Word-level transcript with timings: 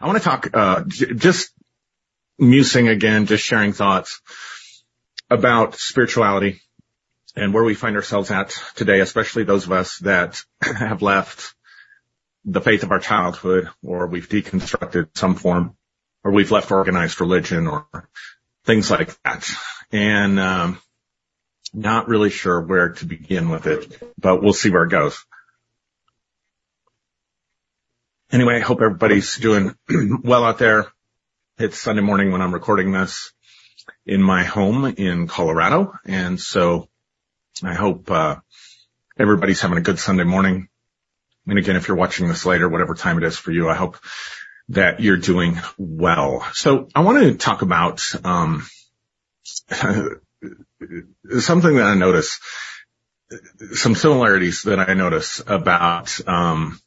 I 0.00 0.06
want 0.06 0.18
to 0.18 0.24
talk, 0.24 0.50
uh, 0.54 0.84
just 0.84 1.52
musing 2.38 2.88
again, 2.88 3.26
just 3.26 3.44
sharing 3.44 3.72
thoughts 3.72 4.20
about 5.28 5.74
spirituality 5.76 6.60
and 7.34 7.52
where 7.52 7.64
we 7.64 7.74
find 7.74 7.96
ourselves 7.96 8.30
at 8.30 8.58
today, 8.76 9.00
especially 9.00 9.44
those 9.44 9.66
of 9.66 9.72
us 9.72 9.98
that 9.98 10.42
have 10.62 11.02
left 11.02 11.54
the 12.44 12.60
faith 12.60 12.82
of 12.82 12.92
our 12.92 13.00
childhood 13.00 13.68
or 13.82 14.06
we've 14.06 14.28
deconstructed 14.28 15.08
some 15.14 15.34
form 15.34 15.76
or 16.24 16.32
we've 16.32 16.50
left 16.50 16.70
organized 16.70 17.20
religion 17.20 17.66
or 17.66 17.86
things 18.64 18.90
like 18.90 19.20
that. 19.22 19.48
And, 19.92 20.38
um, 20.38 20.80
not 21.74 22.08
really 22.08 22.30
sure 22.30 22.60
where 22.60 22.90
to 22.90 23.04
begin 23.04 23.50
with 23.50 23.66
it, 23.66 24.02
but 24.18 24.42
we'll 24.42 24.52
see 24.52 24.70
where 24.70 24.84
it 24.84 24.90
goes. 24.90 25.24
Anyway, 28.30 28.56
I 28.56 28.60
hope 28.60 28.82
everybody's 28.82 29.36
doing 29.36 29.74
well 30.22 30.44
out 30.44 30.58
there. 30.58 30.86
It's 31.56 31.78
Sunday 31.78 32.02
morning 32.02 32.30
when 32.30 32.42
I'm 32.42 32.52
recording 32.52 32.92
this 32.92 33.32
in 34.04 34.22
my 34.22 34.44
home 34.44 34.84
in 34.84 35.28
Colorado. 35.28 35.94
And 36.04 36.38
so 36.38 36.90
I 37.62 37.72
hope, 37.72 38.10
uh, 38.10 38.36
everybody's 39.18 39.62
having 39.62 39.78
a 39.78 39.82
good 39.82 39.98
Sunday 39.98 40.24
morning. 40.24 40.68
And 41.46 41.58
again, 41.58 41.76
if 41.76 41.88
you're 41.88 41.96
watching 41.96 42.28
this 42.28 42.44
later, 42.44 42.68
whatever 42.68 42.94
time 42.94 43.16
it 43.16 43.24
is 43.24 43.38
for 43.38 43.50
you, 43.50 43.70
I 43.70 43.74
hope 43.74 43.96
that 44.68 45.00
you're 45.00 45.16
doing 45.16 45.58
well. 45.78 46.46
So 46.52 46.88
I 46.94 47.00
want 47.00 47.22
to 47.22 47.34
talk 47.34 47.62
about, 47.62 48.02
um, 48.24 48.66
something 51.40 51.76
that 51.76 51.86
I 51.86 51.94
notice, 51.94 52.40
some 53.72 53.94
similarities 53.94 54.64
that 54.64 54.78
I 54.78 54.92
notice 54.92 55.42
about, 55.46 56.28
um, 56.28 56.78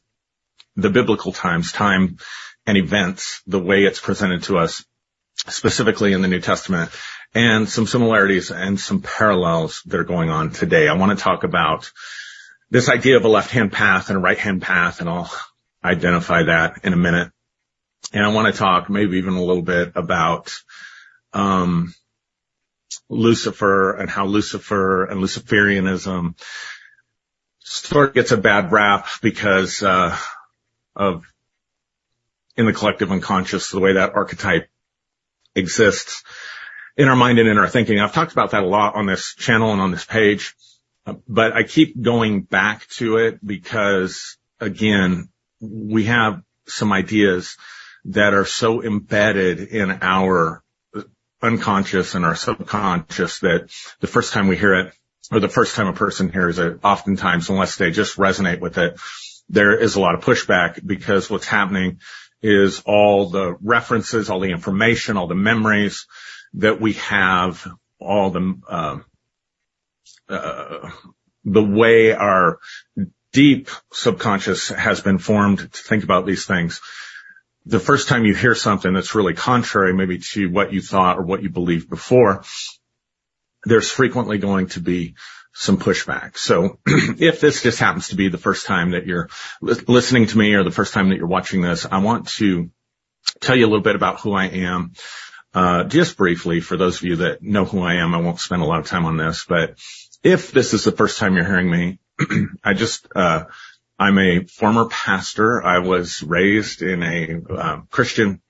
the 0.76 0.90
biblical 0.90 1.32
times, 1.32 1.72
time 1.72 2.18
and 2.66 2.78
events, 2.78 3.42
the 3.46 3.58
way 3.58 3.84
it's 3.84 4.00
presented 4.00 4.44
to 4.44 4.58
us, 4.58 4.84
specifically 5.48 6.12
in 6.12 6.22
the 6.22 6.28
New 6.28 6.40
Testament, 6.40 6.90
and 7.34 7.68
some 7.68 7.86
similarities 7.86 8.50
and 8.50 8.78
some 8.78 9.02
parallels 9.02 9.82
that 9.86 9.98
are 9.98 10.04
going 10.04 10.30
on 10.30 10.50
today. 10.50 10.88
I 10.88 10.94
want 10.94 11.16
to 11.16 11.22
talk 11.22 11.44
about 11.44 11.90
this 12.70 12.88
idea 12.88 13.16
of 13.16 13.24
a 13.24 13.28
left-hand 13.28 13.72
path 13.72 14.08
and 14.08 14.18
a 14.18 14.20
right-hand 14.20 14.62
path, 14.62 15.00
and 15.00 15.08
I'll 15.08 15.32
identify 15.84 16.44
that 16.44 16.80
in 16.84 16.92
a 16.92 16.96
minute. 16.96 17.30
And 18.12 18.24
I 18.24 18.28
want 18.28 18.52
to 18.52 18.58
talk 18.58 18.90
maybe 18.90 19.18
even 19.18 19.34
a 19.34 19.42
little 19.42 19.62
bit 19.62 19.92
about 19.94 20.52
um, 21.32 21.94
Lucifer 23.08 23.96
and 23.96 24.10
how 24.10 24.26
Lucifer 24.26 25.04
and 25.04 25.20
Luciferianism 25.20 26.38
sort 27.60 28.10
of 28.10 28.14
gets 28.14 28.32
a 28.32 28.36
bad 28.36 28.72
rap 28.72 29.06
because 29.22 29.82
uh, 29.82 30.16
of 30.94 31.24
in 32.56 32.66
the 32.66 32.72
collective 32.72 33.10
unconscious, 33.10 33.70
the 33.70 33.80
way 33.80 33.94
that 33.94 34.14
archetype 34.14 34.68
exists 35.54 36.22
in 36.96 37.08
our 37.08 37.16
mind 37.16 37.38
and 37.38 37.48
in 37.48 37.58
our 37.58 37.68
thinking. 37.68 37.98
I've 37.98 38.12
talked 38.12 38.32
about 38.32 38.50
that 38.50 38.62
a 38.62 38.66
lot 38.66 38.94
on 38.94 39.06
this 39.06 39.34
channel 39.34 39.72
and 39.72 39.80
on 39.80 39.90
this 39.90 40.04
page, 40.04 40.54
but 41.28 41.52
I 41.52 41.62
keep 41.62 42.00
going 42.00 42.42
back 42.42 42.86
to 42.98 43.16
it 43.16 43.44
because 43.44 44.36
again, 44.60 45.28
we 45.60 46.04
have 46.04 46.42
some 46.66 46.92
ideas 46.92 47.56
that 48.06 48.34
are 48.34 48.44
so 48.44 48.82
embedded 48.82 49.60
in 49.60 49.98
our 50.02 50.62
unconscious 51.40 52.14
and 52.14 52.24
our 52.24 52.36
subconscious 52.36 53.40
that 53.40 53.70
the 54.00 54.06
first 54.06 54.32
time 54.32 54.48
we 54.48 54.56
hear 54.56 54.74
it 54.74 54.94
or 55.30 55.40
the 55.40 55.48
first 55.48 55.74
time 55.74 55.88
a 55.88 55.92
person 55.92 56.30
hears 56.30 56.58
it, 56.58 56.80
oftentimes, 56.84 57.48
unless 57.48 57.76
they 57.76 57.90
just 57.90 58.16
resonate 58.16 58.60
with 58.60 58.78
it, 58.78 58.98
there 59.48 59.78
is 59.78 59.96
a 59.96 60.00
lot 60.00 60.14
of 60.14 60.24
pushback 60.24 60.84
because 60.84 61.30
what's 61.30 61.46
happening 61.46 62.00
is 62.42 62.82
all 62.86 63.28
the 63.30 63.56
references, 63.62 64.30
all 64.30 64.40
the 64.40 64.50
information, 64.50 65.16
all 65.16 65.28
the 65.28 65.34
memories 65.34 66.06
that 66.54 66.80
we 66.80 66.94
have, 66.94 67.66
all 68.00 68.30
the, 68.30 68.58
uh, 68.68 68.98
uh, 70.28 70.90
the 71.44 71.62
way 71.62 72.12
our 72.12 72.58
deep 73.32 73.68
subconscious 73.92 74.68
has 74.68 75.00
been 75.00 75.18
formed 75.18 75.58
to 75.58 75.66
think 75.82 76.04
about 76.04 76.26
these 76.26 76.46
things. 76.46 76.80
The 77.64 77.80
first 77.80 78.08
time 78.08 78.24
you 78.24 78.34
hear 78.34 78.54
something 78.54 78.92
that's 78.92 79.14
really 79.14 79.34
contrary 79.34 79.94
maybe 79.94 80.18
to 80.32 80.50
what 80.50 80.72
you 80.72 80.82
thought 80.82 81.18
or 81.18 81.22
what 81.22 81.42
you 81.42 81.50
believed 81.50 81.88
before, 81.88 82.42
there's 83.64 83.90
frequently 83.90 84.38
going 84.38 84.68
to 84.68 84.80
be 84.80 85.14
some 85.52 85.76
pushback. 85.76 86.36
So 86.36 86.78
if 86.86 87.40
this 87.40 87.62
just 87.62 87.78
happens 87.78 88.08
to 88.08 88.16
be 88.16 88.28
the 88.28 88.38
first 88.38 88.66
time 88.66 88.92
that 88.92 89.06
you're 89.06 89.28
listening 89.60 90.26
to 90.26 90.38
me 90.38 90.54
or 90.54 90.64
the 90.64 90.70
first 90.70 90.94
time 90.94 91.10
that 91.10 91.16
you're 91.16 91.26
watching 91.26 91.60
this, 91.60 91.86
I 91.90 91.98
want 91.98 92.28
to 92.28 92.70
tell 93.40 93.56
you 93.56 93.66
a 93.66 93.68
little 93.68 93.82
bit 93.82 93.96
about 93.96 94.20
who 94.20 94.32
I 94.32 94.46
am. 94.46 94.92
Uh, 95.54 95.84
just 95.84 96.16
briefly, 96.16 96.60
for 96.60 96.78
those 96.78 96.96
of 96.96 97.02
you 97.02 97.16
that 97.16 97.42
know 97.42 97.66
who 97.66 97.80
I 97.80 97.96
am, 97.96 98.14
I 98.14 98.20
won't 98.20 98.40
spend 98.40 98.62
a 98.62 98.66
lot 98.66 98.80
of 98.80 98.86
time 98.86 99.04
on 99.04 99.18
this, 99.18 99.44
but 99.46 99.78
if 100.22 100.50
this 100.50 100.72
is 100.72 100.84
the 100.84 100.92
first 100.92 101.18
time 101.18 101.34
you're 101.34 101.44
hearing 101.44 101.70
me, 101.70 101.98
I 102.64 102.72
just, 102.72 103.06
uh, 103.14 103.44
I'm 103.98 104.18
a 104.18 104.44
former 104.44 104.86
pastor. 104.86 105.62
I 105.62 105.80
was 105.80 106.22
raised 106.22 106.80
in 106.80 107.02
a 107.02 107.52
uh, 107.52 107.80
Christian 107.90 108.40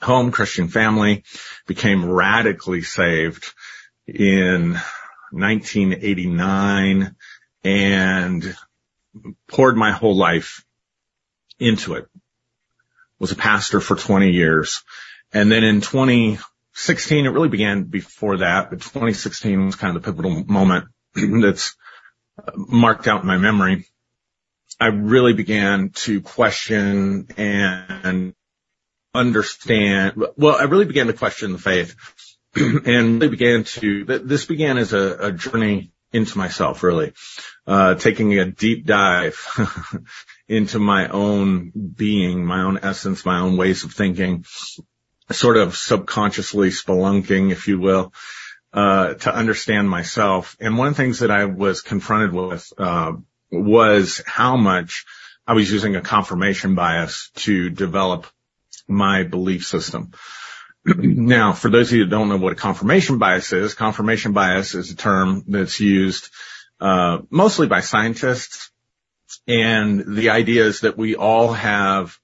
home, 0.00 0.30
Christian 0.30 0.68
family, 0.68 1.24
became 1.66 2.08
radically 2.08 2.82
saved 2.82 3.52
in 4.06 4.78
1989 5.30 7.14
and 7.64 8.56
poured 9.48 9.76
my 9.76 9.92
whole 9.92 10.16
life 10.16 10.64
into 11.58 11.94
it. 11.94 12.06
Was 13.18 13.32
a 13.32 13.36
pastor 13.36 13.80
for 13.80 13.96
20 13.96 14.30
years. 14.30 14.82
And 15.32 15.50
then 15.50 15.64
in 15.64 15.80
2016, 15.80 17.24
it 17.24 17.30
really 17.30 17.48
began 17.48 17.84
before 17.84 18.38
that, 18.38 18.70
but 18.70 18.80
2016 18.80 19.66
was 19.66 19.76
kind 19.76 19.96
of 19.96 20.02
the 20.02 20.12
pivotal 20.12 20.44
moment 20.44 20.86
that's 21.14 21.74
marked 22.54 23.08
out 23.08 23.22
in 23.22 23.26
my 23.26 23.38
memory. 23.38 23.86
I 24.78 24.88
really 24.88 25.32
began 25.32 25.90
to 26.04 26.20
question 26.20 27.28
and 27.38 28.34
understand. 29.14 30.22
Well, 30.36 30.56
I 30.56 30.64
really 30.64 30.84
began 30.84 31.06
to 31.06 31.14
question 31.14 31.52
the 31.52 31.58
faith 31.58 31.96
and 32.86 33.20
really 33.20 33.28
began 33.28 33.64
to, 33.64 34.04
this 34.04 34.46
began 34.46 34.78
as 34.78 34.92
a, 34.92 35.26
a 35.26 35.32
journey 35.32 35.92
into 36.12 36.38
myself, 36.38 36.82
really, 36.82 37.12
uh, 37.66 37.94
taking 37.94 38.38
a 38.38 38.46
deep 38.46 38.86
dive 38.86 39.38
into 40.48 40.78
my 40.78 41.08
own 41.08 41.70
being, 41.70 42.44
my 42.44 42.62
own 42.62 42.78
essence, 42.82 43.24
my 43.24 43.40
own 43.40 43.56
ways 43.56 43.84
of 43.84 43.92
thinking, 43.92 44.44
sort 45.30 45.56
of 45.56 45.76
subconsciously 45.76 46.70
spelunking, 46.70 47.50
if 47.50 47.68
you 47.68 47.78
will, 47.78 48.12
uh, 48.72 49.14
to 49.14 49.34
understand 49.34 49.90
myself. 49.90 50.56
And 50.60 50.78
one 50.78 50.88
of 50.88 50.96
the 50.96 51.02
things 51.02 51.18
that 51.18 51.30
I 51.30 51.44
was 51.44 51.82
confronted 51.82 52.32
with, 52.32 52.72
uh, 52.78 53.12
was 53.50 54.22
how 54.26 54.56
much 54.56 55.04
I 55.46 55.52
was 55.52 55.70
using 55.70 55.96
a 55.96 56.00
confirmation 56.00 56.74
bias 56.74 57.30
to 57.36 57.70
develop 57.70 58.26
my 58.88 59.22
belief 59.22 59.66
system. 59.66 60.12
now, 60.96 61.52
for 61.52 61.68
those 61.68 61.90
of 61.90 61.98
you 61.98 62.04
that 62.04 62.10
don't 62.10 62.28
know 62.28 62.36
what 62.36 62.52
a 62.52 62.56
confirmation 62.56 63.18
bias 63.18 63.52
is, 63.52 63.74
confirmation 63.74 64.32
bias 64.32 64.74
is 64.74 64.90
a 64.92 64.96
term 64.96 65.42
that's 65.48 65.80
used 65.80 66.30
uh, 66.80 67.18
mostly 67.30 67.66
by 67.66 67.80
scientists, 67.80 68.70
and 69.48 70.16
the 70.16 70.30
idea 70.30 70.64
is 70.64 70.80
that 70.80 70.96
we 70.96 71.16
all 71.16 71.52
have. 71.52 72.16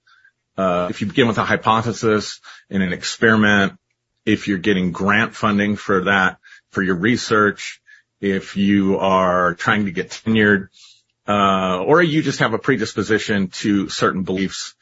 Uh, 0.56 0.88
if 0.90 1.00
you 1.00 1.06
begin 1.06 1.26
with 1.26 1.38
a 1.38 1.44
hypothesis 1.44 2.40
in 2.68 2.82
an 2.82 2.92
experiment, 2.92 3.72
if 4.26 4.48
you're 4.48 4.58
getting 4.58 4.92
grant 4.92 5.34
funding 5.34 5.76
for 5.76 6.04
that 6.04 6.38
for 6.70 6.82
your 6.82 6.94
research, 6.94 7.80
if 8.20 8.56
you 8.56 8.98
are 8.98 9.54
trying 9.54 9.86
to 9.86 9.92
get 9.92 10.10
tenured, 10.10 10.68
uh, 11.26 11.78
or 11.78 12.02
you 12.02 12.22
just 12.22 12.40
have 12.40 12.52
a 12.52 12.58
predisposition 12.58 13.48
to 13.48 13.88
certain 13.88 14.24
beliefs, 14.24 14.74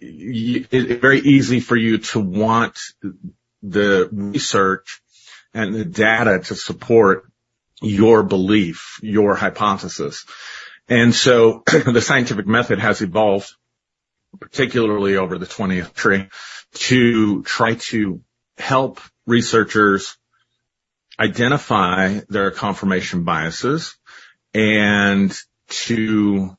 it's 0.00 1.00
very 1.00 1.20
easy 1.20 1.60
for 1.60 1.76
you 1.76 1.98
to 1.98 2.20
want 2.20 2.78
the 3.62 4.08
research 4.10 5.02
and 5.52 5.74
the 5.74 5.84
data 5.84 6.40
to 6.40 6.54
support 6.54 7.30
your 7.82 8.22
belief, 8.22 8.98
your 9.02 9.34
hypothesis. 9.34 10.24
And 10.88 11.14
so 11.14 11.62
the 11.66 12.00
scientific 12.00 12.46
method 12.46 12.78
has 12.78 13.00
evolved, 13.00 13.54
particularly 14.38 15.16
over 15.16 15.38
the 15.38 15.46
20th 15.46 15.86
century, 15.86 16.28
to 16.74 17.42
try 17.42 17.74
to 17.74 18.20
help 18.56 19.00
researchers 19.26 20.16
identify 21.18 22.20
their 22.28 22.50
confirmation 22.50 23.24
biases 23.24 23.96
and 24.54 25.36
to 25.68 26.56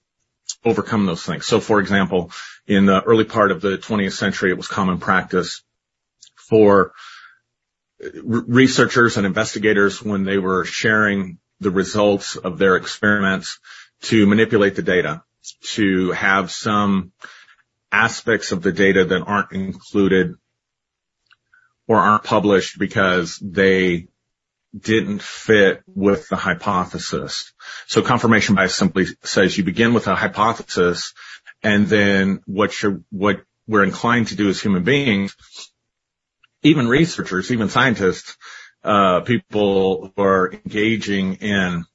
overcome 0.63 1.05
those 1.05 1.23
things. 1.23 1.45
So 1.45 1.59
for 1.59 1.79
example, 1.79 2.31
in 2.67 2.85
the 2.85 3.01
early 3.01 3.25
part 3.25 3.51
of 3.51 3.61
the 3.61 3.77
20th 3.77 4.13
century, 4.13 4.51
it 4.51 4.57
was 4.57 4.67
common 4.67 4.99
practice 4.99 5.63
for 6.35 6.93
researchers 8.23 9.17
and 9.17 9.25
investigators 9.25 10.01
when 10.01 10.23
they 10.23 10.37
were 10.37 10.65
sharing 10.65 11.37
the 11.59 11.71
results 11.71 12.35
of 12.35 12.57
their 12.57 12.75
experiments 12.75 13.59
to 14.03 14.25
manipulate 14.25 14.75
the 14.75 14.81
data, 14.81 15.23
to 15.61 16.11
have 16.11 16.51
some 16.51 17.11
aspects 17.91 18.51
of 18.51 18.61
the 18.61 18.71
data 18.71 19.05
that 19.05 19.21
aren't 19.21 19.51
included 19.51 20.35
or 21.87 21.97
aren't 21.97 22.23
published 22.23 22.79
because 22.79 23.37
they 23.41 24.07
didn't 24.77 25.21
fit 25.21 25.83
with 25.87 26.29
the 26.29 26.35
hypothesis. 26.35 27.53
So 27.87 28.01
confirmation 28.01 28.55
bias 28.55 28.75
simply 28.75 29.07
says 29.23 29.57
you 29.57 29.63
begin 29.63 29.93
with 29.93 30.07
a 30.07 30.15
hypothesis 30.15 31.13
and 31.61 31.87
then 31.87 32.41
what 32.45 32.81
you're, 32.81 33.01
what 33.09 33.41
we're 33.67 33.83
inclined 33.83 34.27
to 34.27 34.35
do 34.35 34.49
as 34.49 34.61
human 34.61 34.83
beings, 34.83 35.35
even 36.63 36.87
researchers, 36.87 37.51
even 37.51 37.69
scientists, 37.69 38.37
uh, 38.83 39.21
people 39.21 40.11
who 40.15 40.21
are 40.21 40.51
engaging 40.51 41.35
in 41.35 41.85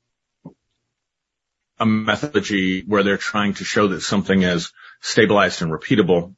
a 1.79 1.87
methodology 1.87 2.83
where 2.87 3.03
they're 3.03 3.17
trying 3.17 3.55
to 3.55 3.65
show 3.65 3.89
that 3.89 4.01
something 4.01 4.43
is 4.43 4.73
stabilized 5.01 5.63
and 5.63 5.71
repeatable 5.71 6.35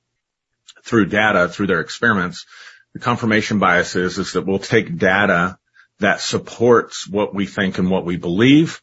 through 0.82 1.06
data, 1.06 1.48
through 1.48 1.66
their 1.66 1.80
experiments. 1.80 2.46
The 2.94 3.00
confirmation 3.00 3.58
bias 3.58 3.94
is, 3.94 4.18
is 4.18 4.32
that 4.32 4.46
we'll 4.46 4.58
take 4.58 4.96
data 4.96 5.58
that 6.00 6.20
supports 6.20 7.08
what 7.08 7.34
we 7.34 7.46
think 7.46 7.78
and 7.78 7.90
what 7.90 8.04
we 8.04 8.16
believe, 8.16 8.80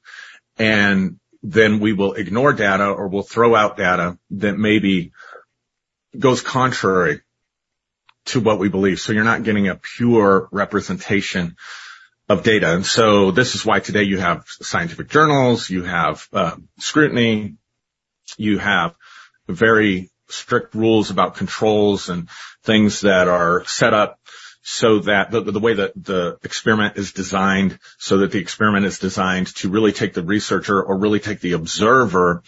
and 0.57 1.19
then 1.41 1.79
we 1.79 1.93
will 1.93 2.13
ignore 2.13 2.53
data 2.53 2.87
or 2.87 3.07
we'll 3.07 3.23
throw 3.23 3.55
out 3.55 3.77
data 3.77 4.17
that 4.31 4.57
maybe 4.57 5.11
goes 6.17 6.41
contrary 6.41 7.21
to 8.25 8.39
what 8.39 8.59
we 8.59 8.69
believe. 8.69 8.99
So 8.99 9.13
you're 9.13 9.23
not 9.23 9.43
getting 9.43 9.67
a 9.67 9.75
pure 9.75 10.49
representation 10.51 11.55
of 12.27 12.43
data. 12.43 12.73
And 12.73 12.85
so 12.85 13.31
this 13.31 13.53
is 13.53 13.65
why 13.65 13.79
today 13.79 14.03
you 14.03 14.17
have 14.17 14.45
scientific 14.47 15.09
journals, 15.09 15.69
you 15.69 15.83
have 15.83 16.27
uh, 16.33 16.55
scrutiny, 16.79 17.57
you 18.37 18.57
have 18.57 18.95
very 19.47 20.11
strict 20.27 20.73
rules 20.73 21.11
about 21.11 21.35
controls 21.35 22.09
and 22.09 22.29
things 22.63 23.01
that 23.01 23.27
are 23.27 23.63
set 23.65 23.93
up 23.93 24.19
so 24.67 24.97
that 24.97 25.29
the, 25.29 25.59
way 25.59 25.75
that 25.75 25.93
the 25.95 26.39
experiment 26.43 26.97
is 26.97 27.11
designed 27.11 27.77
so 27.99 28.17
that 28.17 28.31
the 28.31 28.39
experiment 28.39 28.83
is 28.83 28.97
designed 28.97 29.45
to 29.55 29.69
really 29.69 29.91
take 29.91 30.15
the 30.15 30.23
researcher 30.23 30.81
or 30.81 30.97
really 30.97 31.19
take 31.19 31.39
the 31.39 31.51
observer 31.51 32.41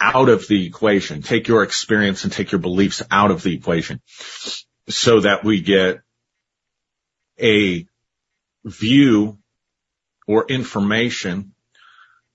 out 0.00 0.28
of 0.28 0.48
the 0.48 0.66
equation, 0.66 1.22
take 1.22 1.46
your 1.46 1.62
experience 1.62 2.24
and 2.24 2.32
take 2.32 2.50
your 2.50 2.58
beliefs 2.58 3.00
out 3.12 3.30
of 3.30 3.44
the 3.44 3.54
equation 3.54 4.00
so 4.88 5.20
that 5.20 5.44
we 5.44 5.60
get 5.60 6.00
a 7.40 7.86
view 8.64 9.38
or 10.26 10.44
information 10.48 11.54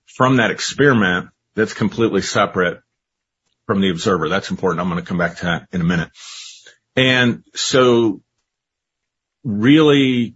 from 0.06 0.38
that 0.38 0.50
experiment 0.50 1.28
that's 1.54 1.74
completely 1.74 2.22
separate 2.22 2.80
from 3.66 3.82
the 3.82 3.90
observer. 3.90 4.30
That's 4.30 4.50
important. 4.50 4.80
I'm 4.80 4.88
going 4.88 5.04
to 5.04 5.06
come 5.06 5.18
back 5.18 5.36
to 5.36 5.44
that 5.44 5.68
in 5.70 5.82
a 5.82 5.84
minute. 5.84 6.08
And 6.96 7.44
so 7.54 8.22
really, 9.48 10.34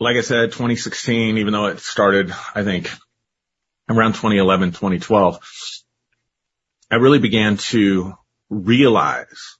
like 0.00 0.16
I 0.16 0.22
said, 0.22 0.52
2016, 0.52 1.38
even 1.38 1.52
though 1.52 1.66
it 1.66 1.78
started, 1.78 2.34
I 2.54 2.64
think 2.64 2.90
around 3.88 4.14
2011, 4.14 4.70
2012, 4.70 5.38
I 6.90 6.96
really 6.96 7.20
began 7.20 7.56
to 7.58 8.14
realize 8.48 9.56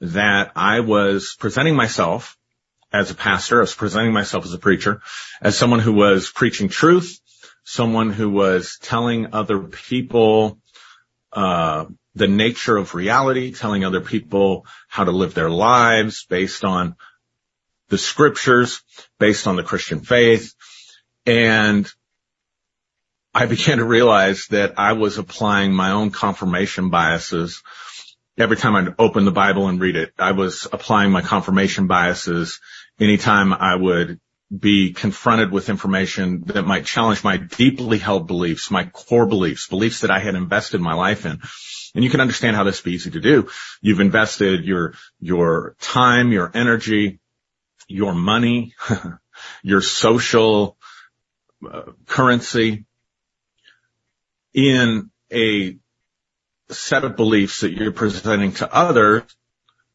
that 0.00 0.50
I 0.56 0.80
was 0.80 1.36
presenting 1.38 1.76
myself 1.76 2.36
as 2.92 3.10
a 3.10 3.14
pastor, 3.14 3.58
I 3.58 3.60
was 3.60 3.74
presenting 3.74 4.12
myself 4.12 4.44
as 4.44 4.52
a 4.52 4.58
preacher, 4.58 5.00
as 5.40 5.56
someone 5.56 5.80
who 5.80 5.92
was 5.92 6.30
preaching 6.30 6.68
truth, 6.68 7.20
someone 7.64 8.10
who 8.10 8.30
was 8.30 8.78
telling 8.80 9.32
other 9.32 9.60
people 9.60 10.58
uh, 11.32 11.86
the 12.14 12.28
nature 12.28 12.76
of 12.76 12.94
reality, 12.94 13.52
telling 13.52 13.84
other 13.84 14.00
people 14.00 14.66
how 14.88 15.04
to 15.04 15.10
live 15.10 15.34
their 15.34 15.50
lives 15.50 16.24
based 16.28 16.64
on 16.64 16.94
the 17.94 17.98
scriptures, 17.98 18.82
based 19.20 19.46
on 19.46 19.54
the 19.54 19.62
Christian 19.62 20.00
faith. 20.00 20.52
And 21.26 21.88
I 23.32 23.46
began 23.46 23.78
to 23.78 23.84
realize 23.84 24.48
that 24.48 24.74
I 24.78 24.94
was 24.94 25.16
applying 25.16 25.72
my 25.72 25.92
own 25.92 26.10
confirmation 26.10 26.90
biases. 26.90 27.62
Every 28.36 28.56
time 28.56 28.74
I'd 28.74 28.96
open 28.98 29.24
the 29.24 29.30
Bible 29.30 29.68
and 29.68 29.80
read 29.80 29.94
it, 29.94 30.12
I 30.18 30.32
was 30.32 30.66
applying 30.72 31.12
my 31.12 31.20
confirmation 31.20 31.86
biases 31.86 32.58
anytime 32.98 33.52
I 33.52 33.76
would 33.76 34.18
be 34.50 34.92
confronted 34.92 35.52
with 35.52 35.68
information 35.68 36.42
that 36.46 36.66
might 36.66 36.86
challenge 36.86 37.22
my 37.22 37.36
deeply 37.36 37.98
held 37.98 38.26
beliefs, 38.26 38.72
my 38.72 38.86
core 38.86 39.26
beliefs, 39.26 39.68
beliefs 39.68 40.00
that 40.00 40.10
I 40.10 40.18
had 40.18 40.34
invested 40.34 40.80
my 40.80 40.94
life 40.94 41.26
in. 41.26 41.38
And 41.94 42.02
you 42.02 42.10
can 42.10 42.20
understand 42.20 42.56
how 42.56 42.64
this 42.64 42.80
would 42.80 42.90
be 42.90 42.96
easy 42.96 43.12
to 43.12 43.20
do. 43.20 43.50
You've 43.80 44.00
invested 44.00 44.64
your, 44.64 44.94
your 45.20 45.76
time, 45.80 46.32
your 46.32 46.50
energy, 46.52 47.20
your 47.88 48.14
money, 48.14 48.74
your 49.62 49.80
social 49.80 50.76
uh, 51.70 51.92
currency 52.06 52.84
in 54.52 55.10
a 55.32 55.76
set 56.70 57.04
of 57.04 57.16
beliefs 57.16 57.60
that 57.60 57.72
you're 57.72 57.92
presenting 57.92 58.52
to 58.52 58.72
others, 58.72 59.22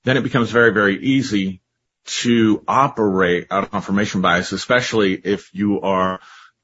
then 0.04 0.18
it 0.18 0.24
becomes 0.24 0.52
very, 0.52 0.72
very 0.72 1.02
easy 1.02 1.62
to 2.06 2.64
operate 2.68 3.48
out 3.52 3.64
of 3.64 3.72
confirmation 3.72 4.22
bias, 4.22 4.52
especially 4.52 5.14
if 5.14 5.54
you 5.54 5.82
are 5.82 6.20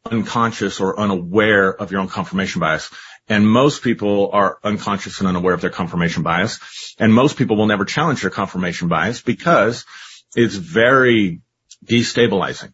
unconscious 0.10 0.80
or 0.80 1.00
unaware 1.00 1.74
of 1.74 1.92
your 1.92 2.02
own 2.02 2.08
confirmation 2.08 2.60
bias. 2.60 2.90
And 3.28 3.48
most 3.48 3.82
people 3.82 4.30
are 4.34 4.60
unconscious 4.64 5.20
and 5.20 5.28
unaware 5.28 5.54
of 5.54 5.62
their 5.62 5.72
confirmation 5.72 6.22
bias. 6.24 6.60
And 7.00 7.14
most 7.14 7.38
people 7.38 7.58
will 7.58 7.66
never 7.66 7.86
challenge 7.86 8.22
their 8.22 8.30
confirmation 8.30 8.88
bias 8.88 9.22
because 9.22 9.86
it's 10.36 10.56
very 10.56 11.42
destabilizing. 11.86 12.74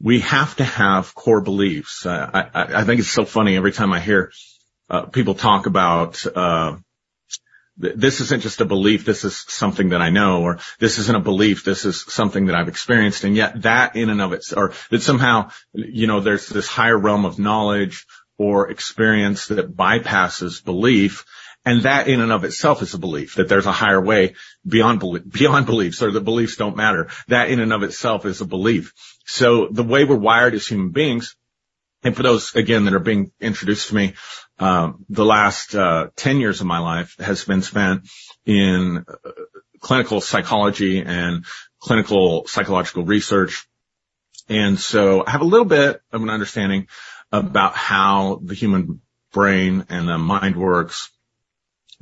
We 0.00 0.20
have 0.20 0.56
to 0.56 0.64
have 0.64 1.14
core 1.14 1.40
beliefs. 1.40 2.06
Uh, 2.06 2.30
I, 2.32 2.80
I, 2.80 2.84
think 2.84 3.00
it's 3.00 3.10
so 3.10 3.24
funny 3.24 3.56
every 3.56 3.72
time 3.72 3.92
I 3.92 4.00
hear 4.00 4.32
uh, 4.90 5.02
people 5.06 5.34
talk 5.34 5.66
about 5.66 6.24
uh, 6.26 6.76
this 7.76 8.20
isn't 8.20 8.42
just 8.42 8.60
a 8.60 8.64
belief, 8.64 9.04
this 9.04 9.24
is 9.24 9.44
something 9.48 9.90
that 9.90 10.02
I 10.02 10.10
know, 10.10 10.42
or 10.42 10.58
this 10.78 10.98
isn't 10.98 11.16
a 11.16 11.20
belief, 11.20 11.64
this 11.64 11.84
is 11.84 12.02
something 12.02 12.46
that 12.46 12.54
I've 12.54 12.68
experienced, 12.68 13.24
and 13.24 13.34
yet 13.34 13.62
that 13.62 13.96
in 13.96 14.10
and 14.10 14.20
of 14.20 14.32
itself, 14.32 14.58
or 14.58 14.72
that 14.90 15.02
somehow, 15.02 15.50
you 15.72 16.06
know, 16.06 16.20
there's 16.20 16.48
this 16.48 16.68
higher 16.68 16.98
realm 16.98 17.24
of 17.24 17.38
knowledge 17.38 18.06
or 18.38 18.70
experience 18.70 19.46
that 19.46 19.74
bypasses 19.74 20.62
belief, 20.64 21.24
and 21.64 21.82
that 21.82 22.08
in 22.08 22.20
and 22.20 22.32
of 22.32 22.44
itself 22.44 22.82
is 22.82 22.94
a 22.94 22.98
belief, 22.98 23.36
that 23.36 23.48
there's 23.48 23.66
a 23.66 23.72
higher 23.72 24.00
way 24.00 24.34
beyond, 24.66 25.30
beyond 25.30 25.66
beliefs, 25.66 26.02
or 26.02 26.10
the 26.10 26.20
beliefs 26.20 26.56
don't 26.56 26.76
matter. 26.76 27.08
That 27.28 27.50
in 27.50 27.60
and 27.60 27.72
of 27.72 27.82
itself 27.82 28.26
is 28.26 28.40
a 28.40 28.46
belief. 28.46 28.92
So 29.24 29.68
the 29.68 29.84
way 29.84 30.04
we're 30.04 30.16
wired 30.16 30.54
as 30.54 30.66
human 30.66 30.90
beings, 30.90 31.36
and 32.02 32.16
for 32.16 32.24
those, 32.24 32.54
again, 32.56 32.84
that 32.84 32.94
are 32.94 32.98
being 32.98 33.30
introduced 33.40 33.88
to 33.88 33.94
me, 33.94 34.14
um, 34.58 35.04
the 35.08 35.24
last 35.24 35.74
uh, 35.74 36.08
10 36.16 36.40
years 36.40 36.60
of 36.60 36.66
my 36.66 36.78
life 36.78 37.16
has 37.18 37.44
been 37.44 37.62
spent 37.62 38.08
in 38.44 39.04
uh, 39.08 39.30
clinical 39.80 40.20
psychology 40.20 41.00
and 41.00 41.44
clinical 41.80 42.46
psychological 42.46 43.04
research. 43.04 43.66
And 44.48 44.78
so 44.78 45.24
I 45.24 45.30
have 45.30 45.42
a 45.42 45.46
little 45.46 45.66
bit 45.66 46.00
of 46.10 46.22
an 46.22 46.30
understanding 46.30 46.88
about 47.30 47.74
how 47.74 48.40
the 48.42 48.54
human 48.54 49.00
brain 49.32 49.86
and 49.88 50.08
the 50.08 50.18
mind 50.18 50.56
works, 50.56 51.10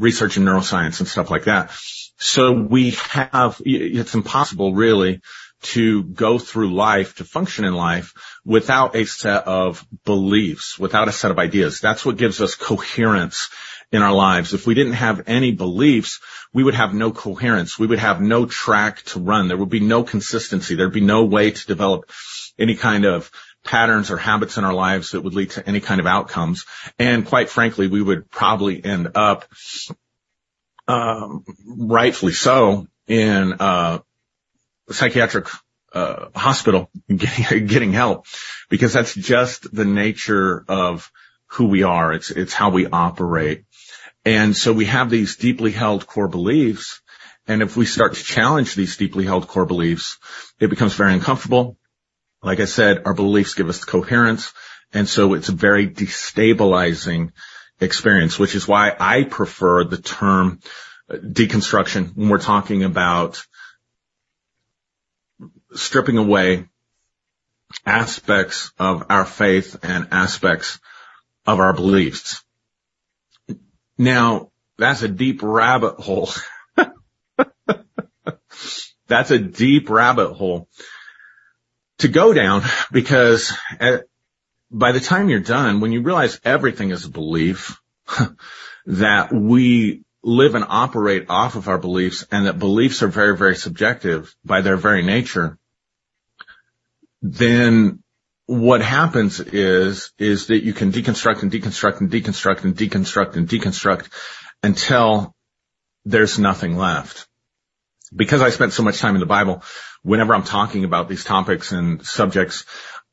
research 0.01 0.37
in 0.37 0.45
neuroscience 0.45 1.01
and 1.01 1.09
stuff 1.09 1.31
like 1.31 1.45
that. 1.45 1.71
So 2.17 2.53
we 2.53 2.91
have, 3.11 3.61
it's 3.65 4.15
impossible 4.15 4.75
really 4.75 5.21
to 5.63 6.03
go 6.05 6.39
through 6.39 6.75
life, 6.75 7.17
to 7.17 7.25
function 7.25 7.65
in 7.65 7.75
life 7.75 8.13
without 8.45 8.97
a 8.97 9.05
set 9.05 9.47
of 9.47 9.87
beliefs, 10.05 10.79
without 10.79 11.09
a 11.09 11.13
set 11.13 11.31
of 11.31 11.39
ideas. 11.39 11.81
That's 11.81 12.05
what 12.05 12.17
gives 12.17 12.41
us 12.41 12.55
coherence 12.55 13.51
in 13.93 14.03
our 14.03 14.13
lives. 14.13 14.55
If 14.55 14.67
we 14.67 14.75
didn't 14.75 14.95
have 14.95 15.25
any 15.27 15.53
beliefs, 15.53 16.21
we 16.53 16.65
would 16.65 16.75
have 16.75 16.95
no 16.95 17.11
coherence. 17.11 17.79
We 17.79 17.87
would 17.87 17.99
have 17.99 18.21
no 18.21 18.47
track 18.47 19.03
to 19.03 19.21
run. 19.21 19.49
There 19.49 19.57
would 19.57 19.69
be 19.69 19.81
no 19.81 20.03
consistency. 20.03 20.75
There'd 20.75 20.93
be 20.93 21.01
no 21.01 21.25
way 21.25 21.51
to 21.51 21.67
develop 21.67 22.11
any 22.59 22.77
kind 22.77 23.05
of 23.05 23.31
patterns 23.65 24.11
or 24.11 24.17
habits 24.17 24.57
in 24.57 24.65
our 24.65 24.73
lives 24.73 25.11
that 25.11 25.23
would 25.23 25.35
lead 25.35 25.51
to 25.51 25.67
any 25.67 25.81
kind 25.81 26.01
of 26.01 26.07
outcomes. 26.07 26.65
And 26.99 27.27
quite 27.27 27.51
frankly, 27.51 27.89
we 27.89 28.03
would 28.03 28.31
probably 28.31 28.85
end 28.85 29.13
up, 29.15 29.47
um, 30.89 31.45
rightfully 31.67 32.33
so, 32.33 32.87
in 33.07 33.55
uh, 33.61 33.99
psychiatric 34.91 35.49
uh, 35.93 36.27
hospital 36.35 36.91
getting 37.15 37.67
getting 37.67 37.93
help 37.93 38.27
because 38.69 38.93
that's 38.93 39.15
just 39.15 39.73
the 39.75 39.85
nature 39.85 40.65
of 40.69 41.11
who 41.47 41.67
we 41.67 41.83
are. 41.83 42.13
It's 42.13 42.31
it's 42.31 42.55
how 42.55 42.71
we 42.71 42.87
operate. 42.87 43.65
And 44.25 44.57
so 44.57 44.73
we 44.73 44.85
have 44.87 45.11
these 45.11 45.37
deeply 45.37 45.73
held 45.73 46.07
core 46.07 46.29
beliefs. 46.29 47.01
And 47.47 47.63
if 47.63 47.77
we 47.77 47.87
start 47.87 48.15
to 48.15 48.23
challenge 48.23 48.75
these 48.75 48.97
deeply 48.97 49.25
held 49.25 49.49
core 49.49 49.67
beliefs, 49.67 50.19
it 50.61 50.69
becomes 50.71 50.95
very 50.95 51.15
uncomfortable. 51.15 51.79
Like 52.43 52.61
I 52.61 52.65
said, 52.65 53.03
our 53.05 53.15
beliefs 53.15 53.55
give 53.55 53.69
us 53.69 53.85
coherence. 53.85 54.53
And 54.93 55.09
so 55.09 55.35
it's 55.35 55.49
a 55.49 55.53
very 55.53 55.89
destabilizing 55.89 57.33
experience, 57.81 58.39
which 58.39 58.55
is 58.55 58.67
why 58.67 58.95
I 58.99 59.25
prefer 59.25 59.85
the 59.85 59.99
term 59.99 60.61
deconstruction, 61.11 62.17
when 62.17 62.29
we're 62.29 62.39
talking 62.39 62.85
about 62.85 63.43
stripping 65.75 66.19
away 66.19 66.67
aspects 67.87 68.73
of 68.79 69.07
our 69.11 69.25
faith 69.25 69.77
and 69.83 70.09
aspects 70.13 70.81
of 71.47 71.61
our 71.61 71.73
beliefs. 71.73 72.43
Now, 73.97 74.51
that's 74.77 75.03
a 75.03 75.09
deep 75.09 75.41
rabbit 75.43 75.97
hole. 75.97 76.31
that's 79.07 79.31
a 79.31 79.39
deep 79.39 79.91
rabbit 79.91 80.33
hole 80.33 80.69
to 82.01 82.09
go 82.09 82.33
down 82.33 82.63
because 82.93 83.53
at, 83.79 84.05
by 84.71 84.93
the 84.93 85.01
time 85.01 85.29
you're 85.29 85.41
done, 85.41 85.81
when 85.81 85.93
you 85.93 86.03
realize 86.03 86.41
everything 86.45 86.91
is 86.91 87.05
a 87.05 87.11
belief, 87.11 87.81
that 88.87 89.33
we 89.33 90.03
live 90.23 90.55
and 90.55 90.65
operate 90.69 91.27
off 91.29 91.57
of 91.57 91.69
our 91.69 91.79
beliefs 91.79 92.27
and 92.31 92.47
that 92.47 92.59
beliefs 92.59 93.03
are 93.03 93.09
very, 93.09 93.37
very 93.37 93.57
subjective 93.57 94.35
by 94.45 94.61
their 94.61 94.77
very 94.77 95.03
nature, 95.03 95.59
then 97.23 98.03
what 98.47 98.83
happens 98.83 99.41
is, 99.41 100.13
is 100.19 100.49
that 100.49 100.65
you 100.65 100.73
can 100.73 100.93
deconstruct 100.93 101.43
and 101.43 101.53
deconstruct 101.53 102.01
and 102.01 102.11
deconstruct 102.11 102.65
and 102.65 102.77
deconstruct 102.77 103.37
and 103.37 103.49
deconstruct 103.49 104.09
until 104.63 105.35
there's 106.05 106.39
nothing 106.39 106.77
left. 106.77 107.29
Because 108.15 108.43
I 108.43 108.51
spent 108.51 108.73
so 108.73 108.83
much 108.83 108.99
time 108.99 109.15
in 109.15 109.21
the 109.21 109.27
Bible, 109.27 109.63
whenever 110.03 110.35
I'm 110.35 110.43
talking 110.43 110.85
about 110.85 111.09
these 111.09 111.25
topics 111.25 111.73
and 111.73 112.05
subjects, 112.05 112.65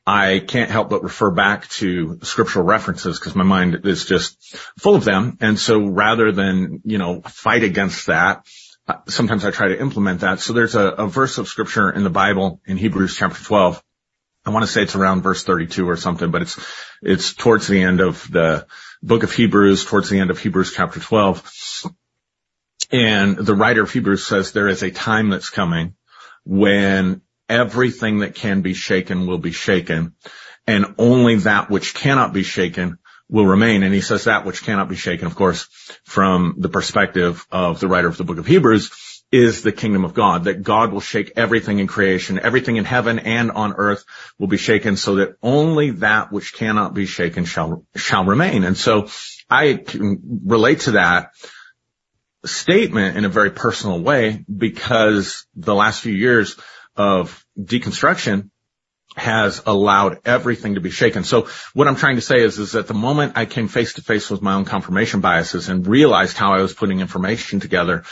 I 0.06 0.40
can't 0.40 0.72
help 0.72 0.90
but 0.90 1.04
refer 1.04 1.32
back 1.32 1.68
to 1.70 2.20
scriptural 2.24 2.66
references 2.66 3.20
because 3.20 3.36
my 3.36 3.44
mind 3.44 3.82
is 3.86 4.06
just 4.06 4.56
full 4.80 4.96
of 4.96 5.04
them. 5.04 5.38
And 5.42 5.60
so 5.60 5.86
rather 5.86 6.32
than, 6.32 6.82
you 6.86 6.98
know, 6.98 7.22
fight 7.22 7.64
against 7.64 8.08
that, 8.08 8.46
sometimes 9.08 9.44
I 9.44 9.52
try 9.52 9.68
to 9.68 9.80
implement 9.80 10.22
that. 10.22 10.40
So 10.40 10.54
there's 10.54 10.76
a, 10.76 10.88
a 10.88 11.08
verse 11.08 11.38
of 11.38 11.50
scripture 11.50 11.92
in 11.92 12.04
the 12.04 12.10
Bible 12.10 12.62
in 12.66 12.78
Hebrews 12.78 13.18
chapter 13.18 13.44
12. 13.44 13.84
I 14.46 14.50
want 14.52 14.66
to 14.66 14.72
say 14.72 14.84
it's 14.84 14.96
around 14.96 15.24
verse 15.24 15.44
32 15.44 15.90
or 15.90 15.98
something, 15.98 16.32
but 16.32 16.42
it's, 16.42 16.58
it's 17.02 17.34
towards 17.34 17.68
the 17.68 17.82
end 17.82 18.00
of 18.00 18.32
the 18.32 18.66
book 19.04 19.24
of 19.24 19.34
Hebrews, 19.34 19.84
towards 19.84 20.10
the 20.10 20.20
end 20.20 20.32
of 20.32 20.40
Hebrews 20.40 20.72
chapter 20.74 21.02
12. 21.02 21.52
And 22.92 23.38
the 23.38 23.56
writer 23.56 23.84
of 23.84 23.92
Hebrews 23.92 24.26
says 24.26 24.52
there 24.52 24.68
is 24.68 24.84
a 24.84 24.92
time 24.92 25.30
that's 25.30 25.50
coming 25.50 25.96
when 26.46 27.22
everything 27.50 28.20
that 28.20 28.36
can 28.36 28.62
be 28.62 28.74
shaken 28.74 29.28
will 29.28 29.38
be 29.38 29.52
shaken 29.52 30.16
and 30.66 30.96
only 30.98 31.36
that 31.36 31.70
which 31.70 31.94
cannot 31.94 32.34
be 32.34 32.44
shaken 32.44 32.98
will 33.30 33.46
remain. 33.46 33.84
And 33.84 33.94
he 33.94 34.02
says 34.02 34.26
that 34.26 34.46
which 34.46 34.64
cannot 34.64 34.90
be 34.90 34.96
shaken, 34.96 35.28
of 35.28 35.36
course, 35.36 35.68
from 36.04 36.56
the 36.58 36.70
perspective 36.70 37.46
of 37.52 37.80
the 37.80 37.88
writer 37.88 38.08
of 38.08 38.18
the 38.18 38.24
book 38.24 38.38
of 38.38 38.46
Hebrews 38.46 38.92
is 39.30 39.62
the 39.62 39.74
kingdom 39.74 40.06
of 40.06 40.14
God, 40.14 40.46
that 40.46 40.64
God 40.64 40.94
will 40.94 41.02
shake 41.02 41.34
everything 41.36 41.80
in 41.80 41.88
creation, 41.88 42.40
everything 42.40 42.78
in 42.78 42.86
heaven 42.86 43.20
and 43.20 43.52
on 43.52 43.74
earth 43.74 44.06
will 44.40 44.48
be 44.48 44.58
shaken 44.58 44.96
so 44.96 45.16
that 45.16 45.36
only 45.44 45.92
that 45.92 46.32
which 46.32 46.54
cannot 46.54 46.94
be 46.94 47.06
shaken 47.06 47.44
shall, 47.44 47.84
shall 47.96 48.24
remain. 48.24 48.64
And 48.64 48.78
so 48.78 49.10
I 49.50 49.84
relate 50.46 50.82
to 50.82 50.92
that 50.92 51.32
statement 52.46 53.18
in 53.18 53.26
a 53.26 53.30
very 53.30 53.52
personal 53.52 54.00
way 54.00 54.46
because 54.54 55.46
the 55.56 55.76
last 55.76 56.02
few 56.02 56.14
years 56.14 56.56
of 56.96 57.46
deconstruction 57.60 58.50
has 59.16 59.64
allowed 59.66 60.20
everything 60.26 60.76
to 60.76 60.82
be 60.82 60.92
shaken. 60.92 61.24
So 61.24 61.48
what 61.74 61.88
I'm 61.88 61.96
trying 61.96 62.18
to 62.18 62.22
say 62.22 62.42
is, 62.42 62.60
is 62.60 62.74
that 62.74 62.88
the 62.88 62.94
moment 62.94 63.34
I 63.36 63.46
came 63.46 63.68
face 63.68 63.94
to 63.94 64.02
face 64.02 64.30
with 64.30 64.42
my 64.42 64.54
own 64.54 64.66
confirmation 64.66 65.22
biases 65.22 65.70
and 65.70 65.88
realized 65.88 66.38
how 66.38 66.54
I 66.54 66.62
was 66.62 66.74
putting 66.74 67.00
information 67.00 67.60
together 67.60 68.04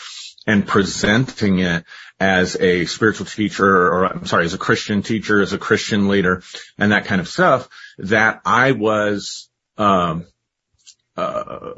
and 0.48 0.68
presenting 0.68 1.60
it 1.60 1.86
as 2.20 2.56
a 2.56 2.86
spiritual 2.86 3.26
teacher 3.26 3.66
or 3.66 4.06
I'm 4.06 4.26
sorry, 4.26 4.46
as 4.46 4.54
a 4.54 4.60
Christian 4.60 5.04
teacher, 5.04 5.42
as 5.42 5.54
a 5.54 5.58
Christian 5.58 6.08
leader 6.08 6.44
and 6.78 6.92
that 6.92 7.06
kind 7.06 7.22
of 7.22 7.28
stuff, 7.28 7.68
that 8.00 8.42
I 8.46 8.72
was, 8.72 9.50
um, 9.78 10.26
uh, 11.18 11.72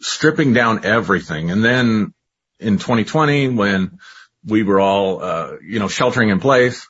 stripping 0.00 0.52
down 0.52 0.84
everything. 0.84 1.50
And 1.50 1.64
then 1.64 2.14
in 2.58 2.78
2020, 2.78 3.48
when 3.48 3.98
we 4.44 4.62
were 4.62 4.80
all, 4.80 5.22
uh, 5.22 5.56
you 5.62 5.78
know, 5.78 5.88
sheltering 5.88 6.30
in 6.30 6.40
place 6.40 6.88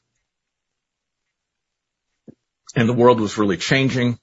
and 2.75 2.89
the 2.89 2.95
world 2.95 3.21
was 3.21 3.39
really 3.39 3.57
changing, 3.57 4.19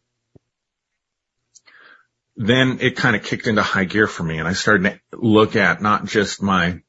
then 2.38 2.80
it 2.82 2.98
kind 2.98 3.16
of 3.16 3.24
kicked 3.24 3.48
into 3.48 3.62
high 3.62 3.86
gear 3.86 4.08
for 4.08 4.24
me 4.24 4.40
and 4.40 4.48
I 4.48 4.54
started 4.54 4.84
to 4.84 5.18
look 5.18 5.56
at 5.56 5.82
not 5.82 6.06
just 6.06 6.42
my 6.42 6.82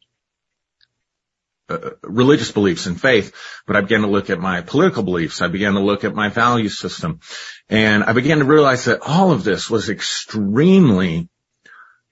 uh, 1.68 1.90
religious 2.02 2.52
beliefs 2.52 2.86
and 2.86 3.00
faith, 3.00 3.34
but 3.66 3.76
I 3.76 3.80
began 3.80 4.02
to 4.02 4.06
look 4.06 4.30
at 4.30 4.38
my 4.38 4.60
political 4.60 5.02
beliefs. 5.02 5.42
I 5.42 5.48
began 5.48 5.74
to 5.74 5.80
look 5.80 6.04
at 6.04 6.14
my 6.14 6.28
value 6.28 6.68
system 6.68 7.20
and 7.68 8.04
I 8.04 8.12
began 8.12 8.38
to 8.38 8.44
realize 8.44 8.84
that 8.84 9.00
all 9.02 9.32
of 9.32 9.44
this 9.44 9.68
was 9.70 9.88
extremely 9.88 11.28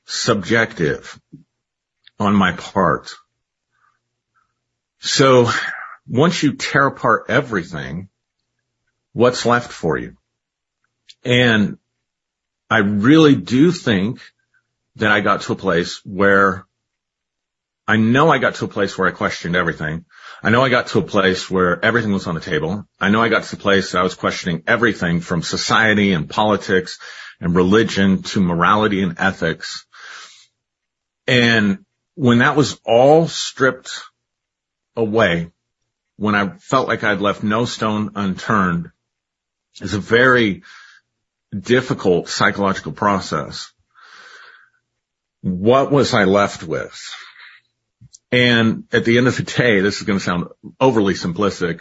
subjective 0.05 1.19
on 2.19 2.35
my 2.35 2.53
part. 2.53 3.15
So 5.01 5.51
once 6.09 6.43
you 6.43 6.55
tear 6.55 6.87
apart 6.87 7.27
everything, 7.29 8.09
what's 9.13 9.47
left 9.47 9.73
for 9.73 9.97
you? 9.97 10.17
And 11.25 11.79
I 12.71 12.79
really 12.79 13.35
do 13.35 13.73
think 13.73 14.21
that 14.97 15.11
I 15.11 15.21
got 15.21 15.43
to 15.43 15.53
a 15.53 15.57
place 15.57 16.01
where 16.05 16.67
I 17.87 17.97
know 17.97 18.31
I 18.31 18.39
got 18.39 18.55
to 18.57 18.65
a 18.65 18.69
place 18.69 18.97
where 18.97 19.09
I 19.09 19.11
questioned 19.11 19.57
everything. 19.57 20.07
I 20.43 20.51
know 20.51 20.63
I 20.63 20.71
got 20.71 20.87
to 20.89 21.01
a 21.01 21.03
place 21.03 21.51
where 21.51 21.85
everything 21.85 22.13
was 22.13 22.27
on 22.27 22.35
the 22.35 22.41
table. 22.41 22.87
I 22.99 23.11
know 23.11 23.23
I 23.23 23.29
got 23.29 23.45
to 23.45 23.57
the 23.57 23.63
place 23.63 23.95
I 23.95 24.03
was 24.03 24.15
questioning 24.15 24.63
everything 24.67 25.21
from 25.21 25.43
society 25.43 26.13
and 26.13 26.29
politics 26.29 26.99
and 27.41 27.55
religion 27.55 28.23
to 28.23 28.41
morality 28.41 29.03
and 29.03 29.17
ethics. 29.19 29.85
And 31.27 31.85
when 32.15 32.39
that 32.39 32.57
was 32.57 32.79
all 32.85 33.29
stripped 33.29 34.03
away, 34.97 35.51
when 36.17 36.35
I 36.35 36.57
felt 36.59 36.89
like 36.89 37.03
I'd 37.03 37.21
left 37.21 37.43
no 37.43 37.65
stone 37.65 38.13
unturned, 38.15 38.91
is 39.81 39.95
a 39.95 39.99
very 39.99 40.63
difficult 41.59 42.29
psychological 42.29 42.93
process. 42.93 43.73
What 45.41 45.91
was 45.91 46.15
I 46.15 46.25
left 46.25 46.63
with? 46.63 46.99
And 48.31 48.85
at 48.93 49.05
the 49.05 49.19
end 49.19 49.27
of 49.27 49.37
the 49.37 49.43
day, 49.43 49.81
this 49.81 49.99
is 49.99 50.03
going 50.03 50.19
to 50.19 50.25
sound 50.25 50.49
overly 50.81 51.15
simplistic, 51.15 51.81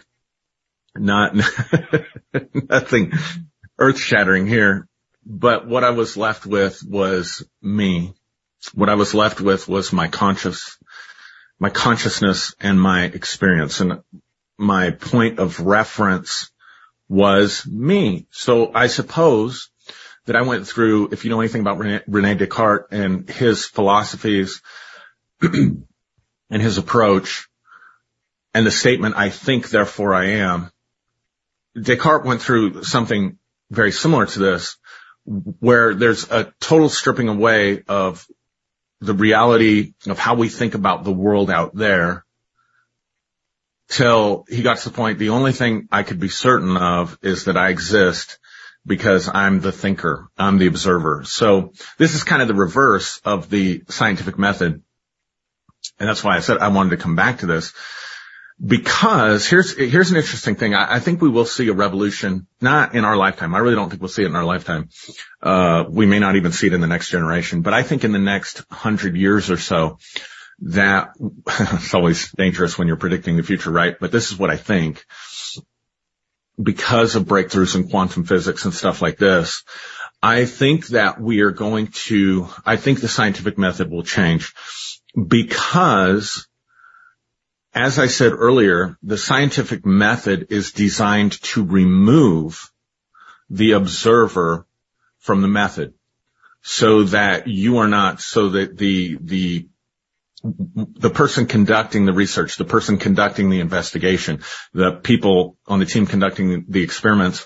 not 0.95 1.35
nothing 2.53 3.13
earth 3.79 3.99
shattering 3.99 4.47
here, 4.47 4.87
but 5.25 5.67
what 5.67 5.83
I 5.83 5.91
was 5.91 6.17
left 6.17 6.45
with 6.45 6.83
was 6.83 7.43
me 7.61 8.13
what 8.73 8.89
I 8.89 8.95
was 8.95 9.13
left 9.13 9.41
with 9.41 9.67
was 9.67 9.93
my 9.93 10.07
conscious, 10.07 10.77
my 11.59 11.69
consciousness 11.69 12.55
and 12.59 12.79
my 12.79 13.03
experience. 13.03 13.79
And 13.79 14.01
my 14.57 14.91
point 14.91 15.39
of 15.39 15.59
reference 15.59 16.51
was 17.09 17.65
me. 17.65 18.27
So 18.31 18.71
I 18.73 18.87
suppose 18.87 19.69
that 20.25 20.35
I 20.35 20.43
went 20.43 20.67
through, 20.67 21.09
if 21.11 21.25
you 21.25 21.31
know 21.31 21.41
anything 21.41 21.61
about 21.61 21.79
Rene, 21.79 22.01
Rene 22.07 22.35
Descartes 22.35 22.87
and 22.91 23.29
his 23.29 23.65
philosophies 23.65 24.61
and 25.41 25.85
his 26.49 26.77
approach 26.77 27.47
and 28.53 28.65
the 28.65 28.71
statement, 28.71 29.15
I 29.17 29.29
think, 29.29 29.69
therefore 29.69 30.13
I 30.13 30.25
am, 30.25 30.71
Descartes 31.75 32.25
went 32.25 32.41
through 32.41 32.83
something 32.83 33.37
very 33.71 33.91
similar 33.91 34.25
to 34.27 34.39
this 34.39 34.77
where 35.25 35.95
there's 35.95 36.29
a 36.29 36.53
total 36.59 36.89
stripping 36.89 37.29
away 37.29 37.83
of 37.87 38.27
the 39.03 39.13
reality 39.13 39.93
of 40.07 40.17
how 40.17 40.35
we 40.35 40.47
think 40.47 40.75
about 40.75 41.03
the 41.03 41.11
world 41.11 41.51
out 41.51 41.75
there 41.75 42.25
till 43.89 44.45
he 44.47 44.61
got 44.61 44.77
to 44.77 44.89
the 44.89 44.95
point, 44.95 45.19
the 45.19 45.29
only 45.29 45.51
thing 45.51 45.89
I 45.91 46.03
could 46.03 46.19
be 46.19 46.29
certain 46.29 46.77
of 46.77 47.17
is 47.21 47.45
that 47.45 47.57
I 47.57 47.69
exist 47.69 48.39
because 48.85 49.29
I'm 49.31 49.59
the 49.59 49.73
thinker. 49.73 50.29
I'm 50.37 50.57
the 50.57 50.67
observer. 50.67 51.23
So 51.25 51.73
this 51.97 52.15
is 52.15 52.23
kind 52.23 52.41
of 52.41 52.47
the 52.47 52.53
reverse 52.53 53.19
of 53.25 53.49
the 53.49 53.83
scientific 53.89 54.39
method. 54.39 54.81
And 55.99 56.09
that's 56.09 56.23
why 56.23 56.37
I 56.37 56.39
said 56.39 56.59
I 56.59 56.69
wanted 56.69 56.91
to 56.91 57.03
come 57.03 57.15
back 57.15 57.39
to 57.39 57.45
this 57.45 57.73
because 58.63 59.47
here's 59.47 59.75
here's 59.75 60.11
an 60.11 60.17
interesting 60.17 60.55
thing. 60.55 60.73
I, 60.73 60.95
I, 60.95 60.99
think 60.99 61.21
we 61.21 61.29
will 61.29 61.45
see 61.45 61.67
a 61.69 61.73
revolution, 61.73 62.47
not 62.61 62.95
in 62.95 63.03
our 63.03 63.17
lifetime. 63.17 63.55
I 63.55 63.59
really 63.59 63.75
don't 63.75 63.89
think 63.89 64.01
we'll 64.01 64.09
see 64.09 64.23
it 64.23 64.27
in 64.27 64.35
our 64.35 64.45
lifetime. 64.45 64.89
Uh, 65.41 65.85
we 65.89 66.05
may 66.05 66.19
not 66.19 66.35
even 66.35 66.51
see 66.51 66.67
it 66.67 66.73
in 66.73 66.81
the 66.81 66.87
next 66.87 67.09
generation, 67.09 67.61
but 67.61 67.73
I 67.73 67.83
think 67.83 68.03
in 68.03 68.11
the 68.11 68.19
next 68.19 68.63
hundred 68.69 69.15
years 69.15 69.49
or 69.49 69.57
so, 69.57 69.97
that 70.59 71.13
it's 71.47 71.93
always 71.93 72.31
dangerous 72.31 72.77
when 72.77 72.87
you're 72.87 72.97
predicting 72.97 73.37
the 73.37 73.43
future, 73.43 73.71
right? 73.71 73.95
But 73.99 74.11
this 74.11 74.31
is 74.31 74.37
what 74.37 74.49
I 74.49 74.57
think. 74.57 75.05
Because 76.61 77.15
of 77.15 77.23
breakthroughs 77.23 77.75
in 77.75 77.89
quantum 77.89 78.25
physics 78.25 78.65
and 78.65 78.73
stuff 78.73 79.01
like 79.01 79.17
this, 79.17 79.63
I 80.21 80.45
think 80.45 80.87
that 80.87 81.19
we 81.19 81.41
are 81.41 81.51
going 81.51 81.87
to, 82.05 82.47
I 82.63 82.77
think 82.77 83.01
the 83.01 83.07
scientific 83.07 83.57
method 83.57 83.89
will 83.89 84.03
change. 84.03 84.53
because 85.15 86.47
as 87.73 87.97
I 87.97 88.07
said 88.07 88.33
earlier, 88.33 88.97
the 89.01 89.17
scientific 89.17 89.85
method 89.85 90.47
is 90.51 90.71
designed 90.71 91.41
to 91.43 91.65
remove 91.65 92.71
the 93.49 93.71
observer 93.71 94.67
from 95.19 95.41
the 95.41 95.47
method 95.47 95.93
so 96.61 97.03
that 97.03 97.47
you 97.47 97.77
are 97.77 97.87
not, 97.87 98.21
so 98.21 98.49
that 98.49 98.77
the, 98.77 99.17
the, 99.19 99.67
the 100.43 101.09
person 101.09 101.45
conducting 101.45 102.05
the 102.05 102.13
research, 102.13 102.57
the 102.57 102.65
person 102.65 102.97
conducting 102.97 103.49
the 103.49 103.59
investigation, 103.59 104.41
the 104.73 104.91
people 104.91 105.57
on 105.67 105.79
the 105.79 105.85
team 105.85 106.05
conducting 106.05 106.65
the 106.69 106.83
experiments, 106.83 107.45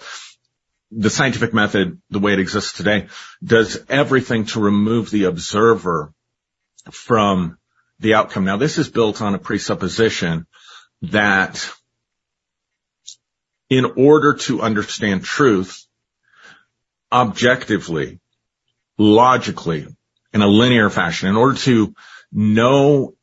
the 0.91 1.09
scientific 1.09 1.53
method, 1.53 2.01
the 2.09 2.19
way 2.19 2.33
it 2.33 2.39
exists 2.39 2.73
today, 2.73 3.07
does 3.43 3.83
everything 3.89 4.45
to 4.45 4.59
remove 4.59 5.09
the 5.09 5.25
observer 5.25 6.13
from 6.91 7.56
the 7.99 8.13
outcome. 8.15 8.45
Now, 8.45 8.57
this 8.57 8.77
is 8.77 8.89
built 8.89 9.21
on 9.21 9.35
a 9.35 9.39
presupposition 9.39 10.45
that 11.03 11.69
in 13.69 13.85
order 13.85 14.35
to 14.35 14.61
understand 14.61 15.23
truth 15.23 15.85
objectively, 17.11 18.19
logically, 18.97 19.87
in 20.33 20.41
a 20.41 20.47
linear 20.47 20.89
fashion, 20.89 21.29
in 21.29 21.35
order 21.35 21.57
to 21.59 21.93
know 22.31 23.15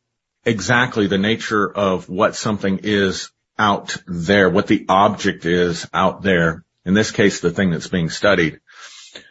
exactly 0.45 1.07
the 1.07 1.19
nature 1.19 1.71
of 1.71 2.09
what 2.09 2.35
something 2.35 2.81
is 2.83 3.31
out 3.59 3.97
there, 4.07 4.51
what 4.51 4.67
the 4.67 4.85
object 4.89 5.47
is 5.47 5.89
out 5.93 6.23
there, 6.23 6.65
in 6.85 6.95
this 6.95 7.11
case, 7.11 7.41
the 7.41 7.51
thing 7.51 7.71
that's 7.71 7.89
being 7.89 8.11
studied, 8.11 8.61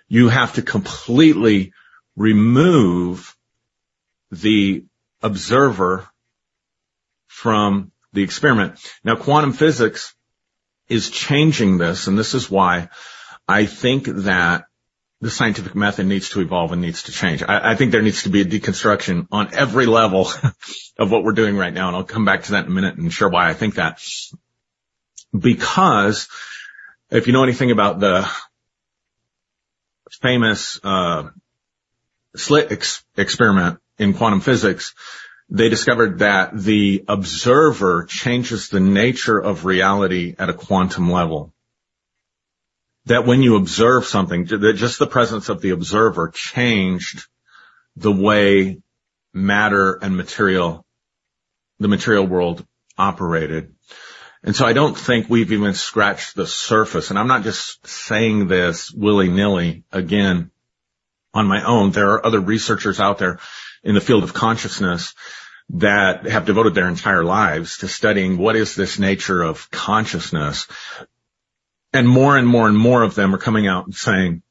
you 0.08 0.30
have 0.30 0.54
to 0.54 0.62
completely 0.62 1.74
remove 2.16 3.36
the 4.32 4.86
observer 5.24 6.08
from 7.28 7.92
the 8.12 8.24
experiment. 8.24 8.78
Now, 9.04 9.16
quantum 9.16 9.54
physics 9.54 10.14
is 10.88 11.10
changing 11.10 11.78
this, 11.78 12.08
and 12.08 12.18
this 12.18 12.34
is 12.34 12.52
why 12.52 12.90
I 13.48 13.66
think 13.66 14.06
that 14.06 14.66
the 15.22 15.32
scientific 15.32 15.74
method 15.74 16.06
needs 16.06 16.30
to 16.30 16.42
evolve 16.42 16.74
and 16.74 16.82
needs 16.82 17.04
to 17.04 17.12
change. 17.12 17.42
I, 17.42 17.72
I 17.72 17.76
think 17.76 17.92
there 17.92 18.02
needs 18.02 18.24
to 18.24 18.30
be 18.30 18.42
a 18.42 18.46
deconstruction 18.46 19.28
on 19.32 19.54
every 19.54 19.86
level 19.86 20.28
of 21.00 21.12
what 21.12 21.24
we're 21.24 21.32
doing 21.32 21.58
right 21.58 21.74
now, 21.74 21.88
and 21.88 21.96
I'll 21.96 22.04
come 22.04 22.26
back 22.26 22.44
to 22.44 22.52
that 22.52 22.66
in 22.66 22.72
a 22.72 22.76
minute 22.76 22.98
and 22.98 23.12
share 23.12 23.30
why 23.30 23.50
I 23.50 23.54
think 23.54 23.76
that. 23.76 24.02
Because 25.38 26.28
if 27.10 27.28
you 27.28 27.34
know 27.34 27.44
anything 27.44 27.72
about 27.72 28.00
the 28.00 28.30
famous 30.22 30.80
uh, 30.84 31.30
slit 32.36 32.72
ex- 32.72 33.04
experiment 33.18 33.80
in 33.98 34.14
quantum 34.14 34.42
physics, 34.42 34.94
they 35.50 35.70
discovered 35.70 36.20
that 36.20 36.58
the 36.58 37.04
observer 37.08 38.06
changes 38.06 38.70
the 38.70 38.80
nature 38.80 39.40
of 39.40 39.66
reality 39.66 40.36
at 40.38 40.50
a 40.50 40.54
quantum 40.54 41.12
level. 41.12 41.54
That 43.06 43.26
when 43.26 43.42
you 43.42 43.58
observe 43.58 44.06
something, 44.06 44.46
that 44.46 44.74
just 44.78 44.98
the 44.98 45.08
presence 45.08 45.50
of 45.50 45.62
the 45.62 45.72
observer 45.72 46.30
changed 46.34 47.26
the 47.96 48.12
way 48.12 48.80
matter 49.34 49.94
and 50.02 50.16
material, 50.16 50.86
the 51.80 51.88
material 51.88 52.26
world 52.26 52.66
operated. 52.98 53.76
And 54.44 54.56
so 54.56 54.66
I 54.66 54.74
don't 54.74 54.98
think 54.98 55.30
we've 55.30 55.52
even 55.52 55.74
scratched 55.74 56.36
the 56.36 56.48
surface. 56.48 57.10
And 57.10 57.20
I'm 57.20 57.28
not 57.28 57.44
just 57.44 57.86
saying 57.88 58.48
this 58.48 58.92
willy 58.92 59.30
nilly 59.30 59.84
again 59.92 60.52
on 61.34 61.48
my 61.48 61.64
own. 61.64 61.92
There 61.92 62.12
are 62.12 62.26
other 62.26 62.40
researchers 62.40 63.00
out 63.00 63.18
there 63.18 63.40
in 63.84 63.96
the 63.96 64.02
field 64.02 64.24
of 64.24 64.34
consciousness 64.34 65.14
that 65.70 66.26
have 66.26 66.46
devoted 66.46 66.76
their 66.76 66.88
entire 66.88 67.24
lives 67.24 67.80
to 67.80 67.88
studying 67.88 68.38
what 68.38 68.56
is 68.56 68.76
this 68.76 69.00
nature 69.00 69.42
of 69.42 69.70
consciousness. 69.72 70.68
And 71.94 72.08
more 72.08 72.38
and 72.38 72.48
more 72.48 72.68
and 72.68 72.78
more 72.78 73.04
of 73.04 73.16
them 73.16 73.34
are 73.34 73.40
coming 73.40 73.68
out 73.68 73.86
and 73.86 73.96
saying, 73.96 74.42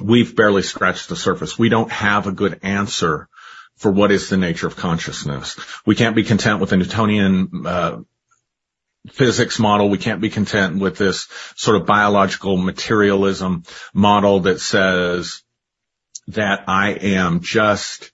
we've 0.00 0.34
barely 0.34 0.62
scratched 0.62 1.08
the 1.08 1.16
surface. 1.16 1.58
We 1.58 1.68
don't 1.68 1.90
have 1.90 2.26
a 2.26 2.32
good 2.32 2.60
answer 2.62 3.28
for 3.76 3.90
what 3.90 4.12
is 4.12 4.28
the 4.28 4.36
nature 4.36 4.66
of 4.66 4.76
consciousness. 4.76 5.56
We 5.84 5.94
can't 5.94 6.16
be 6.16 6.24
content 6.24 6.60
with 6.60 6.72
a 6.72 6.76
Newtonian 6.76 7.66
uh, 7.66 7.98
physics 9.08 9.58
model. 9.58 9.90
We 9.90 9.98
can't 9.98 10.20
be 10.20 10.30
content 10.30 10.78
with 10.78 10.96
this 10.96 11.28
sort 11.56 11.76
of 11.80 11.86
biological 11.86 12.56
materialism 12.56 13.64
model 13.92 14.40
that 14.40 14.60
says 14.60 15.42
that 16.28 16.64
I 16.68 16.92
am 16.92 17.40
just 17.40 18.10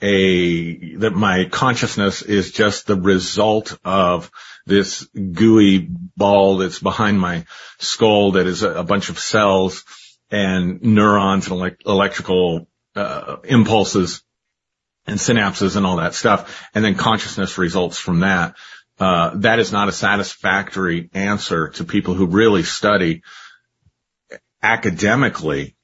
a, 0.00 0.96
that 0.96 1.14
my 1.14 1.44
consciousness 1.46 2.22
is 2.22 2.50
just 2.50 2.86
the 2.86 2.96
result 2.96 3.78
of 3.84 4.30
this 4.66 5.06
gooey 5.14 5.88
ball 6.16 6.58
that's 6.58 6.78
behind 6.78 7.20
my 7.20 7.44
skull 7.78 8.32
that 8.32 8.46
is 8.46 8.62
a, 8.62 8.70
a 8.70 8.84
bunch 8.84 9.08
of 9.08 9.18
cells 9.18 9.84
and 10.30 10.82
neurons 10.82 11.46
and 11.46 11.56
elect- 11.56 11.82
electrical 11.86 12.66
uh, 12.96 13.36
impulses 13.44 14.22
and 15.06 15.18
synapses 15.18 15.76
and 15.76 15.86
all 15.86 15.96
that 15.96 16.14
stuff. 16.14 16.66
And 16.74 16.84
then 16.84 16.94
consciousness 16.94 17.58
results 17.58 17.98
from 17.98 18.20
that. 18.20 18.56
Uh, 18.98 19.32
that 19.36 19.58
is 19.58 19.72
not 19.72 19.88
a 19.88 19.92
satisfactory 19.92 21.10
answer 21.14 21.68
to 21.70 21.84
people 21.84 22.14
who 22.14 22.26
really 22.26 22.62
study 22.62 23.22
academically 24.62 25.76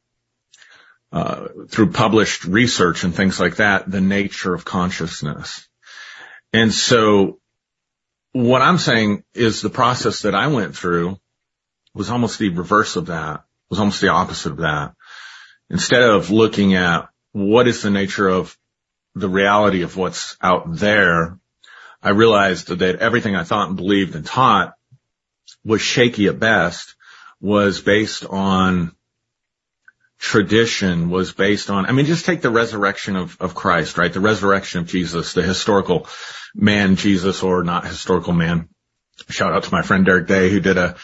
Uh, 1.12 1.48
through 1.68 1.90
published 1.90 2.44
research 2.44 3.02
and 3.02 3.14
things 3.14 3.40
like 3.40 3.56
that, 3.56 3.90
the 3.90 4.00
nature 4.00 4.54
of 4.54 4.64
consciousness. 4.64 5.68
And 6.52 6.72
so 6.72 7.40
what 8.32 8.62
I'm 8.62 8.78
saying 8.78 9.24
is 9.34 9.60
the 9.60 9.70
process 9.70 10.22
that 10.22 10.36
I 10.36 10.46
went 10.46 10.76
through 10.76 11.18
was 11.94 12.10
almost 12.10 12.38
the 12.38 12.50
reverse 12.50 12.94
of 12.94 13.06
that, 13.06 13.42
was 13.68 13.80
almost 13.80 14.00
the 14.00 14.08
opposite 14.08 14.52
of 14.52 14.58
that. 14.58 14.94
Instead 15.68 16.02
of 16.02 16.30
looking 16.30 16.74
at 16.74 17.08
what 17.32 17.66
is 17.66 17.82
the 17.82 17.90
nature 17.90 18.28
of 18.28 18.56
the 19.14 19.28
reality 19.28 19.82
of 19.82 19.96
what's 19.96 20.36
out 20.40 20.72
there, 20.76 21.38
I 22.02 22.10
realized 22.10 22.68
that 22.68 22.96
everything 22.96 23.34
I 23.36 23.44
thought 23.44 23.68
and 23.68 23.76
believed 23.76 24.14
and 24.14 24.24
taught 24.24 24.74
was 25.64 25.80
shaky 25.80 26.28
at 26.28 26.38
best, 26.38 26.94
was 27.40 27.80
based 27.80 28.24
on 28.24 28.92
tradition 30.20 31.08
was 31.08 31.32
based 31.32 31.70
on, 31.70 31.86
I 31.86 31.92
mean, 31.92 32.04
just 32.04 32.26
take 32.26 32.42
the 32.42 32.50
resurrection 32.50 33.16
of, 33.16 33.40
of 33.40 33.54
Christ, 33.54 33.96
right? 33.96 34.12
The 34.12 34.20
resurrection 34.20 34.80
of 34.80 34.86
Jesus, 34.86 35.32
the 35.32 35.42
historical 35.42 36.06
man 36.54 36.96
Jesus 36.96 37.42
or 37.42 37.64
not 37.64 37.86
historical 37.86 38.34
man. 38.34 38.68
Shout 39.30 39.52
out 39.52 39.64
to 39.64 39.72
my 39.72 39.82
friend 39.82 40.04
Derek 40.04 40.26
Day 40.26 40.50
who 40.50 40.60
did 40.60 40.76
a, 40.76 40.96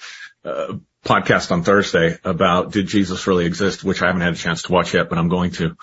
a 0.44 0.78
podcast 1.04 1.50
on 1.50 1.64
Thursday 1.64 2.18
about 2.24 2.72
did 2.72 2.88
Jesus 2.88 3.26
really 3.26 3.46
exist, 3.46 3.82
which 3.82 4.02
I 4.02 4.06
haven't 4.06 4.20
had 4.20 4.34
a 4.34 4.36
chance 4.36 4.62
to 4.62 4.72
watch 4.72 4.92
yet, 4.92 5.08
but 5.08 5.18
I'm 5.18 5.28
going 5.28 5.52
to. 5.52 5.76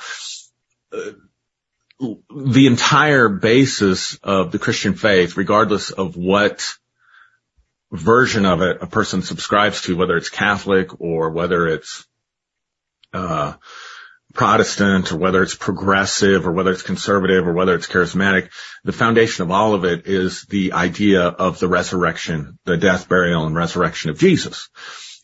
The 1.99 2.67
entire 2.67 3.29
basis 3.29 4.19
of 4.21 4.51
the 4.51 4.59
Christian 4.59 4.93
faith, 4.93 5.37
regardless 5.37 5.89
of 5.89 6.15
what 6.15 6.73
version 7.91 8.45
of 8.45 8.61
it 8.61 8.77
a 8.81 8.87
person 8.87 9.21
subscribes 9.21 9.81
to, 9.83 9.95
whether 9.95 10.17
it's 10.17 10.29
Catholic 10.29 10.99
or 10.99 11.29
whether 11.31 11.67
it's 11.67 12.05
uh, 13.13 13.53
Protestant 14.33 15.11
or 15.11 15.17
whether 15.17 15.43
it's 15.43 15.55
progressive 15.55 16.47
or 16.47 16.51
whether 16.51 16.71
it's 16.71 16.81
conservative 16.81 17.47
or 17.47 17.53
whether 17.53 17.75
it's 17.75 17.87
charismatic, 17.87 18.49
the 18.83 18.91
foundation 18.91 19.43
of 19.43 19.51
all 19.51 19.75
of 19.75 19.85
it 19.85 20.07
is 20.07 20.43
the 20.43 20.73
idea 20.73 21.21
of 21.21 21.59
the 21.59 21.67
resurrection, 21.67 22.57
the 22.65 22.77
death, 22.77 23.07
burial, 23.07 23.45
and 23.45 23.55
resurrection 23.55 24.09
of 24.09 24.17
Jesus. 24.17 24.69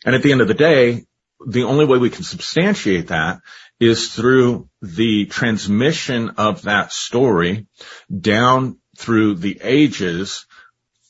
And 0.05 0.13
at 0.13 0.21
the 0.21 0.31
end 0.31 0.41
of 0.41 0.47
the 0.47 0.53
day, 0.53 1.05
the 1.45 1.63
only 1.63 1.85
way 1.85 1.97
we 1.97 2.11
can 2.11 2.23
substantiate 2.23 3.07
that 3.07 3.39
is 3.79 4.13
through 4.13 4.69
the 4.81 5.25
transmission 5.25 6.31
of 6.37 6.63
that 6.63 6.91
story 6.91 7.65
down 8.15 8.77
through 8.97 9.35
the 9.35 9.59
ages 9.63 10.45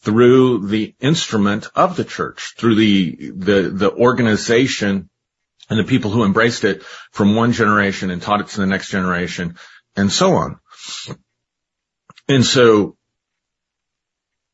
through 0.01 0.67
the 0.67 0.95
instrument 0.99 1.67
of 1.75 1.97
the 1.97 2.05
church, 2.05 2.53
through 2.57 2.75
the, 2.75 3.31
the, 3.35 3.69
the 3.73 3.91
organization 3.91 5.08
and 5.69 5.79
the 5.79 5.83
people 5.83 6.11
who 6.11 6.23
embraced 6.23 6.63
it 6.63 6.83
from 7.11 7.35
one 7.35 7.51
generation 7.51 8.09
and 8.09 8.21
taught 8.21 8.41
it 8.41 8.47
to 8.47 8.59
the 8.59 8.65
next 8.65 8.89
generation 8.89 9.57
and 9.95 10.11
so 10.11 10.33
on. 10.33 10.59
And 12.27 12.45
so 12.45 12.97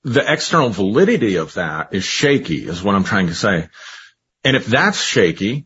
the 0.04 0.32
external 0.32 0.70
validity 0.70 1.38
of 1.38 1.54
that 1.56 1.94
is 1.94 2.04
shaky 2.04 2.68
is 2.68 2.84
what 2.84 2.96
I'm 2.96 3.04
trying 3.04 3.28
to 3.28 3.36
say. 3.36 3.70
And 4.44 4.56
if 4.56 4.66
that's 4.68 5.02
shaky, 5.02 5.66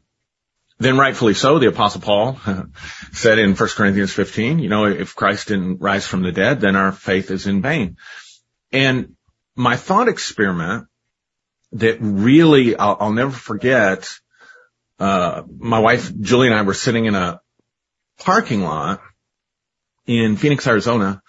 then 0.80 0.98
rightfully 0.98 1.34
so, 1.34 1.60
the 1.60 1.68
apostle 1.68 2.02
Paul 2.02 2.40
said 3.12 3.38
in 3.38 3.56
1 3.56 3.70
Corinthians 3.70 4.14
15, 4.14 4.60
you 4.60 4.70
know, 4.70 4.86
if 4.86 5.14
Christ 5.14 5.50
didn't 5.50 5.82
rise 5.82 6.08
from 6.08 6.24
the 6.24 6.32
dead, 6.32 6.62
then 6.62 6.78
our 6.78 6.94
faith 6.94 7.32
is 7.32 7.48
in 7.48 7.62
vain. 7.62 7.98
And 8.72 9.16
my 9.56 9.76
thought 9.76 10.08
experiment 10.08 10.88
that 11.74 11.98
really 12.00 12.78
I'll, 12.78 12.98
I'll 13.00 13.14
never 13.14 13.32
forget 13.32 14.10
uh, 15.00 15.44
my 15.58 15.80
wife 15.80 16.12
Julie 16.20 16.48
and 16.48 16.56
I 16.56 16.64
were 16.64 16.74
sitting 16.74 17.06
in 17.06 17.16
a 17.16 17.40
parking 18.20 18.64
lot 18.64 19.02
in 20.06 20.36
Phoenix, 20.38 20.68
Arizona, 20.68 21.22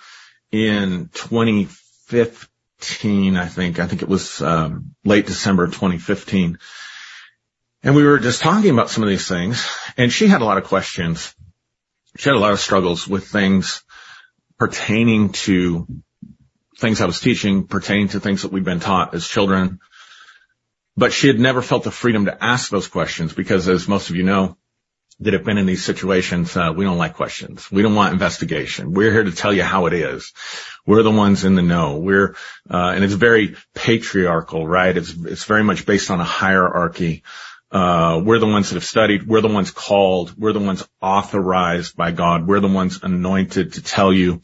in 0.50 1.08
2015, 1.12 3.36
I 3.36 3.46
think. 3.46 3.78
I 3.78 3.86
think 3.86 4.02
it 4.02 4.08
was 4.08 4.42
um, 4.42 4.96
late 5.04 5.26
December 5.26 5.66
2015. 5.66 6.58
And 7.82 7.94
we 7.94 8.04
were 8.04 8.18
just 8.18 8.42
talking 8.42 8.70
about 8.70 8.90
some 8.90 9.02
of 9.02 9.08
these 9.08 9.26
things, 9.28 9.66
and 9.96 10.12
she 10.12 10.26
had 10.26 10.42
a 10.42 10.44
lot 10.44 10.58
of 10.58 10.64
questions. 10.64 11.34
She 12.16 12.28
had 12.28 12.36
a 12.36 12.40
lot 12.40 12.52
of 12.52 12.60
struggles 12.60 13.08
with 13.08 13.28
things 13.28 13.82
pertaining 14.58 15.30
to 15.30 15.86
things 16.78 17.00
I 17.00 17.06
was 17.06 17.20
teaching, 17.20 17.66
pertaining 17.66 18.08
to 18.08 18.20
things 18.20 18.42
that 18.42 18.52
we've 18.52 18.64
been 18.64 18.80
taught 18.80 19.14
as 19.14 19.26
children. 19.26 19.80
But 21.00 21.14
she 21.14 21.28
had 21.28 21.40
never 21.40 21.62
felt 21.62 21.84
the 21.84 21.90
freedom 21.90 22.26
to 22.26 22.44
ask 22.44 22.68
those 22.68 22.86
questions 22.86 23.32
because 23.32 23.66
as 23.70 23.88
most 23.88 24.10
of 24.10 24.16
you 24.16 24.22
know, 24.22 24.58
that 25.20 25.32
have 25.32 25.44
been 25.44 25.56
in 25.56 25.64
these 25.64 25.82
situations, 25.82 26.54
uh, 26.54 26.74
we 26.76 26.84
don't 26.84 26.98
like 26.98 27.14
questions. 27.14 27.72
We 27.72 27.80
don't 27.80 27.94
want 27.94 28.12
investigation. 28.12 28.92
We're 28.92 29.10
here 29.10 29.24
to 29.24 29.32
tell 29.32 29.50
you 29.50 29.62
how 29.62 29.86
it 29.86 29.94
is. 29.94 30.34
We're 30.86 31.02
the 31.02 31.10
ones 31.10 31.44
in 31.44 31.54
the 31.54 31.62
know. 31.62 31.96
We're, 31.96 32.36
uh, 32.70 32.92
and 32.94 33.02
it's 33.02 33.14
very 33.14 33.56
patriarchal, 33.74 34.66
right? 34.66 34.94
It's, 34.94 35.14
it's 35.24 35.44
very 35.44 35.64
much 35.64 35.86
based 35.86 36.10
on 36.10 36.20
a 36.20 36.24
hierarchy. 36.24 37.22
Uh, 37.70 38.20
we're 38.22 38.38
the 38.38 38.46
ones 38.46 38.68
that 38.68 38.74
have 38.74 38.84
studied. 38.84 39.26
We're 39.26 39.40
the 39.40 39.48
ones 39.48 39.70
called. 39.70 40.34
We're 40.36 40.52
the 40.52 40.60
ones 40.60 40.86
authorized 41.00 41.96
by 41.96 42.10
God. 42.10 42.46
We're 42.46 42.60
the 42.60 42.68
ones 42.68 43.00
anointed 43.02 43.72
to 43.74 43.82
tell 43.82 44.12
you 44.12 44.42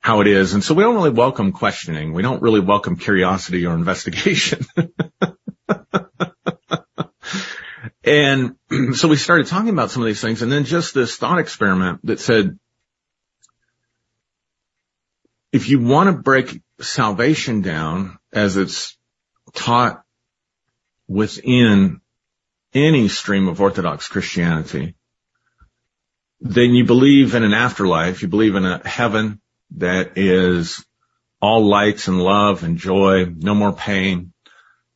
how 0.00 0.22
it 0.22 0.28
is. 0.28 0.54
And 0.54 0.64
so 0.64 0.72
we 0.72 0.82
don't 0.82 0.94
really 0.94 1.10
welcome 1.10 1.52
questioning. 1.52 2.14
We 2.14 2.22
don't 2.22 2.40
really 2.40 2.60
welcome 2.60 2.96
curiosity 2.96 3.66
or 3.66 3.74
investigation. 3.74 4.64
And 8.10 8.56
so 8.94 9.06
we 9.06 9.14
started 9.14 9.46
talking 9.46 9.68
about 9.68 9.92
some 9.92 10.02
of 10.02 10.06
these 10.06 10.20
things 10.20 10.42
and 10.42 10.50
then 10.50 10.64
just 10.64 10.94
this 10.94 11.16
thought 11.16 11.38
experiment 11.38 12.04
that 12.04 12.18
said, 12.18 12.58
if 15.52 15.68
you 15.68 15.78
want 15.78 16.08
to 16.08 16.20
break 16.20 16.60
salvation 16.80 17.60
down 17.62 18.18
as 18.32 18.56
it's 18.56 18.98
taught 19.54 20.02
within 21.06 22.00
any 22.74 23.06
stream 23.06 23.46
of 23.46 23.60
Orthodox 23.60 24.08
Christianity, 24.08 24.96
then 26.40 26.70
you 26.70 26.84
believe 26.84 27.36
in 27.36 27.44
an 27.44 27.54
afterlife. 27.54 28.22
You 28.22 28.28
believe 28.28 28.56
in 28.56 28.64
a 28.64 28.86
heaven 28.86 29.40
that 29.76 30.18
is 30.18 30.84
all 31.40 31.64
lights 31.64 32.08
and 32.08 32.20
love 32.20 32.64
and 32.64 32.76
joy, 32.76 33.26
no 33.26 33.54
more 33.54 33.72
pain, 33.72 34.32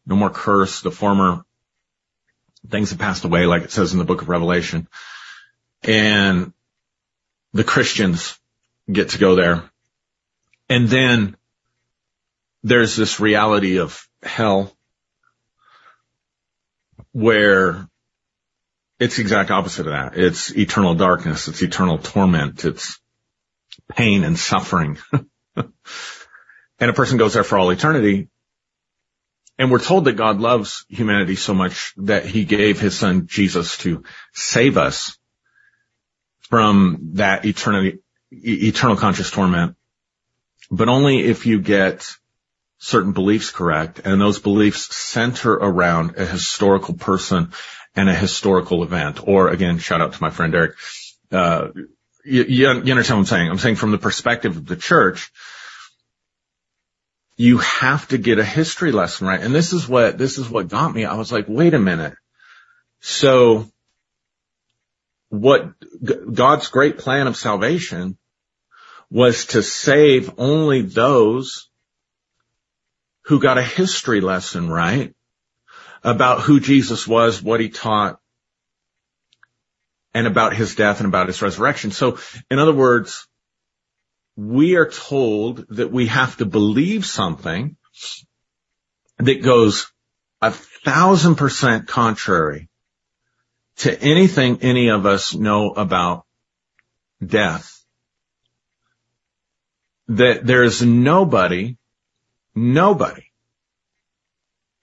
no 0.05 0.17
more 0.17 0.31
curse. 0.31 0.81
The 0.81 0.91
former 0.91 1.45
things 2.69 2.91
have 2.91 2.99
passed 2.99 3.25
away, 3.25 3.47
like 3.47 3.63
it 3.63 3.71
says 3.71 3.93
in 3.93 3.99
the 3.99 4.05
book 4.05 4.23
of 4.23 4.29
Revelation. 4.29 4.89
And 5.83 6.53
the 7.53 7.65
Christians 7.65 8.39
get 8.91 9.11
to 9.11 9.19
go 9.19 9.35
there. 9.35 9.65
And 10.69 10.89
then 10.89 11.37
there's 12.63 12.97
this 12.97 13.21
reality 13.21 13.79
of 13.79 14.09
hell 14.23 14.75
where 17.13 17.89
it's 18.99 19.17
the 19.17 19.23
exact 19.23 19.51
opposite 19.51 19.87
of 19.87 19.93
that. 19.93 20.17
It's 20.17 20.57
eternal 20.57 20.95
darkness. 20.95 21.49
It's 21.49 21.63
eternal 21.63 21.99
torment. 21.99 22.65
It's 22.65 22.99
pain 23.95 24.25
and 24.25 24.39
suffering. 24.39 24.99
and 25.57 25.71
a 26.81 26.93
person 26.93 27.19
goes 27.19 27.35
there 27.35 27.45
for 27.45 27.59
all 27.59 27.71
eternity. 27.71 28.29
And 29.59 29.71
we're 29.71 29.79
told 29.79 30.07
that 30.07 30.15
God 30.15 30.41
loves 30.41 30.85
humanity 30.89 31.37
so 31.37 31.55
much 31.55 31.95
that 31.99 32.27
he 32.27 32.45
gave 32.45 32.81
his 32.81 32.99
son 32.99 33.27
Jesus 33.27 33.79
to 33.79 34.03
save 34.33 34.77
us 34.77 35.17
from 36.49 37.11
that 37.15 37.45
eternity, 37.45 37.99
eternal 38.33 38.97
conscious 38.97 39.31
torment, 39.31 39.77
but 40.71 40.89
only 40.89 41.21
if 41.21 41.47
you 41.47 41.61
get 41.61 42.17
certain 42.79 43.13
beliefs 43.13 43.51
correct. 43.51 44.01
And 44.05 44.21
those 44.21 44.39
beliefs 44.39 44.95
center 44.95 45.53
around 45.53 46.17
a 46.17 46.27
historical 46.27 46.95
person 46.95 47.53
and 47.95 48.09
a 48.09 48.15
historical 48.15 48.83
event. 48.83 49.27
Or 49.27 49.49
again, 49.49 49.79
shout 49.79 50.01
out 50.01 50.15
to 50.15 50.23
my 50.23 50.31
friend 50.31 50.55
Eric. 50.55 50.77
Uh, 51.31 51.69
you, 52.25 52.45
you, 52.45 52.69
understand 52.69 52.97
what 52.97 53.11
I'm 53.11 53.25
saying? 53.27 53.51
I'm 53.51 53.59
saying 53.59 53.77
from 53.77 53.93
the 53.93 53.99
perspective 53.99 54.57
of 54.57 54.67
the 54.67 54.77
church, 54.77 55.31
you 57.37 57.59
have 57.59 58.07
to 58.09 58.19
get 58.19 58.39
a 58.39 58.45
history 58.45 58.93
lesson 58.93 59.27
right. 59.27 59.41
And 59.41 59.55
this 59.55 59.73
is 59.73 59.89
what, 59.89 60.19
this 60.19 60.39
is 60.39 60.49
what 60.49 60.69
got 60.69 60.95
me. 60.95 61.05
I 61.05 61.15
was 61.15 61.33
like, 61.33 61.47
wait 61.49 61.75
a 61.75 61.79
minute. 61.79 62.15
So 63.01 63.69
what 65.29 65.73
God's 66.33 66.69
great 66.69 66.99
plan 66.99 67.27
of 67.27 67.37
salvation 67.37 68.17
was 69.11 69.47
to 69.47 69.63
save 69.63 70.39
only 70.39 70.83
those 70.83 71.69
who 73.23 73.41
got 73.41 73.59
a 73.59 73.63
history 73.63 74.21
lesson 74.21 74.69
right 74.69 75.15
about 76.03 76.43
who 76.43 76.61
Jesus 76.61 77.07
was, 77.07 77.43
what 77.43 77.61
he 77.61 77.69
taught, 77.69 78.21
and 80.13 80.27
about 80.27 80.55
his 80.55 80.75
death 80.75 81.01
and 81.01 81.09
about 81.09 81.27
his 81.27 81.43
resurrection. 81.43 81.91
So 81.91 82.19
in 82.51 82.59
other 82.59 82.75
words, 82.75 83.27
we 84.37 84.77
are 84.77 84.89
told 84.89 85.67
that 85.69 85.93
we 85.93 86.07
have 86.09 86.37
to 86.39 86.45
believe 86.45 87.07
something 87.07 87.77
that 89.19 89.43
goes 89.43 89.91
a 90.43 90.51
thousand 90.51 91.37
percent 91.37 91.87
contrary 91.87 92.69
to 93.77 94.01
anything 94.01 94.59
any 94.63 94.91
of 94.91 95.07
us 95.07 95.35
know 95.35 95.71
about 95.71 96.27
death. 97.25 97.71
That 100.09 100.45
there's 100.45 100.83
nobody, 100.83 101.77
nobody 102.55 103.25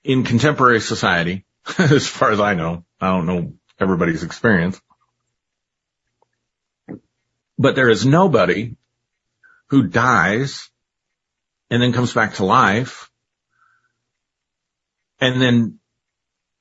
in 0.04 0.24
contemporary 0.24 0.82
society, 0.82 1.46
as 1.78 2.08
far 2.08 2.32
as 2.32 2.40
I 2.40 2.56
know, 2.56 2.86
I 3.00 3.10
don't 3.10 3.28
know 3.28 3.54
everybody's 3.80 4.24
experience, 4.24 4.82
but 7.58 7.76
there 7.76 7.90
is 7.90 8.06
nobody 8.06 8.76
who 9.72 9.84
dies 9.84 10.70
and 11.70 11.82
then 11.82 11.94
comes 11.94 12.14
back 12.14 12.36
to 12.36 12.46
life 12.46 13.10
and 15.22 15.42
then 15.42 15.80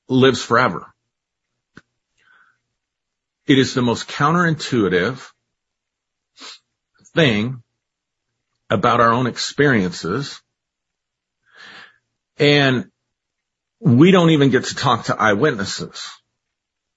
lives 0.07 0.41
forever. 0.41 0.87
It 3.45 3.59
is 3.59 3.73
the 3.73 3.81
most 3.81 4.07
counterintuitive 4.07 5.29
thing 7.13 7.61
about 8.69 9.01
our 9.01 9.11
own 9.11 9.27
experiences. 9.27 10.41
And 12.37 12.91
we 13.81 14.11
don't 14.11 14.29
even 14.29 14.51
get 14.51 14.63
to 14.65 14.75
talk 14.75 15.05
to 15.05 15.21
eyewitnesses. 15.21 16.09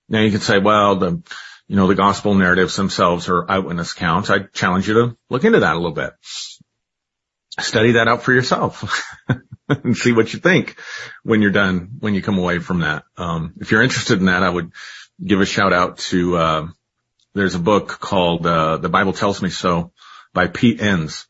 Now 0.09 0.21
you 0.21 0.31
can 0.31 0.41
say, 0.41 0.61
well, 0.61 0.95
the 0.95 1.23
you 1.67 1.77
know, 1.77 1.87
the 1.87 1.95
gospel 1.95 2.35
narratives 2.35 2.77
themselves 2.77 3.29
are 3.29 3.51
eyewitness 3.51 3.93
accounts. 3.93 4.31
I 4.31 4.41
challenge 4.41 4.87
you 4.87 4.95
to 4.95 5.17
look 5.31 5.45
into 5.45 5.61
that 5.61 5.75
a 5.75 5.79
little 5.79 5.93
bit. 5.93 6.13
Study 7.59 7.93
that 7.93 8.09
out 8.09 8.23
for 8.23 8.33
yourself 8.33 9.03
and 9.69 9.97
see 9.97 10.13
what 10.13 10.33
you 10.33 10.41
think 10.41 10.79
when 11.23 11.41
you're 11.41 11.51
done, 11.51 11.97
when 12.01 12.15
you 12.15 12.21
come 12.21 12.39
away 12.39 12.59
from 12.59 12.81
that. 12.81 13.05
Um, 13.17 13.55
if 13.61 13.71
you're 13.71 13.83
interested 13.83 14.19
in 14.19 14.27
that, 14.27 14.43
I 14.43 14.51
would 14.51 14.73
give 15.25 15.41
a 15.41 15.47
shout 15.47 15.73
out 15.73 15.99
to, 15.99 16.37
uh, 16.37 16.67
there's 17.33 17.55
a 17.55 17.61
book 17.61 17.89
called, 17.89 18.47
uh, 18.47 18.77
The 18.79 18.89
Bible 18.89 19.13
Tells 19.13 19.41
Me 19.41 19.51
So 19.51 19.93
by 20.33 20.49
Pete 20.49 20.81
Enns. 20.81 21.27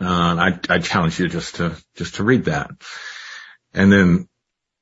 Uh, 0.00 0.06
I, 0.06 0.58
I 0.68 0.78
challenge 0.78 1.18
you 1.18 1.28
just 1.28 1.56
to, 1.56 1.76
just 1.94 2.16
to 2.16 2.24
read 2.24 2.46
that 2.46 2.70
and 3.72 3.92
then 3.92 4.28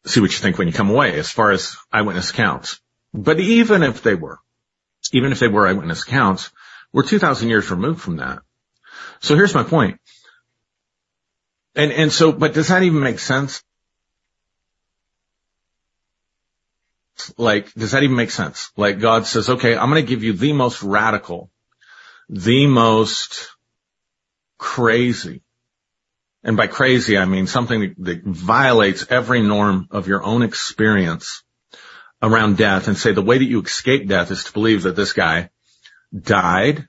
see 0.07 0.21
what 0.21 0.31
you 0.31 0.39
think 0.39 0.59
when 0.59 0.69
you 0.69 0.73
come 0.73 0.91
away 0.91 1.19
as 1.19 1.31
far 1.31 1.51
as 1.51 1.77
eyewitness 1.93 2.31
accounts. 2.31 2.81
But 3.13 3.41
even 3.41 3.83
if 3.83 4.03
they 4.03 4.15
were, 4.15 4.39
even 5.13 5.33
if 5.33 5.41
they 5.41 5.49
were 5.49 5.67
eyewitness 5.67 6.03
accounts, 6.03 6.51
we're 6.93 7.03
2000 7.03 7.49
years 7.49 7.71
removed 7.71 8.01
from 8.01 8.17
that. 8.17 8.41
So 9.21 9.35
here's 9.35 9.55
my 9.55 9.65
point. 9.65 10.01
And, 11.75 11.93
and 11.93 12.13
so, 12.13 12.33
but 12.33 12.55
does 12.55 12.69
that 12.69 12.83
even 12.83 13.01
make 13.01 13.19
sense? 13.19 13.63
Like, 17.37 17.73
does 17.75 17.93
that 17.93 18.03
even 18.03 18.17
make 18.17 18.31
sense? 18.31 18.71
Like 18.77 19.01
God 19.01 19.27
says, 19.27 19.49
okay, 19.49 19.77
I'm 19.77 19.91
going 19.91 20.05
to 20.05 20.09
give 20.09 20.23
you 20.23 20.33
the 20.33 20.53
most 20.53 20.83
radical, 20.83 21.51
the 22.29 22.67
most 22.67 23.49
crazy. 24.57 25.43
And 26.45 26.57
by 26.57 26.69
crazy, 26.69 27.19
I 27.19 27.25
mean 27.25 27.47
something 27.47 27.81
that, 27.81 27.95
that 27.99 28.25
violates 28.25 29.07
every 29.11 29.43
norm 29.43 29.89
of 29.91 30.07
your 30.07 30.23
own 30.23 30.43
experience 30.43 31.43
around 32.21 32.57
death 32.57 32.89
and 32.89 32.97
say 32.97 33.13
the 33.13 33.23
way 33.23 33.39
that 33.39 33.45
you 33.45 33.63
escape 33.63 34.09
death 34.09 34.31
is 34.31 34.45
to 34.45 34.53
believe 34.53 34.83
that 34.83 34.97
this 34.97 35.13
guy 35.13 35.51
died, 36.19 36.89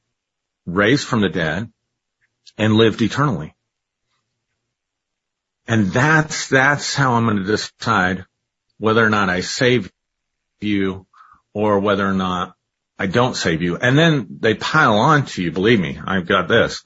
raised 0.66 1.08
from 1.08 1.22
the 1.22 1.30
dead, 1.30 1.72
and 2.58 2.74
lived 2.74 3.02
eternally. 3.02 3.56
And 5.68 5.92
that's, 5.92 6.48
that's 6.48 6.96
how 6.96 7.14
I'm 7.14 7.26
going 7.26 7.38
to 7.38 7.44
decide 7.44 8.26
whether 8.80 9.06
or 9.06 9.10
not 9.10 9.30
I 9.30 9.42
save 9.42 9.92
you 10.60 11.06
or 11.54 11.80
whether 11.80 12.08
or 12.08 12.14
not 12.14 12.56
I 12.98 13.06
don't 13.06 13.36
save 13.36 13.62
you. 13.62 13.78
And 13.78 13.98
then 13.98 14.40
they 14.40 14.56
pile 14.56 14.96
on 14.96 15.26
to 15.28 15.44
you. 15.44 15.52
Believe 15.52 15.80
me, 15.80 16.00
I've 16.04 16.28
got 16.28 16.48
this. 16.48 16.84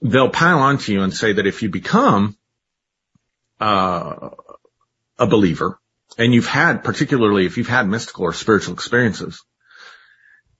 they'll 0.00 0.30
pile 0.30 0.60
on 0.60 0.78
to 0.78 0.92
you 0.92 1.02
and 1.02 1.12
say 1.12 1.32
that 1.32 1.46
if 1.46 1.62
you 1.62 1.70
become 1.70 2.36
uh, 3.60 4.30
a 5.18 5.26
believer 5.26 5.80
and 6.16 6.32
you've 6.32 6.46
had, 6.46 6.84
particularly 6.84 7.46
if 7.46 7.56
you've 7.56 7.68
had 7.68 7.86
mystical 7.86 8.24
or 8.24 8.32
spiritual 8.32 8.74
experiences 8.74 9.42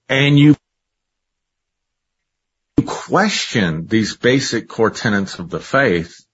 and 0.07 0.37
you 0.37 0.55
question 2.85 3.87
these 3.87 4.15
basic 4.15 4.67
core 4.67 4.91
tenets 4.91 5.39
of 5.39 5.49
the 5.49 5.59
faith, 5.59 6.25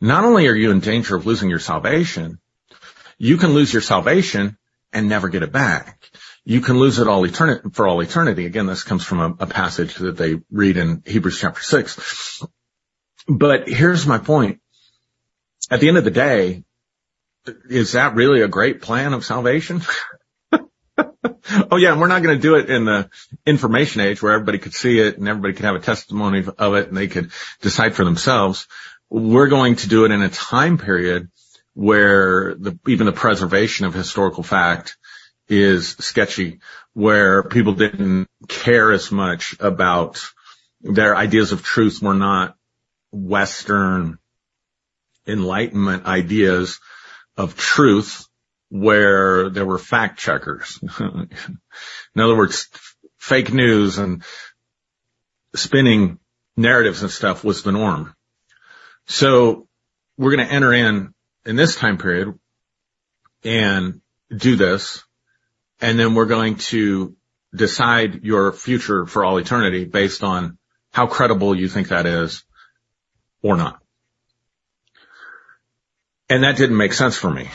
not 0.00 0.24
only 0.24 0.48
are 0.48 0.54
you 0.54 0.70
in 0.70 0.80
danger 0.80 1.16
of 1.16 1.26
losing 1.26 1.50
your 1.50 1.58
salvation, 1.58 2.38
you 3.18 3.36
can 3.36 3.50
lose 3.52 3.72
your 3.72 3.82
salvation 3.82 4.56
and 4.92 5.08
never 5.08 5.28
get 5.28 5.42
it 5.42 5.52
back. 5.52 6.10
You 6.44 6.60
can 6.60 6.78
lose 6.78 6.98
it 6.98 7.08
all 7.08 7.24
eternity 7.24 7.70
for 7.72 7.88
all 7.88 8.00
eternity. 8.00 8.44
Again, 8.44 8.66
this 8.66 8.82
comes 8.82 9.04
from 9.04 9.20
a, 9.20 9.44
a 9.44 9.46
passage 9.46 9.94
that 9.96 10.16
they 10.16 10.40
read 10.50 10.76
in 10.76 11.02
Hebrews 11.06 11.40
chapter 11.40 11.62
six. 11.62 12.42
But 13.26 13.68
here's 13.68 14.06
my 14.06 14.18
point. 14.18 14.60
At 15.70 15.80
the 15.80 15.88
end 15.88 15.96
of 15.96 16.04
the 16.04 16.10
day, 16.10 16.64
is 17.68 17.92
that 17.92 18.14
really 18.14 18.42
a 18.42 18.48
great 18.48 18.82
plan 18.82 19.12
of 19.12 19.24
salvation? 19.24 19.82
oh 20.52 21.76
yeah, 21.76 21.92
and 21.92 22.00
we're 22.00 22.08
not 22.08 22.22
going 22.22 22.36
to 22.36 22.42
do 22.42 22.56
it 22.56 22.70
in 22.70 22.84
the 22.84 23.10
information 23.46 24.00
age 24.00 24.22
where 24.22 24.32
everybody 24.32 24.58
could 24.58 24.74
see 24.74 24.98
it 24.98 25.18
and 25.18 25.28
everybody 25.28 25.54
could 25.54 25.64
have 25.64 25.74
a 25.74 25.80
testimony 25.80 26.44
of 26.58 26.74
it 26.74 26.88
and 26.88 26.96
they 26.96 27.08
could 27.08 27.30
decide 27.60 27.94
for 27.94 28.04
themselves. 28.04 28.66
We're 29.10 29.48
going 29.48 29.76
to 29.76 29.88
do 29.88 30.04
it 30.04 30.10
in 30.10 30.22
a 30.22 30.28
time 30.28 30.78
period 30.78 31.28
where 31.74 32.54
the, 32.54 32.78
even 32.86 33.06
the 33.06 33.12
preservation 33.12 33.86
of 33.86 33.94
historical 33.94 34.42
fact 34.42 34.96
is 35.48 35.90
sketchy, 36.00 36.60
where 36.94 37.42
people 37.42 37.74
didn't 37.74 38.28
care 38.48 38.92
as 38.92 39.10
much 39.12 39.56
about 39.60 40.24
their 40.80 41.16
ideas 41.16 41.52
of 41.52 41.62
truth 41.62 42.00
were 42.00 42.14
not 42.14 42.56
Western 43.12 44.18
enlightenment 45.26 46.06
ideas 46.06 46.80
of 47.36 47.56
truth 47.56 48.26
where 48.70 49.50
there 49.50 49.66
were 49.66 49.78
fact 49.78 50.18
checkers. 50.18 50.80
in 51.00 52.20
other 52.20 52.36
words, 52.36 52.68
fake 53.18 53.52
news 53.52 53.98
and 53.98 54.22
spinning 55.54 56.18
narratives 56.56 57.02
and 57.02 57.10
stuff 57.10 57.44
was 57.44 57.62
the 57.62 57.72
norm. 57.72 58.14
So 59.06 59.68
we're 60.16 60.34
going 60.34 60.46
to 60.46 60.52
enter 60.52 60.72
in 60.72 61.14
in 61.44 61.56
this 61.56 61.76
time 61.76 61.98
period 61.98 62.38
and 63.44 64.00
do 64.34 64.56
this. 64.56 65.02
And 65.80 65.98
then 65.98 66.14
we're 66.14 66.26
going 66.26 66.56
to 66.56 67.16
decide 67.54 68.24
your 68.24 68.52
future 68.52 69.06
for 69.06 69.24
all 69.24 69.38
eternity 69.38 69.84
based 69.84 70.22
on 70.22 70.58
how 70.92 71.06
credible 71.06 71.54
you 71.54 71.68
think 71.68 71.88
that 71.88 72.06
is 72.06 72.44
or 73.42 73.56
not. 73.56 73.83
And 76.28 76.44
that 76.44 76.56
didn't 76.56 76.76
make 76.76 76.92
sense 76.92 77.16
for 77.16 77.30
me. 77.30 77.50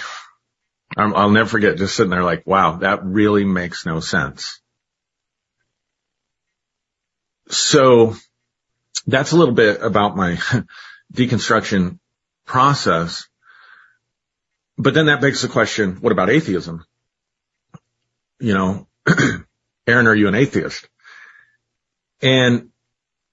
I'll 0.98 1.30
never 1.30 1.50
forget 1.50 1.78
just 1.78 1.96
sitting 1.96 2.10
there 2.10 2.24
like, 2.24 2.46
wow, 2.46 2.78
that 2.78 3.04
really 3.04 3.46
makes 3.46 3.86
no 3.86 4.00
sense. 4.00 4.60
So 7.50 8.16
that's 9.08 9.32
a 9.32 9.38
little 9.38 9.54
bit 9.54 9.82
about 9.82 10.16
my 10.16 10.38
deconstruction 11.14 12.00
process. 12.46 13.28
But 14.78 14.94
then 14.94 15.08
that 15.08 15.22
begs 15.22 15.42
the 15.42 15.48
question, 15.48 15.98
what 16.02 16.12
about 16.12 16.30
atheism? 16.30 16.84
You 18.40 18.54
know, 18.54 18.88
Aaron, 19.88 20.08
are 20.08 20.16
you 20.16 20.28
an 20.28 20.36
atheist? 20.36 20.88
And 22.22 22.69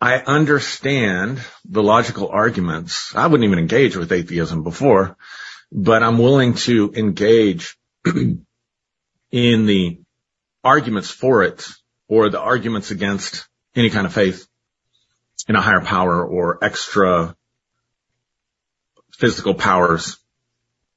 I 0.00 0.18
understand 0.18 1.40
the 1.64 1.82
logical 1.82 2.28
arguments. 2.28 3.14
I 3.14 3.26
wouldn't 3.26 3.46
even 3.46 3.58
engage 3.58 3.96
with 3.96 4.12
atheism 4.12 4.62
before, 4.62 5.16
but 5.72 6.02
I'm 6.02 6.18
willing 6.18 6.54
to 6.54 6.92
engage 6.94 7.76
in 8.04 9.66
the 9.66 10.00
arguments 10.62 11.10
for 11.10 11.44
it 11.44 11.66
or 12.08 12.28
the 12.28 12.40
arguments 12.40 12.90
against 12.90 13.48
any 13.74 13.88
kind 13.88 14.06
of 14.06 14.12
faith 14.12 14.46
in 15.48 15.56
a 15.56 15.60
higher 15.60 15.80
power 15.80 16.24
or 16.24 16.62
extra 16.62 17.34
physical 19.12 19.54
powers 19.54 20.18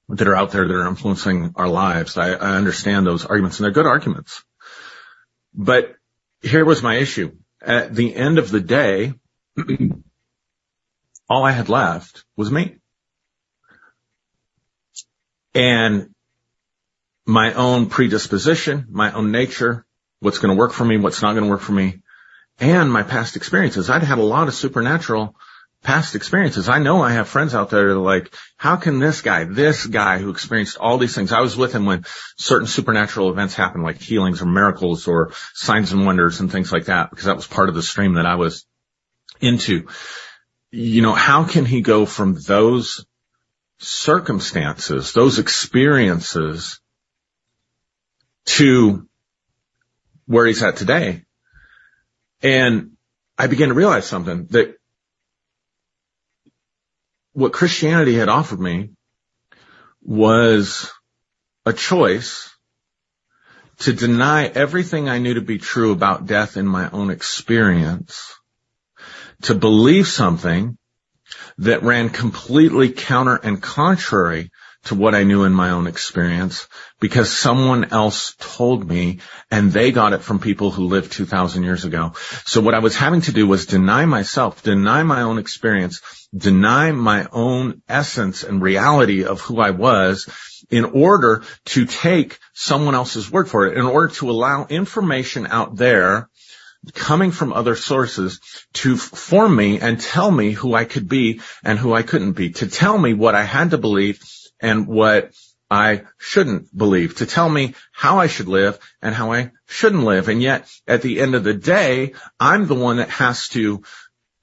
that 0.10 0.28
are 0.28 0.36
out 0.36 0.52
there 0.52 0.68
that 0.68 0.74
are 0.74 0.88
influencing 0.88 1.54
our 1.56 1.70
lives. 1.70 2.18
I, 2.18 2.32
I 2.32 2.56
understand 2.58 3.06
those 3.06 3.26
arguments 3.26 3.60
and 3.60 3.66
they're 3.66 3.72
good 3.72 3.86
arguments. 3.86 4.44
But 5.54 5.96
here 6.42 6.66
was 6.66 6.84
my 6.84 6.96
issue 6.96 7.32
at 7.62 7.94
the 7.94 8.16
end 8.16 8.38
of 8.38 8.52
the 8.52 8.60
day, 8.60 9.14
all 11.30 11.44
I 11.44 11.52
had 11.52 11.70
left 11.70 12.24
was 12.36 12.52
me. 12.52 12.78
And 15.54 16.14
my 17.26 17.54
own 17.54 17.88
predisposition, 17.88 18.88
my 18.90 19.12
own 19.12 19.32
nature, 19.32 19.86
what's 20.20 20.40
going 20.40 20.56
to 20.56 20.60
work 20.60 20.74
for 20.74 20.86
me, 20.86 20.98
what's 20.98 21.22
not 21.22 21.34
going 21.34 21.44
to 21.46 21.50
work 21.50 21.62
for 21.62 21.72
me, 21.72 22.02
and 22.60 22.92
my 22.92 23.04
past 23.04 23.36
experiences. 23.36 23.90
I'd 23.90 24.04
had 24.04 24.18
a 24.18 24.24
lot 24.24 24.48
of 24.48 24.54
supernatural 24.54 25.36
past 25.84 26.16
experiences. 26.16 26.68
I 26.68 26.80
know 26.80 27.02
I 27.02 27.14
have 27.14 27.28
friends 27.28 27.56
out 27.56 27.70
there 27.70 27.88
that 27.88 27.96
are 27.96 27.98
like, 27.98 28.34
how 28.58 28.76
can 28.76 29.00
this 29.00 29.22
guy, 29.22 29.46
this 29.46 29.86
guy 29.86 30.18
who 30.18 30.30
experienced 30.30 30.78
all 30.78 30.98
these 30.98 31.16
things, 31.16 31.32
I 31.32 31.42
was 31.42 31.56
with 31.56 31.74
him 31.74 31.86
when 31.86 32.06
certain 32.38 32.68
supernatural 32.68 33.30
events 33.30 33.54
happened, 33.54 33.84
like 33.84 34.02
healings 34.02 34.42
or 34.42 34.46
miracles 34.46 35.08
or 35.08 35.32
signs 35.54 35.92
and 35.92 36.06
wonders 36.06 36.42
and 36.42 36.52
things 36.52 36.72
like 36.72 36.86
that, 36.86 37.10
because 37.10 37.26
that 37.26 37.36
was 37.36 37.48
part 37.48 37.70
of 37.70 37.76
the 37.76 37.84
stream 37.84 38.16
that 38.16 38.26
I 38.26 38.36
was 38.36 38.66
into. 39.40 39.88
You 40.72 41.02
know, 41.02 41.14
how 41.14 41.46
can 41.46 41.66
he 41.66 41.82
go 41.82 42.06
from 42.06 42.36
those 42.36 43.06
circumstances, 43.78 45.14
those 45.14 45.40
experiences 45.40 46.82
to 48.46 49.08
where 50.26 50.46
he's 50.46 50.62
at 50.62 50.76
today? 50.76 51.24
And 52.42 52.92
I 53.38 53.48
began 53.48 53.70
to 53.70 53.74
realize 53.74 54.06
something 54.06 54.48
that 54.48 54.79
what 57.40 57.54
Christianity 57.54 58.16
had 58.16 58.28
offered 58.28 58.60
me 58.60 58.90
was 60.02 60.92
a 61.66 61.72
choice 61.72 62.50
to 63.80 63.94
deny 63.94 64.46
everything 64.46 65.08
I 65.08 65.20
knew 65.20 65.36
to 65.36 65.42
be 65.42 65.58
true 65.58 65.94
about 65.94 66.26
death 66.26 66.58
in 66.58 66.68
my 66.68 66.90
own 66.90 67.10
experience, 67.10 68.34
to 69.44 69.56
believe 69.56 70.06
something 70.06 70.78
that 71.60 71.84
ran 71.84 72.10
completely 72.10 72.92
counter 72.92 73.36
and 73.36 73.64
contrary 73.64 74.52
to 74.86 74.96
what 74.96 75.14
I 75.14 75.24
knew 75.24 75.44
in 75.44 75.54
my 75.54 75.72
own 75.72 75.88
experience 75.88 76.68
because 77.00 77.32
someone 77.32 77.92
else 77.92 78.36
told 78.40 78.88
me 78.88 79.20
and 79.52 79.72
they 79.72 79.92
got 79.92 80.14
it 80.14 80.22
from 80.22 80.40
people 80.40 80.72
who 80.72 80.88
lived 80.88 81.12
2000 81.12 81.64
years 81.64 81.86
ago. 81.86 82.14
So 82.46 82.62
what 82.62 82.74
I 82.74 82.80
was 82.80 82.96
having 82.96 83.22
to 83.22 83.32
do 83.32 83.46
was 83.48 83.66
deny 83.66 84.06
myself, 84.06 84.64
deny 84.64 85.04
my 85.04 85.22
own 85.22 85.38
experience, 85.38 86.02
deny 86.36 86.92
my 86.92 87.28
own 87.32 87.82
essence 87.90 88.44
and 88.44 88.62
reality 88.62 89.26
of 89.26 89.42
who 89.42 89.60
I 89.60 89.72
was 89.72 90.30
in 90.70 90.86
order 90.86 91.44
to 91.66 91.86
take 91.86 92.40
someone 92.54 92.96
else's 92.96 93.32
word 93.32 93.50
for 93.50 93.68
it, 93.68 93.78
in 93.78 93.86
order 93.86 94.14
to 94.16 94.30
allow 94.30 94.66
information 94.66 95.48
out 95.48 95.76
there 95.76 96.30
coming 96.94 97.32
from 97.32 97.52
other 97.52 97.76
sources 97.76 98.40
to 98.74 98.96
form 98.96 99.56
me 99.56 99.80
and 99.80 100.00
tell 100.00 100.32
me 100.32 100.52
who 100.52 100.74
I 100.74 100.86
could 100.86 101.10
be 101.10 101.42
and 101.64 101.78
who 101.78 101.94
I 101.94 102.04
couldn't 102.04 102.34
be, 102.34 102.52
to 102.54 102.68
tell 102.68 102.98
me 102.98 103.14
what 103.14 103.36
I 103.36 103.44
had 103.44 103.72
to 103.72 103.78
believe 103.78 104.20
and 104.62 104.88
what 104.88 105.34
I 105.70 106.04
shouldn't 106.18 106.76
believe, 106.76 107.18
to 107.18 107.26
tell 107.26 107.48
me 107.48 107.76
how 107.92 108.20
I 108.20 108.28
should 108.28 108.48
live 108.48 108.80
and 109.02 109.14
how 109.14 109.32
I 109.34 109.52
shouldn't 109.68 110.04
live. 110.04 110.28
And 110.28 110.42
yet 110.42 110.70
at 110.88 111.02
the 111.02 111.22
end 111.22 111.36
of 111.36 111.44
the 111.44 111.54
day, 111.54 112.14
I'm 112.40 112.66
the 112.68 112.76
one 112.76 112.98
that 112.98 113.10
has 113.10 113.50
to 113.50 113.84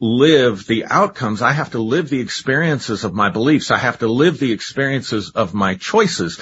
live 0.01 0.67
the 0.67 0.85
outcomes. 0.85 1.43
I 1.43 1.53
have 1.53 1.73
to 1.73 1.79
live 1.79 2.09
the 2.09 2.21
experiences 2.21 3.05
of 3.05 3.15
my 3.15 3.31
beliefs. 3.31 3.71
I 3.71 3.79
have 3.79 3.99
to 4.01 4.09
live 4.09 4.39
the 4.39 4.53
experiences 4.53 5.31
of 5.31 5.55
my 5.55 5.75
choices 5.75 6.39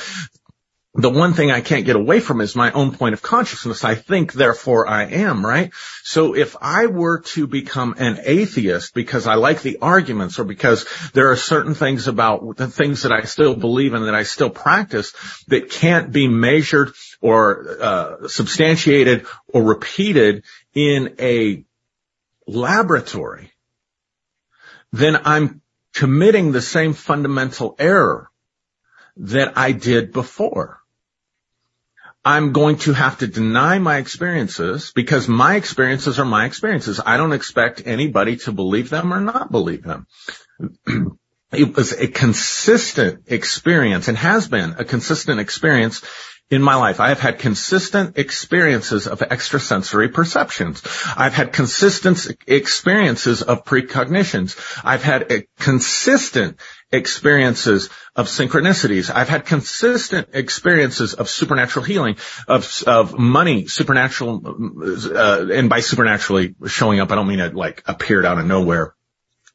the 0.97 1.11
one 1.11 1.33
thing 1.33 1.51
I 1.51 1.61
can't 1.61 1.85
get 1.85 1.97
away 1.97 2.21
from 2.21 2.41
is 2.41 2.55
my 2.55 2.71
own 2.71 2.93
point 2.93 3.15
of 3.15 3.23
consciousness. 3.23 3.83
I 3.85 3.97
think, 3.97 4.33
therefore 4.33 4.89
I 4.89 5.07
am, 5.07 5.45
right? 5.45 5.73
So 6.05 6.37
if 6.37 6.57
I 6.61 6.87
were 6.87 7.21
to 7.33 7.49
become 7.49 7.97
an 7.99 8.21
atheist 8.23 8.95
because 8.95 9.27
I 9.27 9.35
like 9.35 9.63
the 9.63 9.79
arguments 9.83 10.39
or 10.39 10.45
because 10.45 10.87
there 11.13 11.33
are 11.33 11.37
certain 11.37 11.75
things 11.75 12.07
about 12.07 12.57
the 12.57 12.69
things 12.69 13.03
that 13.03 13.13
I 13.13 13.23
still 13.23 13.57
believe 13.57 13.95
in 13.95 14.05
that 14.05 14.15
I 14.15 14.23
still 14.23 14.51
practice 14.51 15.13
that 15.49 15.69
can't 15.69 16.13
be 16.13 16.29
measured 16.29 16.93
or 17.21 17.77
uh, 17.81 18.29
substantiated 18.29 19.27
or 19.49 19.65
repeated 19.65 20.45
in 20.75 21.17
a 21.19 21.65
laboratory, 22.47 23.53
then 24.93 25.17
I'm 25.25 25.61
committing 25.93 26.53
the 26.53 26.63
same 26.63 26.93
fundamental 26.93 27.75
error 27.81 28.31
that 29.17 29.59
I 29.59 29.73
did 29.73 30.13
before. 30.13 30.81
I'm 32.25 32.53
going 32.53 32.79
to 32.79 32.93
have 32.95 33.19
to 33.19 33.27
deny 33.27 33.79
my 33.79 33.99
experiences 33.99 34.93
because 34.95 35.29
my 35.29 35.57
experiences 35.57 36.19
are 36.19 36.25
my 36.25 36.47
experiences. 36.47 37.01
I 37.05 37.19
don't 37.19 37.33
expect 37.33 37.83
anybody 37.85 38.37
to 38.39 38.53
believe 38.53 38.89
them 38.89 39.13
or 39.13 39.21
not 39.21 39.51
believe 39.51 39.83
them. 39.83 40.07
it 41.53 41.77
was 41.77 41.93
a 41.93 42.07
consistent 42.07 43.25
experience 43.27 44.09
and 44.09 44.17
has 44.17 44.49
been 44.49 44.75
a 44.79 44.85
consistent 44.85 45.39
experience 45.39 46.03
in 46.51 46.63
my 46.63 46.75
life. 46.75 47.01
I 47.01 47.09
have 47.09 47.21
had 47.21 47.39
consistent 47.39 48.19
experiences 48.19 49.07
of 49.07 49.23
extrasensory 49.23 50.09
perceptions. 50.09 50.83
I've 51.17 51.33
had 51.33 51.53
consistent 51.53 52.27
experiences 52.47 53.43
of 53.43 53.65
precognitions. 53.65 54.57
I've 54.85 55.03
had 55.03 55.47
consistent 55.59 56.61
experiences 56.93 57.89
of 58.15 58.29
synchronicities. 58.29 59.11
I've 59.13 59.29
had 59.29 59.47
consistent 59.47 60.29
experiences 60.35 61.15
of 61.15 61.29
supernatural 61.29 61.85
healing, 61.85 62.17
of, 62.47 62.83
of 62.87 63.19
money, 63.19 63.67
supernatural, 63.67 64.43
uh, 65.15 65.47
and 65.51 65.69
by 65.69 65.81
supernaturally 65.81 66.55
showing 66.67 67.01
up, 67.01 67.11
I 67.11 67.15
don't 67.15 67.27
mean 67.27 67.41
it 67.41 67.55
like 67.55 67.83
appeared 67.87 68.27
out 68.27 68.39
of 68.39 68.47
nowhere. 68.47 68.95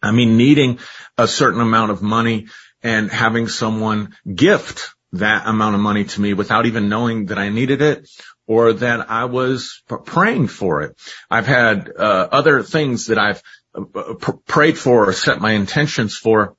I 0.01 0.11
mean 0.11 0.37
needing 0.37 0.79
a 1.17 1.27
certain 1.27 1.61
amount 1.61 1.91
of 1.91 2.01
money 2.01 2.47
and 2.81 3.11
having 3.11 3.47
someone 3.47 4.15
gift 4.33 4.95
that 5.13 5.47
amount 5.47 5.75
of 5.75 5.81
money 5.81 6.03
to 6.03 6.21
me 6.21 6.33
without 6.33 6.65
even 6.65 6.89
knowing 6.89 7.27
that 7.27 7.39
I 7.39 7.49
needed 7.49 7.81
it 7.81 8.09
or 8.47 8.73
that 8.73 9.09
I 9.09 9.25
was 9.25 9.81
praying 10.05 10.47
for 10.47 10.81
it. 10.81 10.99
I've 11.29 11.47
had 11.47 11.91
uh, 11.97 12.27
other 12.31 12.63
things 12.63 13.07
that 13.07 13.17
I've 13.17 13.41
uh, 13.75 14.13
prayed 14.47 14.77
for 14.77 15.07
or 15.09 15.13
set 15.13 15.39
my 15.39 15.51
intentions 15.51 16.15
for 16.15 16.55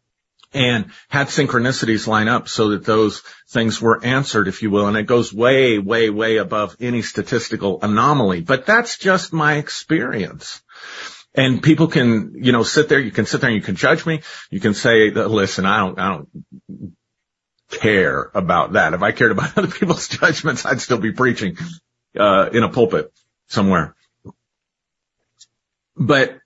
and 0.52 0.86
had 1.08 1.28
synchronicities 1.28 2.06
line 2.06 2.28
up 2.28 2.48
so 2.48 2.70
that 2.70 2.84
those 2.84 3.22
things 3.48 3.80
were 3.80 4.04
answered, 4.04 4.48
if 4.48 4.62
you 4.62 4.70
will. 4.70 4.88
And 4.88 4.96
it 4.96 5.04
goes 5.04 5.32
way, 5.32 5.78
way, 5.78 6.10
way 6.10 6.38
above 6.38 6.76
any 6.80 7.02
statistical 7.02 7.80
anomaly. 7.82 8.40
But 8.40 8.66
that's 8.66 8.98
just 8.98 9.32
my 9.32 9.56
experience. 9.56 10.60
And 11.34 11.62
people 11.62 11.86
can, 11.86 12.32
you 12.42 12.50
know, 12.50 12.64
sit 12.64 12.88
there, 12.88 12.98
you 12.98 13.12
can 13.12 13.26
sit 13.26 13.40
there 13.40 13.50
and 13.50 13.56
you 13.56 13.62
can 13.62 13.76
judge 13.76 14.04
me. 14.04 14.22
You 14.50 14.58
can 14.58 14.74
say, 14.74 15.10
listen, 15.10 15.66
I 15.66 15.78
don't, 15.78 15.98
I 16.00 16.08
don't 16.08 16.28
care 17.70 18.30
about 18.35 18.72
that. 18.72 18.94
If 18.94 19.02
I 19.02 19.12
cared 19.12 19.33
about 19.33 19.52
other 19.59 19.68
people's 19.68 20.09
judgments, 20.09 20.66
I'd 20.66 20.80
still 20.80 20.98
be 20.98 21.12
preaching, 21.12 21.56
uh, 22.18 22.50
in 22.52 22.62
a 22.62 22.68
pulpit 22.68 23.12
somewhere. 23.48 23.94
But 25.96 26.38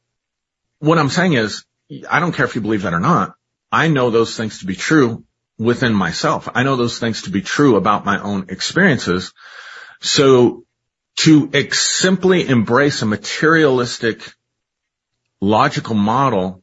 what 0.78 0.98
I'm 0.98 1.08
saying 1.08 1.34
is, 1.34 1.64
I 2.10 2.20
don't 2.20 2.32
care 2.32 2.44
if 2.44 2.54
you 2.54 2.60
believe 2.60 2.82
that 2.82 2.94
or 2.94 3.00
not. 3.00 3.34
I 3.70 3.88
know 3.88 4.10
those 4.10 4.36
things 4.36 4.60
to 4.60 4.66
be 4.66 4.76
true 4.76 5.24
within 5.58 5.94
myself. 5.94 6.48
I 6.54 6.62
know 6.62 6.76
those 6.76 6.98
things 6.98 7.22
to 7.22 7.30
be 7.30 7.42
true 7.42 7.76
about 7.76 8.04
my 8.04 8.20
own 8.20 8.46
experiences. 8.48 9.32
So 10.00 10.64
to 11.16 11.50
ex- 11.52 11.80
simply 11.80 12.48
embrace 12.48 13.02
a 13.02 13.06
materialistic 13.06 14.32
logical 15.40 15.94
model 15.94 16.62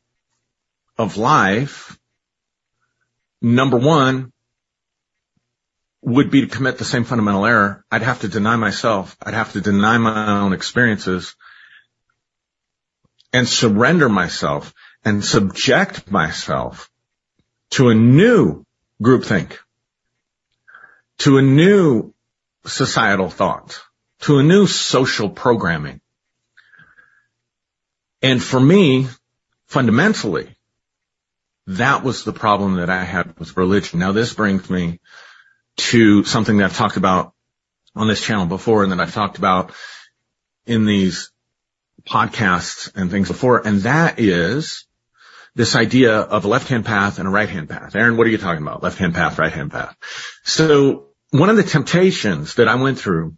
of 0.98 1.18
life, 1.18 1.98
number 3.42 3.78
one, 3.78 4.31
would 6.02 6.32
be 6.32 6.42
to 6.42 6.48
commit 6.48 6.78
the 6.78 6.86
same 6.86 7.04
fundamental 7.04 7.46
error. 7.46 7.86
I'd 7.92 8.02
have 8.02 8.22
to 8.22 8.28
deny 8.28 8.56
myself. 8.56 9.16
I'd 9.22 9.34
have 9.34 9.54
to 9.54 9.62
deny 9.62 9.98
my 9.98 10.40
own 10.42 10.54
experiences 10.54 11.36
and 13.32 13.48
surrender 13.48 14.10
myself 14.10 14.74
and 15.06 15.24
subject 15.24 16.12
myself 16.12 16.90
to 17.72 17.90
a 17.90 17.96
new 17.96 18.66
groupthink, 19.02 19.58
to 21.20 21.38
a 21.38 21.42
new 21.42 22.14
societal 22.66 23.30
thought, 23.30 23.80
to 24.22 24.40
a 24.40 24.44
new 24.44 24.68
social 24.68 25.30
programming. 25.30 26.02
And 28.22 28.44
for 28.44 28.60
me, 28.60 29.08
fundamentally, 29.68 30.56
that 31.68 32.04
was 32.04 32.24
the 32.24 32.34
problem 32.34 32.76
that 32.76 32.90
I 32.90 33.04
had 33.04 33.40
with 33.40 33.58
religion. 33.58 34.00
Now 34.00 34.12
this 34.12 34.34
brings 34.34 34.70
me 34.70 35.00
to 35.78 36.24
something 36.24 36.58
that 36.58 36.66
I've 36.66 36.78
talked 36.78 36.98
about 36.98 37.34
on 37.96 38.08
this 38.08 38.24
channel 38.24 38.46
before 38.46 38.84
and 38.84 38.92
that 38.92 39.00
I've 39.00 39.14
talked 39.14 39.38
about 39.38 39.74
in 40.66 40.86
these 40.86 41.32
podcasts 42.06 42.92
and 42.96 43.12
things 43.12 43.28
before. 43.28 43.66
And 43.66 43.82
that 43.82 44.20
is 44.20 44.86
this 45.56 45.76
idea 45.76 46.18
of 46.18 46.46
a 46.46 46.48
left-hand 46.48 46.86
path 46.86 47.20
and 47.20 47.28
a 47.28 47.32
right-hand 47.32 47.70
path. 47.70 47.96
Aaron, 47.96 48.16
what 48.16 48.28
are 48.28 48.30
you 48.30 48.38
talking 48.38 48.64
about? 48.64 48.84
Left-hand 48.84 49.14
path, 49.14 49.38
right-hand 49.38 49.72
path. 49.72 49.96
So 50.44 51.08
one 51.32 51.50
of 51.50 51.58
the 51.58 51.64
temptations 51.64 52.56
that 52.56 52.68
I 52.68 52.76
went 52.76 53.00
through 53.00 53.38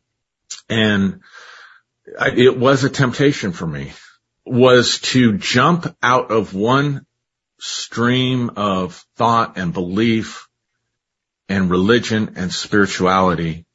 and 0.70 1.22
I, 2.20 2.30
it 2.30 2.58
was 2.58 2.84
a 2.84 2.90
temptation 2.90 3.54
for 3.54 3.66
me 3.66 3.94
was 4.46 5.00
to 5.00 5.38
jump 5.38 5.96
out 6.04 6.32
of 6.32 6.54
one 6.54 7.06
stream 7.60 8.52
of 8.58 9.06
thought 9.16 9.58
and 9.58 9.74
belief 9.74 10.48
and 11.54 11.70
religion 11.70 12.34
and 12.36 12.52
spirituality 12.52 13.66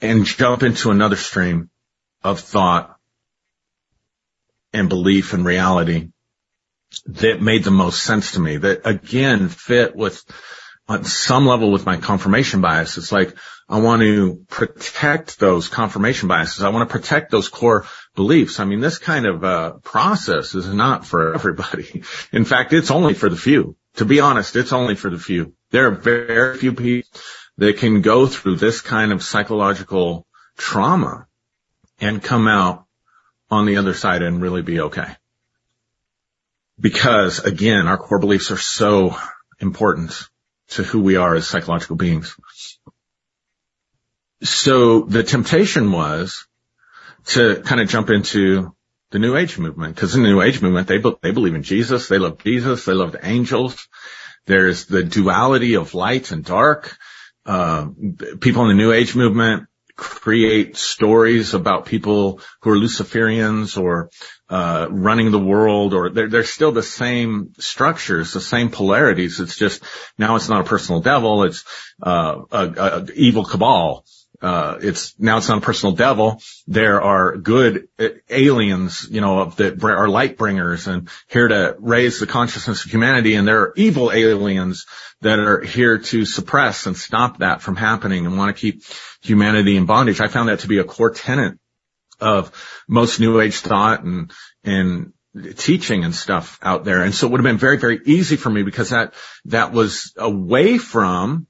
and 0.00 0.24
jump 0.24 0.64
into 0.64 0.90
another 0.90 1.14
stream 1.14 1.70
of 2.24 2.40
thought 2.40 2.96
and 4.72 4.88
belief 4.88 5.34
and 5.34 5.44
reality 5.44 6.08
that 7.06 7.40
made 7.40 7.62
the 7.62 7.70
most 7.70 8.02
sense 8.02 8.32
to 8.32 8.40
me 8.40 8.56
that 8.56 8.84
again 8.84 9.48
fit 9.48 9.94
with 9.94 10.24
on 10.88 11.04
some 11.04 11.46
level 11.46 11.70
with 11.70 11.86
my 11.86 11.96
confirmation 11.96 12.60
bias. 12.60 12.98
It's 12.98 13.12
like 13.12 13.36
I 13.68 13.78
want 13.78 14.02
to 14.02 14.44
protect 14.48 15.38
those 15.38 15.68
confirmation 15.68 16.28
biases. 16.28 16.64
I 16.64 16.70
want 16.70 16.88
to 16.88 16.92
protect 16.92 17.30
those 17.30 17.48
core 17.48 17.86
beliefs. 18.16 18.58
I 18.58 18.64
mean, 18.64 18.80
this 18.80 18.98
kind 18.98 19.26
of 19.26 19.44
uh, 19.44 19.72
process 19.84 20.54
is 20.56 20.66
not 20.66 21.06
for 21.06 21.34
everybody. 21.38 22.02
In 22.32 22.44
fact, 22.44 22.72
it's 22.72 22.90
only 22.90 23.14
for 23.14 23.28
the 23.28 23.36
few. 23.36 23.76
To 23.96 24.04
be 24.04 24.20
honest, 24.20 24.56
it's 24.56 24.72
only 24.72 24.94
for 24.94 25.10
the 25.10 25.18
few. 25.18 25.54
There 25.70 25.86
are 25.86 25.94
very 25.94 26.58
few 26.58 26.72
people 26.72 27.10
that 27.58 27.78
can 27.78 28.02
go 28.02 28.26
through 28.26 28.56
this 28.56 28.80
kind 28.80 29.12
of 29.12 29.22
psychological 29.22 30.26
trauma 30.56 31.26
and 32.00 32.22
come 32.22 32.46
out 32.46 32.84
on 33.50 33.64
the 33.64 33.78
other 33.78 33.94
side 33.94 34.22
and 34.22 34.42
really 34.42 34.62
be 34.62 34.80
okay. 34.80 35.16
Because 36.78 37.38
again, 37.38 37.86
our 37.86 37.96
core 37.96 38.18
beliefs 38.18 38.50
are 38.50 38.58
so 38.58 39.16
important 39.60 40.28
to 40.68 40.82
who 40.82 41.00
we 41.00 41.16
are 41.16 41.34
as 41.34 41.46
psychological 41.46 41.96
beings. 41.96 42.36
So 44.42 45.02
the 45.02 45.22
temptation 45.22 45.90
was 45.90 46.46
to 47.26 47.62
kind 47.62 47.80
of 47.80 47.88
jump 47.88 48.10
into 48.10 48.75
the 49.16 49.26
New 49.26 49.36
Age 49.36 49.58
movement 49.58 49.94
because 49.94 50.14
in 50.14 50.22
the 50.22 50.28
New 50.28 50.42
Age 50.42 50.60
movement, 50.60 50.88
they, 50.88 50.98
they 51.22 51.30
believe 51.30 51.54
in 51.54 51.62
Jesus. 51.62 52.06
They 52.06 52.18
love 52.18 52.36
Jesus. 52.38 52.84
They 52.84 52.92
love 52.92 53.12
the 53.12 53.26
angels. 53.26 53.88
There's 54.44 54.84
the 54.84 55.02
duality 55.02 55.76
of 55.76 55.94
light 55.94 56.32
and 56.32 56.44
dark. 56.44 56.96
Uh, 57.46 57.88
people 58.40 58.62
in 58.62 58.76
the 58.76 58.82
New 58.82 58.92
Age 58.92 59.16
movement 59.16 59.68
create 59.96 60.76
stories 60.76 61.54
about 61.54 61.86
people 61.86 62.40
who 62.60 62.70
are 62.70 62.76
Luciferians 62.76 63.80
or 63.80 64.10
uh, 64.50 64.86
running 64.90 65.30
the 65.30 65.38
world, 65.38 65.94
or 65.94 66.10
they're, 66.10 66.28
they're 66.28 66.44
still 66.44 66.72
the 66.72 66.82
same 66.82 67.54
structures, 67.58 68.34
the 68.34 68.40
same 68.40 68.68
polarities. 68.68 69.40
It's 69.40 69.56
just 69.56 69.82
now 70.18 70.36
it's 70.36 70.50
not 70.50 70.60
a 70.60 70.68
personal 70.68 71.00
devil; 71.00 71.44
it's 71.44 71.64
uh, 72.02 72.42
a, 72.52 72.64
a 72.76 73.06
evil 73.14 73.46
cabal 73.46 74.04
uh, 74.42 74.78
it's 74.80 75.14
now 75.18 75.38
it's 75.38 75.48
not 75.48 75.58
a 75.58 75.62
personal 75.62 75.94
devil. 75.94 76.40
There 76.66 77.00
are 77.00 77.36
good 77.36 77.88
aliens, 78.28 79.06
you 79.10 79.20
know, 79.20 79.46
that 79.46 79.82
are 79.82 80.08
light 80.08 80.36
bringers 80.36 80.86
and 80.86 81.08
here 81.28 81.48
to 81.48 81.76
raise 81.78 82.20
the 82.20 82.26
consciousness 82.26 82.84
of 82.84 82.90
humanity. 82.90 83.34
And 83.34 83.46
there 83.46 83.60
are 83.60 83.72
evil 83.76 84.12
aliens 84.12 84.86
that 85.22 85.38
are 85.38 85.60
here 85.60 85.98
to 85.98 86.24
suppress 86.24 86.86
and 86.86 86.96
stop 86.96 87.38
that 87.38 87.62
from 87.62 87.76
happening 87.76 88.26
and 88.26 88.36
want 88.36 88.54
to 88.54 88.60
keep 88.60 88.82
humanity 89.22 89.76
in 89.76 89.86
bondage. 89.86 90.20
I 90.20 90.28
found 90.28 90.48
that 90.48 90.60
to 90.60 90.68
be 90.68 90.78
a 90.78 90.84
core 90.84 91.10
tenet 91.10 91.58
of 92.20 92.52
most 92.88 93.20
new 93.20 93.40
age 93.40 93.56
thought 93.56 94.04
and, 94.04 94.32
and 94.64 95.12
teaching 95.56 96.04
and 96.04 96.14
stuff 96.14 96.58
out 96.62 96.84
there. 96.84 97.02
And 97.02 97.14
so 97.14 97.26
it 97.26 97.30
would 97.30 97.40
have 97.40 97.44
been 97.44 97.58
very, 97.58 97.76
very 97.78 98.00
easy 98.04 98.36
for 98.36 98.50
me 98.50 98.62
because 98.62 98.90
that, 98.90 99.14
that 99.46 99.72
was 99.72 100.12
away 100.16 100.78
from 100.78 101.46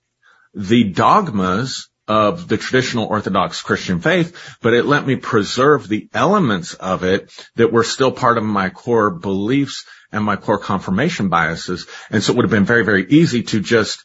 the 0.54 0.84
dogmas 0.84 1.88
of 2.08 2.46
the 2.48 2.56
traditional 2.56 3.06
Orthodox 3.06 3.62
Christian 3.62 4.00
faith, 4.00 4.56
but 4.62 4.74
it 4.74 4.84
let 4.84 5.06
me 5.06 5.16
preserve 5.16 5.88
the 5.88 6.08
elements 6.14 6.74
of 6.74 7.02
it 7.04 7.30
that 7.56 7.72
were 7.72 7.84
still 7.84 8.12
part 8.12 8.38
of 8.38 8.44
my 8.44 8.70
core 8.70 9.10
beliefs 9.10 9.84
and 10.12 10.24
my 10.24 10.36
core 10.36 10.58
confirmation 10.58 11.28
biases. 11.28 11.86
And 12.10 12.22
so 12.22 12.32
it 12.32 12.36
would 12.36 12.44
have 12.44 12.50
been 12.50 12.64
very, 12.64 12.84
very 12.84 13.06
easy 13.08 13.42
to 13.44 13.60
just 13.60 14.04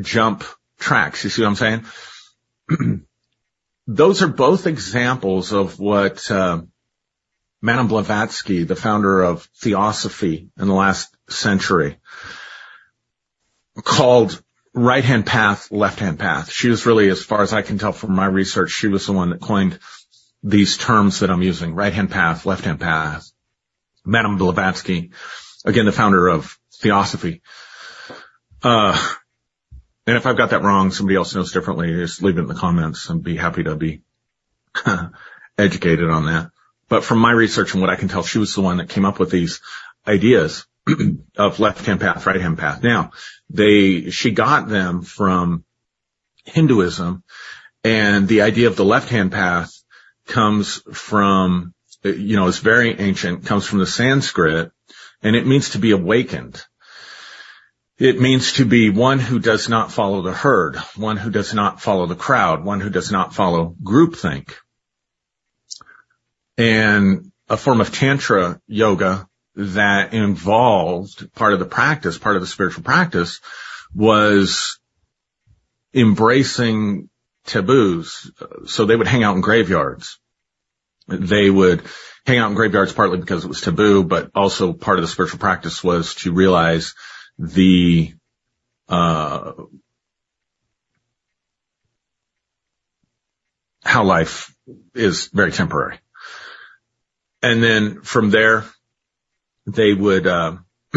jump 0.00 0.44
tracks. 0.78 1.24
You 1.24 1.30
see 1.30 1.42
what 1.42 1.48
I'm 1.48 1.84
saying? 2.68 3.06
Those 3.86 4.22
are 4.22 4.28
both 4.28 4.66
examples 4.66 5.52
of 5.52 5.80
what, 5.80 6.30
uh, 6.30 6.62
Madame 7.62 7.88
Blavatsky, 7.88 8.64
the 8.64 8.76
founder 8.76 9.22
of 9.22 9.48
Theosophy 9.60 10.48
in 10.58 10.68
the 10.68 10.74
last 10.74 11.14
century, 11.28 11.98
called 13.76 14.42
right 14.74 15.04
hand 15.04 15.26
path, 15.26 15.70
left 15.70 16.00
hand 16.00 16.18
path. 16.18 16.50
She 16.50 16.68
was 16.68 16.86
really, 16.86 17.08
as 17.08 17.22
far 17.22 17.42
as 17.42 17.52
I 17.52 17.62
can 17.62 17.78
tell 17.78 17.92
from 17.92 18.14
my 18.14 18.26
research, 18.26 18.70
she 18.70 18.88
was 18.88 19.06
the 19.06 19.12
one 19.12 19.30
that 19.30 19.40
coined 19.40 19.78
these 20.42 20.76
terms 20.76 21.20
that 21.20 21.30
I'm 21.30 21.42
using, 21.42 21.74
right 21.74 21.92
hand 21.92 22.10
path, 22.10 22.46
left 22.46 22.64
hand 22.64 22.80
path. 22.80 23.30
Madame 24.04 24.38
Blavatsky, 24.38 25.10
again, 25.64 25.86
the 25.86 25.92
founder 25.92 26.28
of 26.28 26.58
Theosophy. 26.80 27.42
Uh, 28.62 28.96
and 30.06 30.16
if 30.16 30.26
I've 30.26 30.36
got 30.36 30.50
that 30.50 30.62
wrong, 30.62 30.90
somebody 30.90 31.16
else 31.16 31.34
knows 31.34 31.52
differently, 31.52 31.92
just 31.92 32.22
leave 32.22 32.38
it 32.38 32.42
in 32.42 32.46
the 32.46 32.54
comments 32.54 33.08
and 33.10 33.22
be 33.22 33.36
happy 33.36 33.64
to 33.64 33.76
be 33.76 34.02
educated 35.58 36.08
on 36.08 36.26
that. 36.26 36.50
But 36.88 37.04
from 37.04 37.18
my 37.18 37.30
research 37.30 37.74
and 37.74 37.80
what 37.80 37.90
I 37.90 37.96
can 37.96 38.08
tell, 38.08 38.22
she 38.22 38.38
was 38.38 38.54
the 38.54 38.62
one 38.62 38.78
that 38.78 38.88
came 38.88 39.04
up 39.04 39.18
with 39.18 39.30
these 39.30 39.60
ideas 40.06 40.66
of 41.36 41.60
left 41.60 41.86
hand 41.86 42.00
path, 42.00 42.26
right 42.26 42.40
hand 42.40 42.58
path. 42.58 42.82
Now 42.82 43.12
they, 43.48 44.10
she 44.10 44.30
got 44.30 44.68
them 44.68 45.02
from 45.02 45.64
Hinduism 46.44 47.22
and 47.84 48.28
the 48.28 48.42
idea 48.42 48.68
of 48.68 48.76
the 48.76 48.84
left 48.84 49.08
hand 49.08 49.32
path 49.32 49.72
comes 50.26 50.82
from, 50.92 51.74
you 52.02 52.36
know, 52.36 52.48
it's 52.48 52.58
very 52.58 52.98
ancient, 52.98 53.46
comes 53.46 53.66
from 53.66 53.78
the 53.78 53.86
Sanskrit 53.86 54.70
and 55.22 55.36
it 55.36 55.46
means 55.46 55.70
to 55.70 55.78
be 55.78 55.92
awakened. 55.92 56.62
It 57.98 58.18
means 58.18 58.54
to 58.54 58.64
be 58.64 58.88
one 58.88 59.18
who 59.18 59.38
does 59.38 59.68
not 59.68 59.92
follow 59.92 60.22
the 60.22 60.32
herd, 60.32 60.76
one 60.96 61.18
who 61.18 61.30
does 61.30 61.52
not 61.52 61.82
follow 61.82 62.06
the 62.06 62.14
crowd, 62.14 62.64
one 62.64 62.80
who 62.80 62.88
does 62.88 63.12
not 63.12 63.34
follow 63.34 63.76
groupthink. 63.82 64.54
And 66.56 67.30
a 67.48 67.58
form 67.58 67.80
of 67.80 67.92
tantra 67.92 68.60
yoga 68.66 69.28
that 69.60 70.14
involved 70.14 71.32
part 71.34 71.52
of 71.52 71.58
the 71.58 71.66
practice, 71.66 72.18
part 72.18 72.36
of 72.36 72.42
the 72.42 72.48
spiritual 72.48 72.82
practice 72.82 73.40
was 73.94 74.78
embracing 75.92 77.10
taboos. 77.46 78.30
So 78.66 78.84
they 78.84 78.96
would 78.96 79.06
hang 79.06 79.22
out 79.22 79.36
in 79.36 79.42
graveyards. 79.42 80.18
They 81.08 81.50
would 81.50 81.82
hang 82.26 82.38
out 82.38 82.50
in 82.50 82.56
graveyards 82.56 82.92
partly 82.92 83.18
because 83.18 83.44
it 83.44 83.48
was 83.48 83.60
taboo, 83.60 84.04
but 84.04 84.30
also 84.34 84.72
part 84.72 84.98
of 84.98 85.02
the 85.02 85.08
spiritual 85.08 85.40
practice 85.40 85.82
was 85.82 86.14
to 86.16 86.32
realize 86.32 86.94
the 87.38 88.14
uh, 88.88 89.52
how 93.82 94.04
life 94.04 94.54
is 94.94 95.26
very 95.26 95.52
temporary. 95.52 95.98
And 97.42 97.62
then 97.62 98.02
from 98.02 98.30
there, 98.30 98.64
they 99.66 99.92
would 99.94 100.26
uh, 100.26 100.56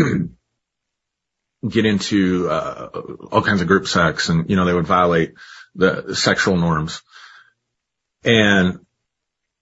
get 1.68 1.86
into 1.86 2.49
uh, 2.49 2.89
all 3.32 3.41
kinds 3.41 3.61
of 3.61 3.68
group 3.68 3.88
sex, 3.88 4.30
and 4.30 4.49
you 4.49 4.55
know 4.55 4.66
they 4.66 4.74
would 4.74 4.88
violate 4.88 5.34
the 5.76 6.16
sexual 6.16 6.57
norms. 6.57 7.01
And 8.24 8.80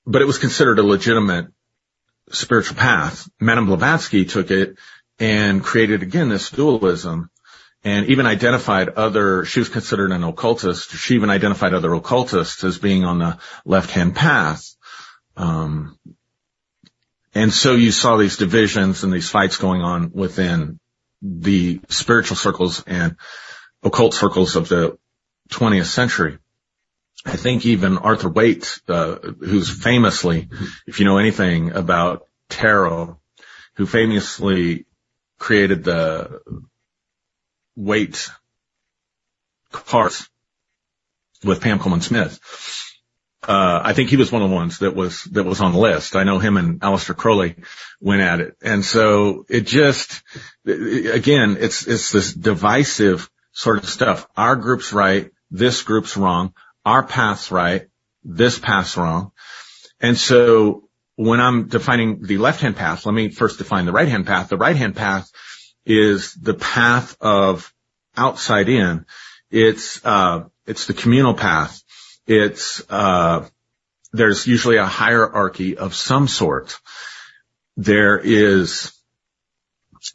but 0.05 0.21
it 0.21 0.25
was 0.25 0.37
considered 0.37 0.79
a 0.79 0.83
legitimate 0.83 1.47
spiritual 2.31 2.77
path. 2.77 3.29
Madame 3.39 3.67
Blavatsky 3.67 4.25
took 4.25 4.51
it 4.51 4.77
and 5.19 5.63
created 5.63 6.01
again 6.03 6.29
this 6.29 6.49
dualism 6.49 7.29
and 7.83 8.07
even 8.07 8.25
identified 8.25 8.89
other, 8.89 9.43
she 9.45 9.59
was 9.59 9.69
considered 9.69 10.11
an 10.11 10.23
occultist. 10.23 10.91
She 10.91 11.15
even 11.15 11.31
identified 11.31 11.73
other 11.73 11.93
occultists 11.93 12.63
as 12.63 12.77
being 12.77 13.05
on 13.05 13.19
the 13.19 13.37
left-hand 13.65 14.15
path. 14.15 14.75
Um, 15.35 15.97
and 17.33 17.53
so 17.53 17.75
you 17.75 17.91
saw 17.91 18.17
these 18.17 18.37
divisions 18.37 19.03
and 19.03 19.13
these 19.13 19.29
fights 19.29 19.57
going 19.57 19.81
on 19.81 20.11
within 20.11 20.79
the 21.21 21.79
spiritual 21.89 22.35
circles 22.35 22.83
and 22.85 23.15
occult 23.83 24.13
circles 24.13 24.55
of 24.55 24.67
the 24.67 24.97
20th 25.49 25.85
century. 25.85 26.37
I 27.25 27.35
think 27.35 27.65
even 27.65 27.97
Arthur 27.97 28.29
Waite, 28.29 28.79
uh, 28.87 29.15
who's 29.15 29.69
famously, 29.69 30.49
if 30.87 30.99
you 30.99 31.05
know 31.05 31.19
anything 31.19 31.71
about 31.71 32.25
tarot, 32.49 33.17
who 33.75 33.85
famously 33.85 34.85
created 35.37 35.83
the 35.83 36.41
Waite 37.75 38.29
cards 39.71 40.29
with 41.43 41.61
Pam 41.61 41.79
Colman 41.79 42.01
Smith. 42.01 42.39
Uh, 43.43 43.81
I 43.83 43.93
think 43.93 44.09
he 44.09 44.17
was 44.17 44.31
one 44.31 44.43
of 44.43 44.49
the 44.49 44.55
ones 44.55 44.79
that 44.79 44.95
was, 44.95 45.23
that 45.31 45.43
was 45.43 45.61
on 45.61 45.71
the 45.71 45.79
list. 45.79 46.15
I 46.15 46.23
know 46.23 46.37
him 46.37 46.57
and 46.57 46.79
Aleister 46.79 47.15
Crowley 47.15 47.55
went 47.99 48.21
at 48.21 48.39
it. 48.39 48.55
And 48.61 48.85
so 48.85 49.45
it 49.49 49.61
just, 49.61 50.21
again, 50.65 51.57
it's, 51.59 51.87
it's 51.87 52.11
this 52.11 52.33
divisive 52.33 53.29
sort 53.51 53.79
of 53.79 53.89
stuff. 53.89 54.27
Our 54.37 54.55
group's 54.55 54.93
right. 54.93 55.31
This 55.49 55.81
group's 55.81 56.15
wrong. 56.15 56.53
Our 56.85 57.03
path's 57.03 57.51
right. 57.51 57.87
This 58.23 58.59
path's 58.59 58.95
wrong. 58.95 59.31
And 59.99 60.17
so 60.17 60.87
when 61.15 61.41
I'm 61.41 61.67
defining 61.67 62.21
the 62.21 62.37
left-hand 62.37 62.75
path, 62.75 63.05
let 63.05 63.13
me 63.13 63.29
first 63.29 63.57
define 63.57 63.85
the 63.85 63.91
right-hand 63.91 64.27
path. 64.27 64.49
The 64.49 64.57
right-hand 64.57 64.95
path 64.95 65.31
is 65.83 66.33
the 66.33 66.53
path 66.53 67.17
of 67.19 67.73
outside 68.15 68.69
in. 68.69 69.05
It's, 69.49 70.03
uh, 70.05 70.45
it's 70.67 70.85
the 70.85 70.93
communal 70.93 71.33
path. 71.33 71.81
It's, 72.27 72.81
uh, 72.89 73.47
there's 74.13 74.47
usually 74.47 74.77
a 74.77 74.85
hierarchy 74.85 75.77
of 75.77 75.95
some 75.95 76.27
sort. 76.27 76.79
There 77.77 78.19
is, 78.19 78.93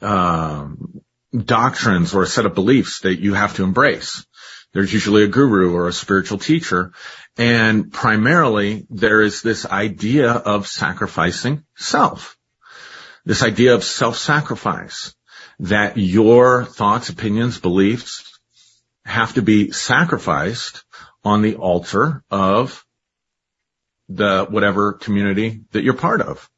um, 0.01 1.01
doctrines 1.37 2.15
or 2.15 2.23
a 2.23 2.27
set 2.27 2.47
of 2.47 2.55
beliefs 2.55 3.01
that 3.01 3.21
you 3.21 3.35
have 3.35 3.57
to 3.57 3.65
embrace. 3.65 4.27
There's 4.73 4.93
usually 4.93 5.25
a 5.25 5.29
guru 5.29 5.75
or 5.75 5.89
a 5.89 5.93
spiritual 5.93 6.39
teacher 6.39 6.93
and 7.37 7.93
primarily 7.93 8.87
there 8.89 9.21
is 9.21 9.43
this 9.43 9.67
idea 9.67 10.31
of 10.31 10.67
sacrificing 10.67 11.65
self. 11.77 12.37
This 13.25 13.43
idea 13.43 13.75
of 13.75 13.85
self-sacrifice 13.85 15.15
that 15.61 15.97
your 15.97 16.65
thoughts, 16.65 17.09
opinions, 17.09 17.59
beliefs 17.59 18.41
have 19.05 19.35
to 19.35 19.43
be 19.43 19.71
sacrificed 19.73 20.85
on 21.27 21.43
the 21.43 21.57
altar 21.57 22.23
of 22.31 22.87
the 24.09 24.47
whatever 24.49 24.93
community 24.93 25.63
that 25.73 25.83
you're 25.83 25.95
part 25.95 26.21
of. 26.21 26.49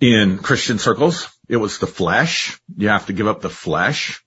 In 0.00 0.38
Christian 0.38 0.78
circles, 0.78 1.28
it 1.50 1.58
was 1.58 1.76
the 1.78 1.86
flesh. 1.86 2.58
You 2.78 2.88
have 2.88 3.04
to 3.06 3.12
give 3.12 3.26
up 3.26 3.42
the 3.42 3.50
flesh. 3.50 4.24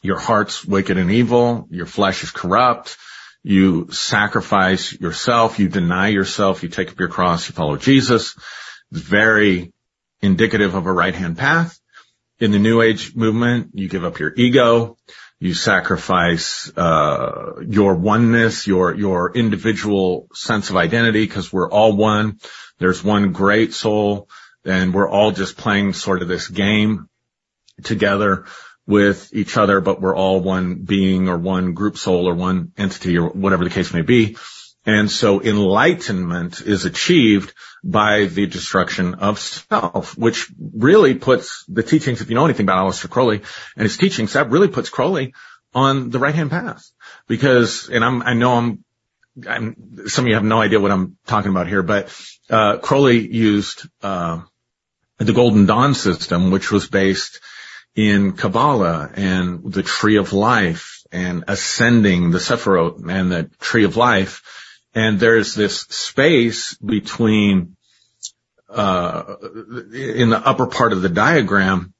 Your 0.00 0.18
heart's 0.18 0.64
wicked 0.64 0.96
and 0.96 1.10
evil. 1.10 1.68
Your 1.70 1.84
flesh 1.84 2.22
is 2.22 2.30
corrupt. 2.30 2.96
You 3.42 3.90
sacrifice 3.90 4.98
yourself. 4.98 5.58
You 5.58 5.68
deny 5.68 6.08
yourself. 6.08 6.62
You 6.62 6.70
take 6.70 6.90
up 6.90 6.98
your 6.98 7.10
cross. 7.10 7.46
You 7.50 7.54
follow 7.54 7.76
Jesus. 7.76 8.34
It's 8.92 9.00
very 9.02 9.74
indicative 10.22 10.74
of 10.74 10.86
a 10.86 10.92
right 10.92 11.14
hand 11.14 11.36
path. 11.36 11.78
In 12.40 12.50
the 12.50 12.58
New 12.58 12.80
Age 12.80 13.14
movement, 13.14 13.72
you 13.74 13.90
give 13.90 14.04
up 14.04 14.18
your 14.18 14.32
ego. 14.34 14.96
You 15.40 15.52
sacrifice 15.52 16.72
uh, 16.76 17.60
your 17.66 17.94
oneness, 17.96 18.66
your 18.66 18.94
your 18.94 19.32
individual 19.34 20.28
sense 20.32 20.70
of 20.70 20.76
identity, 20.76 21.26
because 21.26 21.52
we're 21.52 21.70
all 21.70 21.94
one. 21.94 22.38
There's 22.78 23.04
one 23.04 23.32
great 23.32 23.74
soul, 23.74 24.28
and 24.64 24.94
we're 24.94 25.08
all 25.08 25.32
just 25.32 25.56
playing 25.56 25.92
sort 25.92 26.22
of 26.22 26.28
this 26.28 26.48
game 26.48 27.08
together 27.82 28.46
with 28.86 29.30
each 29.32 29.56
other, 29.56 29.80
but 29.80 30.00
we're 30.00 30.16
all 30.16 30.40
one 30.40 30.76
being 30.76 31.28
or 31.28 31.38
one 31.38 31.72
group 31.72 31.96
soul 31.96 32.28
or 32.28 32.34
one 32.34 32.72
entity 32.76 33.18
or 33.18 33.30
whatever 33.30 33.64
the 33.64 33.70
case 33.70 33.92
may 33.92 34.02
be. 34.02 34.36
And 34.86 35.10
so 35.10 35.42
enlightenment 35.42 36.60
is 36.60 36.84
achieved 36.84 37.54
by 37.82 38.26
the 38.26 38.46
destruction 38.46 39.14
of 39.14 39.38
self, 39.38 40.16
which 40.16 40.50
really 40.58 41.14
puts 41.14 41.64
the 41.68 41.82
teachings, 41.82 42.20
if 42.20 42.28
you 42.28 42.34
know 42.34 42.44
anything 42.44 42.64
about 42.64 42.86
Aleister 42.86 43.08
Crowley 43.08 43.42
and 43.76 43.82
his 43.82 43.96
teachings, 43.96 44.34
that 44.34 44.50
really 44.50 44.68
puts 44.68 44.90
Crowley 44.90 45.34
on 45.74 46.10
the 46.10 46.18
right 46.18 46.34
hand 46.34 46.50
path 46.50 46.90
because, 47.26 47.88
and 47.88 48.04
I'm, 48.04 48.22
I 48.22 48.34
know 48.34 48.54
I'm, 48.54 48.84
I'm, 49.48 50.08
some 50.08 50.26
of 50.26 50.28
you 50.28 50.34
have 50.34 50.44
no 50.44 50.60
idea 50.60 50.80
what 50.80 50.92
I'm 50.92 51.16
talking 51.26 51.50
about 51.50 51.66
here, 51.66 51.82
but, 51.82 52.14
uh, 52.50 52.78
Crowley 52.78 53.26
used, 53.26 53.88
uh, 54.02 54.42
the 55.18 55.32
Golden 55.32 55.66
Dawn 55.66 55.94
system, 55.94 56.50
which 56.50 56.70
was 56.70 56.88
based 56.88 57.40
in 57.94 58.32
Kabbalah 58.32 59.10
and 59.14 59.72
the 59.72 59.82
tree 59.82 60.16
of 60.16 60.32
life 60.32 61.02
and 61.12 61.44
ascending 61.46 62.30
the 62.30 62.38
Sephiroth 62.38 63.08
and 63.08 63.30
the 63.30 63.50
tree 63.60 63.84
of 63.84 63.96
life. 63.96 64.42
And 64.94 65.18
there's 65.18 65.54
this 65.54 65.80
space 65.80 66.74
between, 66.74 67.76
uh, 68.68 69.36
in 69.92 70.30
the 70.30 70.42
upper 70.44 70.66
part 70.66 70.92
of 70.92 71.02
the 71.02 71.08
diagram, 71.08 71.94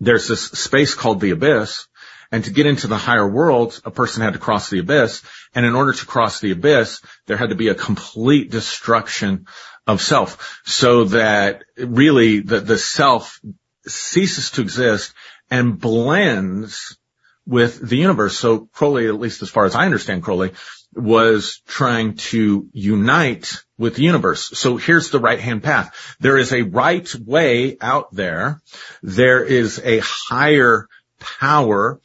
there's 0.00 0.28
this 0.28 0.44
space 0.46 0.94
called 0.94 1.20
the 1.20 1.30
abyss. 1.30 1.86
And 2.30 2.44
to 2.44 2.50
get 2.50 2.66
into 2.66 2.88
the 2.88 2.96
higher 2.96 3.26
world 3.26 3.80
a 3.84 3.90
person 3.90 4.22
had 4.22 4.34
to 4.34 4.38
cross 4.38 4.68
the 4.68 4.80
abyss. 4.80 5.22
And 5.54 5.64
in 5.64 5.74
order 5.74 5.92
to 5.92 6.06
cross 6.06 6.40
the 6.40 6.52
abyss, 6.52 7.00
there 7.26 7.36
had 7.36 7.50
to 7.50 7.54
be 7.54 7.68
a 7.68 7.74
complete 7.74 8.50
destruction 8.50 9.46
of 9.86 10.02
self 10.02 10.60
so 10.66 11.04
that 11.04 11.62
really 11.78 12.40
the, 12.40 12.60
the 12.60 12.78
self 12.78 13.40
ceases 13.86 14.50
to 14.52 14.60
exist 14.60 15.14
and 15.50 15.78
blends 15.80 16.98
with 17.46 17.80
the 17.80 17.96
universe. 17.96 18.36
So 18.36 18.68
Crowley, 18.72 19.08
at 19.08 19.18
least 19.18 19.40
as 19.40 19.48
far 19.48 19.64
as 19.64 19.74
I 19.74 19.86
understand 19.86 20.22
Crowley, 20.22 20.52
was 20.94 21.62
trying 21.66 22.16
to 22.16 22.68
unite 22.72 23.62
with 23.76 23.96
the 23.96 24.02
universe. 24.02 24.50
So 24.58 24.76
here's 24.76 25.10
the 25.10 25.20
right 25.20 25.38
hand 25.38 25.62
path. 25.62 25.94
There 26.20 26.36
is 26.36 26.52
a 26.52 26.62
right 26.62 27.12
way 27.14 27.76
out 27.80 28.12
there. 28.12 28.60
There 29.02 29.44
is 29.44 29.80
a 29.84 30.00
higher 30.00 30.88
power 31.20 32.00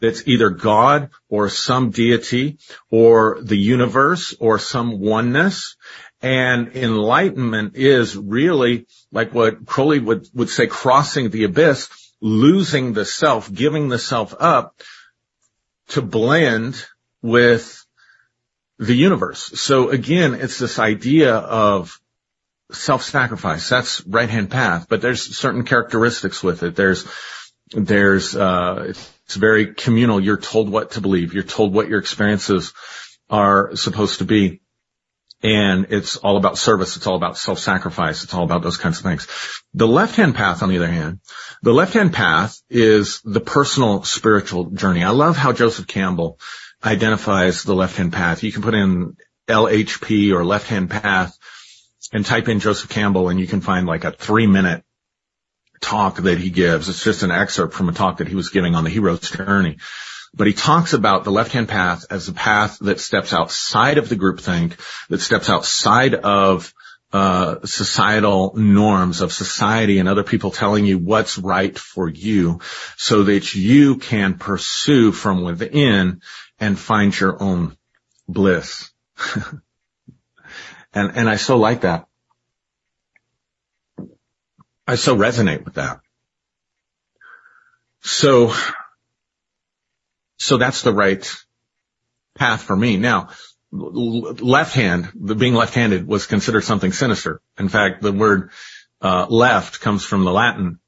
that's 0.00 0.26
either 0.28 0.50
God 0.50 1.10
or 1.28 1.48
some 1.48 1.90
deity 1.90 2.58
or 2.90 3.38
the 3.40 3.56
universe 3.56 4.34
or 4.38 4.58
some 4.58 5.00
oneness. 5.00 5.76
And 6.22 6.76
enlightenment 6.76 7.76
is 7.76 8.16
really 8.16 8.86
like 9.12 9.34
what 9.34 9.66
Crowley 9.66 10.00
would, 10.00 10.28
would 10.34 10.50
say, 10.50 10.66
crossing 10.66 11.30
the 11.30 11.44
abyss, 11.44 11.88
losing 12.20 12.92
the 12.92 13.04
self, 13.04 13.52
giving 13.52 13.88
the 13.88 13.98
self 13.98 14.34
up 14.38 14.80
to 15.88 16.02
blend 16.02 16.84
with 17.22 17.85
the 18.78 18.94
universe. 18.94 19.42
So 19.60 19.90
again, 19.90 20.34
it's 20.34 20.58
this 20.58 20.78
idea 20.78 21.34
of 21.34 21.98
self-sacrifice. 22.72 23.68
That's 23.68 24.06
right-hand 24.06 24.50
path, 24.50 24.86
but 24.88 25.00
there's 25.00 25.36
certain 25.36 25.64
characteristics 25.64 26.42
with 26.42 26.62
it. 26.62 26.76
There's, 26.76 27.06
there's, 27.70 28.34
uh, 28.36 28.84
it's 28.88 29.34
very 29.34 29.74
communal. 29.74 30.20
You're 30.20 30.36
told 30.36 30.68
what 30.68 30.92
to 30.92 31.00
believe. 31.00 31.32
You're 31.32 31.42
told 31.42 31.72
what 31.72 31.88
your 31.88 32.00
experiences 32.00 32.72
are 33.30 33.74
supposed 33.76 34.18
to 34.18 34.24
be. 34.24 34.60
And 35.42 35.88
it's 35.90 36.16
all 36.16 36.38
about 36.38 36.58
service. 36.58 36.96
It's 36.96 37.06
all 37.06 37.16
about 37.16 37.36
self-sacrifice. 37.36 38.24
It's 38.24 38.34
all 38.34 38.44
about 38.44 38.62
those 38.62 38.78
kinds 38.78 38.98
of 38.98 39.04
things. 39.04 39.28
The 39.74 39.86
left-hand 39.86 40.34
path, 40.34 40.62
on 40.62 40.70
the 40.70 40.76
other 40.76 40.86
hand, 40.90 41.20
the 41.62 41.74
left-hand 41.74 42.12
path 42.12 42.60
is 42.70 43.20
the 43.22 43.40
personal 43.40 44.02
spiritual 44.02 44.70
journey. 44.70 45.04
I 45.04 45.10
love 45.10 45.36
how 45.36 45.52
Joseph 45.52 45.86
Campbell 45.86 46.38
identifies 46.84 47.62
the 47.62 47.74
left-hand 47.74 48.12
path. 48.12 48.42
You 48.42 48.52
can 48.52 48.62
put 48.62 48.74
in 48.74 49.16
LHP 49.48 50.32
or 50.32 50.44
left-hand 50.44 50.90
path 50.90 51.36
and 52.12 52.24
type 52.24 52.48
in 52.48 52.60
Joseph 52.60 52.90
Campbell 52.90 53.28
and 53.28 53.40
you 53.40 53.46
can 53.46 53.60
find 53.60 53.86
like 53.86 54.04
a 54.04 54.12
three 54.12 54.46
minute 54.46 54.84
talk 55.80 56.16
that 56.16 56.38
he 56.38 56.50
gives. 56.50 56.88
It's 56.88 57.04
just 57.04 57.22
an 57.22 57.30
excerpt 57.30 57.74
from 57.74 57.88
a 57.88 57.92
talk 57.92 58.18
that 58.18 58.28
he 58.28 58.34
was 58.34 58.50
giving 58.50 58.74
on 58.74 58.84
the 58.84 58.90
hero's 58.90 59.28
journey. 59.30 59.78
But 60.34 60.46
he 60.46 60.52
talks 60.52 60.92
about 60.92 61.24
the 61.24 61.32
left-hand 61.32 61.68
path 61.68 62.04
as 62.10 62.28
a 62.28 62.32
path 62.32 62.78
that 62.80 63.00
steps 63.00 63.32
outside 63.32 63.98
of 63.98 64.08
the 64.08 64.16
groupthink, 64.16 64.78
that 65.08 65.20
steps 65.20 65.48
outside 65.48 66.14
of 66.14 66.74
uh, 67.12 67.64
societal 67.64 68.52
norms 68.56 69.20
of 69.20 69.32
society 69.32 69.98
and 69.98 70.08
other 70.08 70.24
people 70.24 70.50
telling 70.50 70.84
you 70.84 70.98
what's 70.98 71.38
right 71.38 71.78
for 71.78 72.08
you 72.08 72.60
so 72.96 73.24
that 73.24 73.54
you 73.54 73.96
can 73.96 74.34
pursue 74.34 75.12
from 75.12 75.42
within 75.42 76.20
and 76.58 76.78
find 76.78 77.18
your 77.18 77.42
own 77.42 77.76
bliss. 78.28 78.90
and, 80.94 81.12
and 81.16 81.28
I 81.28 81.36
so 81.36 81.58
like 81.58 81.82
that. 81.82 82.06
I 84.86 84.94
so 84.94 85.16
resonate 85.16 85.64
with 85.64 85.74
that. 85.74 86.00
So, 88.02 88.52
so 90.38 90.58
that's 90.58 90.82
the 90.82 90.92
right 90.92 91.28
path 92.36 92.62
for 92.62 92.76
me. 92.76 92.96
Now, 92.96 93.30
left 93.72 94.74
hand, 94.74 95.10
being 95.38 95.54
left-handed 95.54 96.06
was 96.06 96.26
considered 96.26 96.62
something 96.62 96.92
sinister. 96.92 97.40
In 97.58 97.68
fact, 97.68 98.00
the 98.00 98.12
word 98.12 98.50
uh, 99.02 99.26
left 99.28 99.80
comes 99.80 100.04
from 100.04 100.24
the 100.24 100.32
Latin 100.32 100.78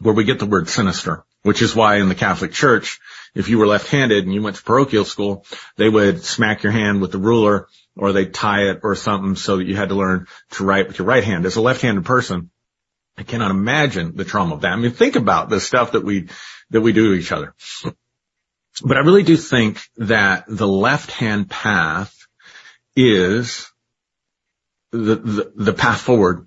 where 0.00 0.14
we 0.14 0.24
get 0.24 0.38
the 0.38 0.46
word 0.46 0.68
sinister, 0.68 1.24
which 1.42 1.62
is 1.62 1.74
why 1.74 1.96
in 1.96 2.08
the 2.08 2.14
Catholic 2.14 2.52
Church, 2.52 3.00
if 3.34 3.48
you 3.48 3.58
were 3.58 3.66
left-handed 3.66 4.24
and 4.24 4.34
you 4.34 4.42
went 4.42 4.56
to 4.56 4.62
parochial 4.62 5.04
school, 5.04 5.44
they 5.76 5.88
would 5.88 6.24
smack 6.24 6.62
your 6.62 6.72
hand 6.72 7.00
with 7.00 7.12
the 7.12 7.18
ruler 7.18 7.68
or 7.96 8.12
they'd 8.12 8.34
tie 8.34 8.70
it 8.70 8.80
or 8.82 8.94
something 8.94 9.36
so 9.36 9.56
that 9.58 9.66
you 9.66 9.76
had 9.76 9.90
to 9.90 9.94
learn 9.94 10.26
to 10.52 10.64
write 10.64 10.88
with 10.88 10.98
your 10.98 11.06
right 11.06 11.24
hand. 11.24 11.46
As 11.46 11.56
a 11.56 11.60
left-handed 11.60 12.04
person, 12.04 12.50
I 13.16 13.22
cannot 13.22 13.50
imagine 13.50 14.16
the 14.16 14.24
trauma 14.24 14.54
of 14.54 14.62
that. 14.62 14.72
I 14.72 14.76
mean, 14.76 14.92
think 14.92 15.16
about 15.16 15.50
the 15.50 15.60
stuff 15.60 15.92
that 15.92 16.04
we, 16.04 16.28
that 16.70 16.80
we 16.80 16.92
do 16.92 17.14
to 17.14 17.20
each 17.20 17.32
other. 17.32 17.54
But 18.82 18.96
I 18.96 19.00
really 19.00 19.24
do 19.24 19.36
think 19.36 19.80
that 19.96 20.44
the 20.48 20.68
left-hand 20.68 21.50
path 21.50 22.16
is 22.96 23.70
the, 24.92 25.16
the, 25.16 25.52
the 25.54 25.72
path 25.72 26.00
forward 26.00 26.46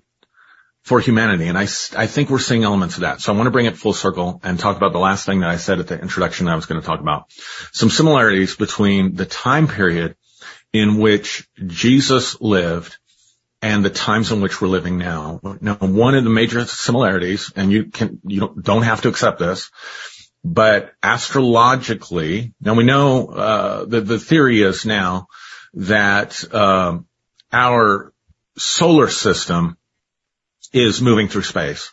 for 0.84 1.00
humanity. 1.00 1.46
And 1.46 1.56
I, 1.56 1.62
I 1.62 2.06
think 2.06 2.28
we're 2.28 2.38
seeing 2.38 2.62
elements 2.62 2.96
of 2.96 3.00
that. 3.00 3.20
So 3.20 3.32
I 3.32 3.36
want 3.36 3.46
to 3.46 3.50
bring 3.50 3.66
it 3.66 3.76
full 3.76 3.94
circle 3.94 4.40
and 4.44 4.58
talk 4.58 4.76
about 4.76 4.92
the 4.92 4.98
last 4.98 5.24
thing 5.24 5.40
that 5.40 5.48
I 5.48 5.56
said 5.56 5.80
at 5.80 5.88
the 5.88 5.98
introduction 5.98 6.46
that 6.46 6.52
I 6.52 6.56
was 6.56 6.66
going 6.66 6.80
to 6.80 6.86
talk 6.86 7.00
about. 7.00 7.30
Some 7.72 7.88
similarities 7.88 8.54
between 8.54 9.14
the 9.14 9.24
time 9.24 9.66
period 9.66 10.14
in 10.74 10.98
which 10.98 11.48
Jesus 11.66 12.38
lived 12.40 12.98
and 13.62 13.82
the 13.82 13.90
times 13.90 14.30
in 14.30 14.42
which 14.42 14.60
we're 14.60 14.68
living 14.68 14.98
now. 14.98 15.40
Now, 15.62 15.76
one 15.76 16.14
of 16.14 16.24
the 16.24 16.30
major 16.30 16.66
similarities, 16.66 17.50
and 17.56 17.72
you 17.72 17.86
can, 17.86 18.20
you 18.26 18.40
don't, 18.40 18.62
don't 18.62 18.82
have 18.82 19.02
to 19.02 19.08
accept 19.08 19.38
this, 19.38 19.70
but 20.44 20.92
astrologically, 21.02 22.52
now 22.60 22.74
we 22.74 22.84
know, 22.84 23.28
uh, 23.28 23.84
the, 23.86 24.02
the 24.02 24.18
theory 24.18 24.60
is 24.60 24.84
now 24.84 25.28
that, 25.72 26.44
um, 26.52 27.06
our 27.50 28.12
solar 28.58 29.08
system 29.08 29.78
is 30.74 31.00
moving 31.00 31.28
through 31.28 31.42
space. 31.42 31.92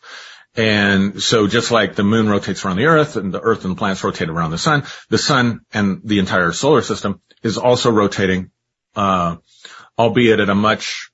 And 0.55 1.21
so 1.21 1.47
just 1.47 1.71
like 1.71 1.95
the 1.95 2.03
moon 2.03 2.27
rotates 2.27 2.65
around 2.65 2.75
the 2.75 2.87
earth 2.87 3.15
and 3.15 3.33
the 3.33 3.39
earth 3.39 3.63
and 3.63 3.71
the 3.71 3.77
planets 3.77 4.03
rotate 4.03 4.27
around 4.27 4.51
the 4.51 4.57
sun, 4.57 4.83
the 5.09 5.17
sun 5.17 5.61
and 5.73 6.01
the 6.03 6.19
entire 6.19 6.51
solar 6.51 6.81
system 6.81 7.21
is 7.41 7.57
also 7.57 7.89
rotating, 7.89 8.51
uh, 8.95 9.37
albeit 9.97 10.41
at 10.41 10.49
a 10.49 10.55
much 10.55 11.11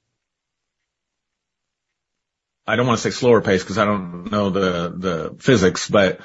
I 2.70 2.76
don't 2.76 2.86
want 2.86 3.00
to 3.00 3.04
say 3.04 3.18
slower 3.18 3.42
pace 3.42 3.64
because 3.64 3.78
I 3.78 3.86
don't 3.86 4.30
know 4.30 4.50
the, 4.50 4.94
the 4.98 5.36
physics, 5.40 5.90
but 5.90 6.20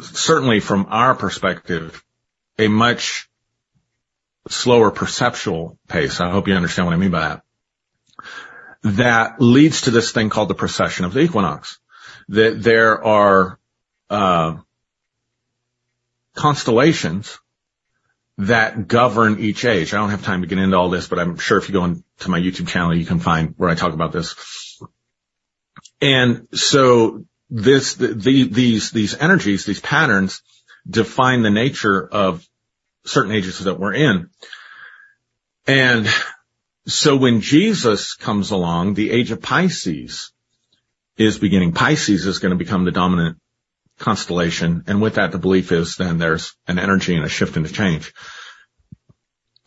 certainly 0.00 0.60
from 0.60 0.86
our 0.88 1.16
perspective, 1.16 2.04
a 2.56 2.68
much 2.68 3.28
slower 4.48 4.92
perceptual 4.92 5.78
pace. 5.88 6.20
I 6.20 6.30
hope 6.30 6.46
you 6.46 6.54
understand 6.54 6.86
what 6.86 6.94
I 6.94 6.98
mean 6.98 7.10
by 7.10 7.20
that. 7.20 7.42
That 8.82 9.40
leads 9.40 9.82
to 9.82 9.90
this 9.90 10.12
thing 10.12 10.28
called 10.28 10.48
the 10.48 10.54
precession 10.54 11.04
of 11.04 11.12
the 11.12 11.20
equinox. 11.20 11.78
That 12.28 12.62
there 12.62 13.02
are, 13.04 13.58
uh, 14.10 14.56
constellations 16.34 17.38
that 18.38 18.88
govern 18.88 19.38
each 19.38 19.64
age. 19.64 19.92
I 19.92 19.98
don't 19.98 20.10
have 20.10 20.24
time 20.24 20.40
to 20.40 20.46
get 20.48 20.58
into 20.58 20.76
all 20.76 20.88
this, 20.88 21.08
but 21.08 21.18
I'm 21.18 21.36
sure 21.36 21.58
if 21.58 21.68
you 21.68 21.74
go 21.74 21.84
into 21.84 22.28
my 22.28 22.40
YouTube 22.40 22.68
channel, 22.68 22.96
you 22.96 23.04
can 23.04 23.20
find 23.20 23.54
where 23.56 23.70
I 23.70 23.74
talk 23.74 23.92
about 23.92 24.12
this. 24.12 24.80
And 26.00 26.48
so 26.52 27.24
this, 27.50 27.94
the, 27.94 28.14
these, 28.14 28.90
these 28.90 29.14
energies, 29.14 29.64
these 29.64 29.80
patterns 29.80 30.42
define 30.88 31.42
the 31.42 31.50
nature 31.50 32.06
of 32.06 32.46
certain 33.04 33.32
ages 33.32 33.60
that 33.60 33.78
we're 33.78 33.94
in. 33.94 34.30
And 35.66 36.08
so 36.86 37.16
when 37.16 37.40
Jesus 37.40 38.14
comes 38.14 38.50
along, 38.50 38.94
the 38.94 39.10
age 39.10 39.30
of 39.30 39.40
Pisces 39.40 40.32
is 41.16 41.38
beginning. 41.38 41.72
Pisces 41.72 42.26
is 42.26 42.38
going 42.38 42.50
to 42.50 42.64
become 42.64 42.84
the 42.84 42.90
dominant 42.90 43.38
constellation. 43.98 44.84
And 44.86 45.00
with 45.00 45.14
that, 45.14 45.30
the 45.30 45.38
belief 45.38 45.70
is 45.70 45.96
then 45.96 46.18
there's 46.18 46.54
an 46.66 46.78
energy 46.78 47.14
and 47.14 47.24
a 47.24 47.28
shift 47.28 47.56
and 47.56 47.66
a 47.66 47.68
change. 47.68 48.12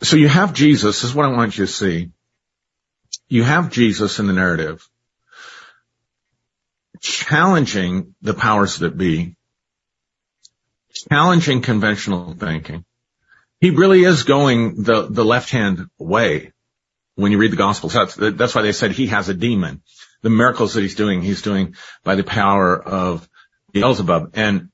So 0.02 0.16
you 0.16 0.28
have 0.28 0.52
Jesus, 0.52 1.00
this 1.00 1.10
is 1.10 1.14
what 1.14 1.24
I 1.24 1.32
want 1.32 1.56
you 1.56 1.64
to 1.64 1.72
see. 1.72 2.10
You 3.28 3.44
have 3.44 3.70
Jesus 3.72 4.18
in 4.18 4.26
the 4.26 4.32
narrative 4.34 4.86
challenging 7.00 8.14
the 8.22 8.34
powers 8.34 8.78
that 8.78 8.96
be, 8.96 9.36
challenging 11.08 11.62
conventional 11.62 12.34
thinking. 12.34 12.84
He 13.60 13.70
really 13.70 14.04
is 14.04 14.24
going 14.24 14.82
the, 14.82 15.08
the 15.08 15.24
left-hand 15.24 15.86
way 15.98 16.52
when 17.16 17.32
you 17.32 17.38
read 17.38 17.50
the 17.50 17.56
Gospels. 17.56 17.92
That's, 17.92 18.14
that's 18.14 18.54
why 18.54 18.62
they 18.62 18.72
said 18.72 18.92
he 18.92 19.08
has 19.08 19.28
a 19.28 19.34
demon. 19.34 19.82
The 20.22 20.30
miracles 20.30 20.74
that 20.74 20.82
he's 20.82 20.94
doing, 20.94 21.22
he's 21.22 21.42
doing 21.42 21.74
by 22.04 22.14
the 22.14 22.24
power 22.24 22.80
of 22.80 23.28
Beelzebub. 23.72 24.32
And 24.34 24.68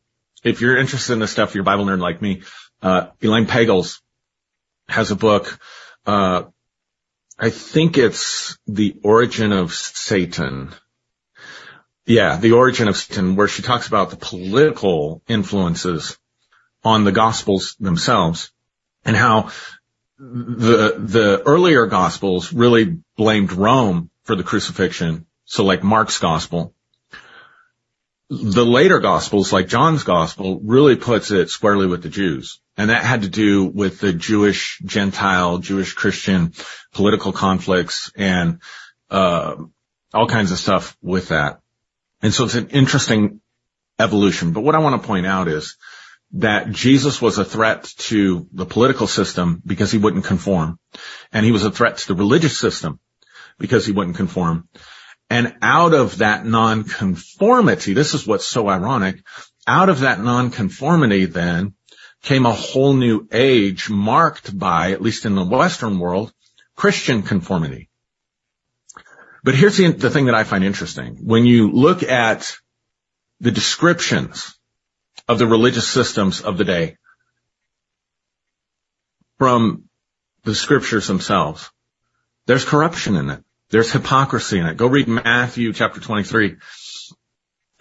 if 0.44 0.60
you're 0.60 0.76
interested 0.76 1.14
in 1.14 1.18
this 1.20 1.30
stuff, 1.30 1.54
you're 1.54 1.62
a 1.62 1.64
Bible 1.64 1.86
nerd 1.86 2.00
like 2.00 2.20
me, 2.20 2.42
uh, 2.82 3.06
Elaine 3.22 3.46
Pagels 3.46 4.00
has 4.88 5.10
a 5.10 5.16
book, 5.16 5.58
uh, 6.04 6.44
I 7.38 7.50
think 7.50 7.96
it's 7.96 8.58
The 8.66 8.96
Origin 9.02 9.52
of 9.52 9.72
Satan. 9.72 10.74
Yeah, 12.04 12.36
the 12.36 12.52
origin 12.52 12.88
of 12.88 12.96
Satan, 12.96 13.36
where 13.36 13.46
she 13.46 13.62
talks 13.62 13.86
about 13.86 14.10
the 14.10 14.16
political 14.16 15.22
influences 15.28 16.18
on 16.82 17.04
the 17.04 17.12
gospels 17.12 17.76
themselves 17.78 18.50
and 19.04 19.16
how 19.16 19.50
the, 20.18 20.96
the 20.98 21.42
earlier 21.44 21.86
gospels 21.86 22.52
really 22.52 22.98
blamed 23.16 23.52
Rome 23.52 24.10
for 24.24 24.36
the 24.36 24.44
crucifixion. 24.44 25.26
So 25.44 25.64
like 25.64 25.82
Mark's 25.82 26.18
gospel. 26.18 26.74
the 28.30 28.64
later 28.64 28.98
gospels, 28.98 29.52
like 29.52 29.68
John's 29.68 30.04
gospel, 30.04 30.58
really 30.62 30.96
puts 30.96 31.30
it 31.30 31.50
squarely 31.50 31.86
with 31.86 32.02
the 32.02 32.08
Jews. 32.08 32.60
And 32.78 32.88
that 32.88 33.04
had 33.04 33.22
to 33.22 33.28
do 33.28 33.64
with 33.66 34.00
the 34.00 34.14
Jewish, 34.14 34.80
Gentile, 34.84 35.58
Jewish 35.58 35.92
Christian 35.92 36.54
political 36.94 37.32
conflicts 37.32 38.10
and, 38.16 38.60
uh, 39.10 39.56
all 40.14 40.28
kinds 40.28 40.50
of 40.50 40.58
stuff 40.58 40.96
with 41.02 41.28
that. 41.28 41.60
And 42.22 42.32
so 42.32 42.44
it's 42.44 42.54
an 42.54 42.68
interesting 42.68 43.40
evolution. 43.98 44.52
But 44.52 44.62
what 44.62 44.74
I 44.74 44.78
want 44.78 45.00
to 45.00 45.06
point 45.06 45.26
out 45.26 45.48
is 45.48 45.76
that 46.34 46.70
Jesus 46.70 47.20
was 47.20 47.38
a 47.38 47.44
threat 47.44 47.84
to 47.98 48.46
the 48.52 48.64
political 48.64 49.06
system 49.06 49.62
because 49.64 49.92
he 49.92 49.98
wouldn't 49.98 50.24
conform. 50.24 50.78
And 51.32 51.44
he 51.44 51.52
was 51.52 51.64
a 51.64 51.70
threat 51.70 51.98
to 51.98 52.08
the 52.08 52.14
religious 52.14 52.58
system 52.58 53.00
because 53.58 53.84
he 53.84 53.92
wouldn't 53.92 54.16
conform. 54.16 54.68
And 55.28 55.56
out 55.62 55.94
of 55.94 56.18
that 56.18 56.44
nonconformity, 56.44 57.92
this 57.92 58.14
is 58.14 58.26
what's 58.26 58.46
so 58.46 58.68
ironic, 58.68 59.22
out 59.66 59.88
of 59.88 60.00
that 60.00 60.20
nonconformity 60.20 61.26
then 61.26 61.74
came 62.22 62.46
a 62.46 62.52
whole 62.52 62.94
new 62.94 63.26
age 63.32 63.90
marked 63.90 64.56
by, 64.56 64.92
at 64.92 65.02
least 65.02 65.26
in 65.26 65.34
the 65.34 65.44
Western 65.44 65.98
world, 65.98 66.32
Christian 66.76 67.22
conformity. 67.22 67.88
But 69.44 69.54
here's 69.54 69.76
the, 69.76 69.92
the 69.92 70.10
thing 70.10 70.26
that 70.26 70.34
I 70.34 70.44
find 70.44 70.64
interesting. 70.64 71.16
When 71.22 71.44
you 71.44 71.72
look 71.72 72.02
at 72.02 72.56
the 73.40 73.50
descriptions 73.50 74.56
of 75.28 75.38
the 75.38 75.46
religious 75.46 75.88
systems 75.88 76.40
of 76.40 76.58
the 76.58 76.64
day 76.64 76.96
from 79.38 79.84
the 80.44 80.54
scriptures 80.54 81.06
themselves, 81.06 81.70
there's 82.46 82.64
corruption 82.64 83.16
in 83.16 83.30
it. 83.30 83.44
There's 83.70 83.90
hypocrisy 83.90 84.58
in 84.58 84.66
it. 84.66 84.76
Go 84.76 84.86
read 84.86 85.08
Matthew 85.08 85.72
chapter 85.72 86.00
23. 86.00 86.56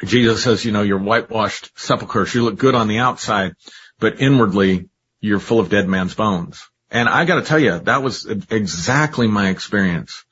Jesus 0.05 0.43
says, 0.43 0.65
you 0.65 0.71
know, 0.71 0.81
you're 0.81 0.99
whitewashed 0.99 1.77
sepulchres. 1.77 2.33
You 2.33 2.43
look 2.43 2.57
good 2.57 2.75
on 2.75 2.87
the 2.87 2.99
outside, 2.99 3.53
but 3.99 4.21
inwardly 4.21 4.89
you're 5.19 5.39
full 5.39 5.59
of 5.59 5.69
dead 5.69 5.87
man's 5.87 6.15
bones. 6.15 6.63
And 6.89 7.07
I 7.07 7.25
got 7.25 7.35
to 7.35 7.41
tell 7.43 7.59
you, 7.59 7.79
that 7.79 8.01
was 8.01 8.25
exactly 8.25 9.27
my 9.27 9.49
experience. 9.49 10.25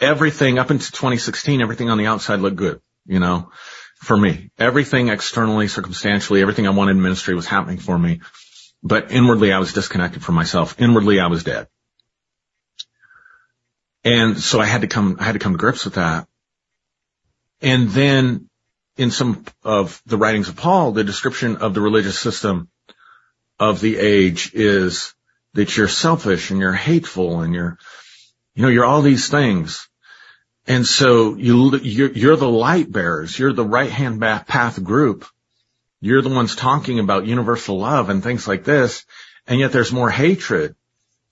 Everything 0.00 0.58
up 0.58 0.70
until 0.70 0.86
2016, 0.86 1.60
everything 1.60 1.90
on 1.90 1.98
the 1.98 2.06
outside 2.06 2.40
looked 2.40 2.56
good, 2.56 2.80
you 3.06 3.18
know, 3.18 3.50
for 3.96 4.16
me. 4.16 4.50
Everything 4.58 5.08
externally, 5.08 5.68
circumstantially, 5.68 6.42
everything 6.42 6.66
I 6.66 6.70
wanted 6.70 6.92
in 6.92 7.02
ministry 7.02 7.34
was 7.34 7.46
happening 7.46 7.78
for 7.78 7.98
me. 7.98 8.20
But 8.82 9.10
inwardly, 9.10 9.52
I 9.52 9.58
was 9.58 9.72
disconnected 9.72 10.22
from 10.22 10.34
myself. 10.34 10.80
Inwardly, 10.80 11.18
I 11.18 11.26
was 11.26 11.44
dead. 11.44 11.66
And 14.04 14.38
so 14.38 14.60
I 14.60 14.66
had 14.66 14.82
to 14.82 14.86
come, 14.86 15.16
I 15.18 15.24
had 15.24 15.32
to 15.32 15.38
come 15.38 15.52
to 15.52 15.58
grips 15.58 15.84
with 15.84 15.94
that. 15.94 16.28
And 17.60 17.88
then 17.88 18.48
in 18.96 19.10
some 19.10 19.44
of 19.64 20.00
the 20.06 20.16
writings 20.16 20.48
of 20.48 20.56
Paul, 20.56 20.92
the 20.92 21.04
description 21.04 21.56
of 21.56 21.74
the 21.74 21.80
religious 21.80 22.18
system 22.18 22.68
of 23.58 23.80
the 23.80 23.98
age 23.98 24.52
is 24.54 25.14
that 25.54 25.76
you're 25.76 25.88
selfish 25.88 26.50
and 26.50 26.60
you're 26.60 26.72
hateful 26.72 27.40
and 27.40 27.54
you're, 27.54 27.78
you 28.54 28.62
know, 28.62 28.68
you're 28.68 28.84
all 28.84 29.02
these 29.02 29.28
things. 29.28 29.88
And 30.66 30.86
so 30.86 31.34
you, 31.36 31.76
you're, 31.76 32.12
you're 32.12 32.36
the 32.36 32.48
light 32.48 32.90
bearers. 32.90 33.38
You're 33.38 33.52
the 33.52 33.64
right 33.64 33.90
hand 33.90 34.20
path 34.20 34.82
group. 34.82 35.24
You're 36.00 36.22
the 36.22 36.28
ones 36.28 36.56
talking 36.56 36.98
about 36.98 37.26
universal 37.26 37.78
love 37.78 38.10
and 38.10 38.22
things 38.22 38.48
like 38.48 38.64
this. 38.64 39.04
And 39.46 39.60
yet 39.60 39.72
there's 39.72 39.92
more 39.92 40.10
hatred 40.10 40.74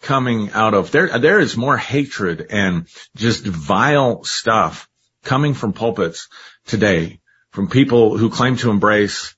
coming 0.00 0.50
out 0.52 0.74
of 0.74 0.90
there. 0.90 1.18
There 1.18 1.40
is 1.40 1.56
more 1.56 1.76
hatred 1.76 2.46
and 2.50 2.86
just 3.16 3.44
vile 3.44 4.24
stuff 4.24 4.88
coming 5.24 5.54
from 5.54 5.72
pulpits 5.72 6.28
today 6.66 7.20
from 7.50 7.68
people 7.68 8.16
who 8.16 8.30
claim 8.30 8.56
to 8.58 8.70
embrace 8.70 9.34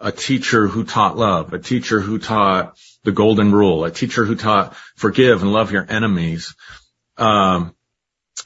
a 0.00 0.12
teacher 0.12 0.66
who 0.66 0.84
taught 0.84 1.16
love, 1.16 1.52
a 1.52 1.58
teacher 1.58 2.00
who 2.00 2.18
taught 2.18 2.76
the 3.04 3.12
golden 3.12 3.52
rule, 3.52 3.84
a 3.84 3.90
teacher 3.90 4.24
who 4.24 4.34
taught 4.34 4.74
forgive 4.96 5.42
and 5.42 5.52
love 5.52 5.72
your 5.72 5.86
enemies. 5.88 6.54
Um, 7.16 7.74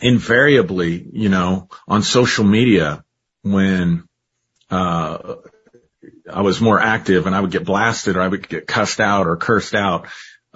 invariably, 0.01 1.07
you 1.13 1.29
know, 1.29 1.69
on 1.87 2.03
social 2.03 2.45
media 2.45 3.05
when, 3.43 4.05
uh, 4.71 5.37
I 6.31 6.43
was 6.43 6.61
more 6.61 6.81
active 6.81 7.27
and 7.27 7.35
I 7.35 7.41
would 7.41 7.51
get 7.51 7.65
blasted 7.65 8.17
or 8.17 8.23
I 8.23 8.29
would 8.29 8.49
get 8.49 8.67
cussed 8.67 9.01
out 9.01 9.27
or 9.27 9.37
cursed 9.37 9.75
out. 9.75 10.07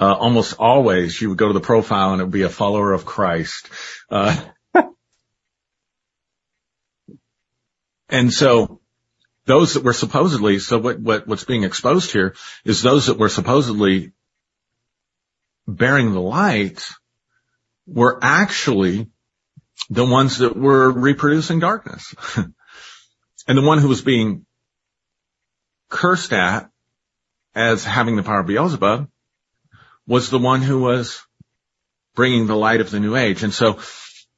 Uh, 0.01 0.15
almost 0.15 0.55
always 0.59 1.21
you 1.21 1.29
would 1.31 1.39
go 1.39 1.49
to 1.49 1.53
the 1.53 1.61
profile 1.61 2.13
and 2.13 2.21
it 2.21 2.25
would 2.25 2.33
be 2.33 2.43
a 2.43 2.49
follower 2.49 2.93
of 2.93 3.05
Christ. 3.05 3.69
Uh, 4.11 4.41
and 8.09 8.33
so 8.33 8.81
those 9.45 9.75
that 9.75 9.83
were 9.83 9.93
supposedly, 9.93 10.59
so 10.59 10.79
what, 10.79 11.01
what, 11.01 11.27
what's 11.27 11.45
being 11.45 11.65
exposed 11.65 12.13
here 12.13 12.35
is 12.65 12.83
those 12.83 13.07
that 13.07 13.19
were 13.19 13.29
supposedly 13.29 14.13
bearing 15.67 16.13
the 16.13 16.21
light 16.21 16.89
were 17.87 18.19
actually 18.23 19.11
the 19.91 20.05
ones 20.05 20.39
that 20.39 20.57
were 20.57 20.91
reproducing 20.91 21.61
darkness. 21.61 22.15
and 22.37 23.59
the 23.59 23.63
one 23.63 23.79
who 23.79 23.89
was 23.89 24.03
being 24.03 24.47
cursed 25.89 26.33
at 26.33 26.71
as 27.55 27.85
having 27.85 28.17
the 28.17 28.23
power 28.23 28.41
of 28.41 28.47
Beelzebub 28.47 29.09
was 30.07 30.31
the 30.31 30.39
one 30.39 30.63
who 30.63 30.81
was 30.81 31.23
bringing 32.15 32.47
the 32.47 32.57
light 32.57 32.81
of 32.81 32.91
the 32.91 33.01
new 33.01 33.17
age. 33.17 33.43
And 33.43 33.53
so 33.53 33.79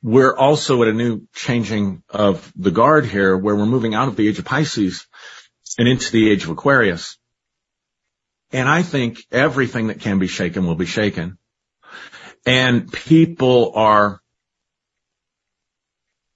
we're 0.03 0.37
also 0.37 0.83
at 0.83 0.89
a 0.89 0.93
new 0.93 1.27
changing 1.35 2.03
of 2.09 2.53
the 2.57 2.71
guard 2.71 3.07
here 3.07 3.37
where 3.37 3.55
we're 3.55 3.67
moving 3.67 3.95
out 3.95 4.09
of 4.09 4.17
the 4.17 4.29
age 4.29 4.39
of 4.39 4.45
Pisces 4.45 5.07
and 5.79 5.89
into 5.89 6.11
the 6.13 6.31
age 6.31 6.45
of 6.45 6.51
Aquarius. 6.51 7.19
And 8.53 8.69
I 8.69 8.83
think 8.83 9.25
everything 9.31 9.89
that 9.89 10.01
can 10.01 10.19
be 10.19 10.27
shaken 10.27 10.67
will 10.67 10.75
be 10.75 10.87
shaken. 10.87 11.39
And 12.47 12.91
people 12.91 13.73
are 13.75 14.20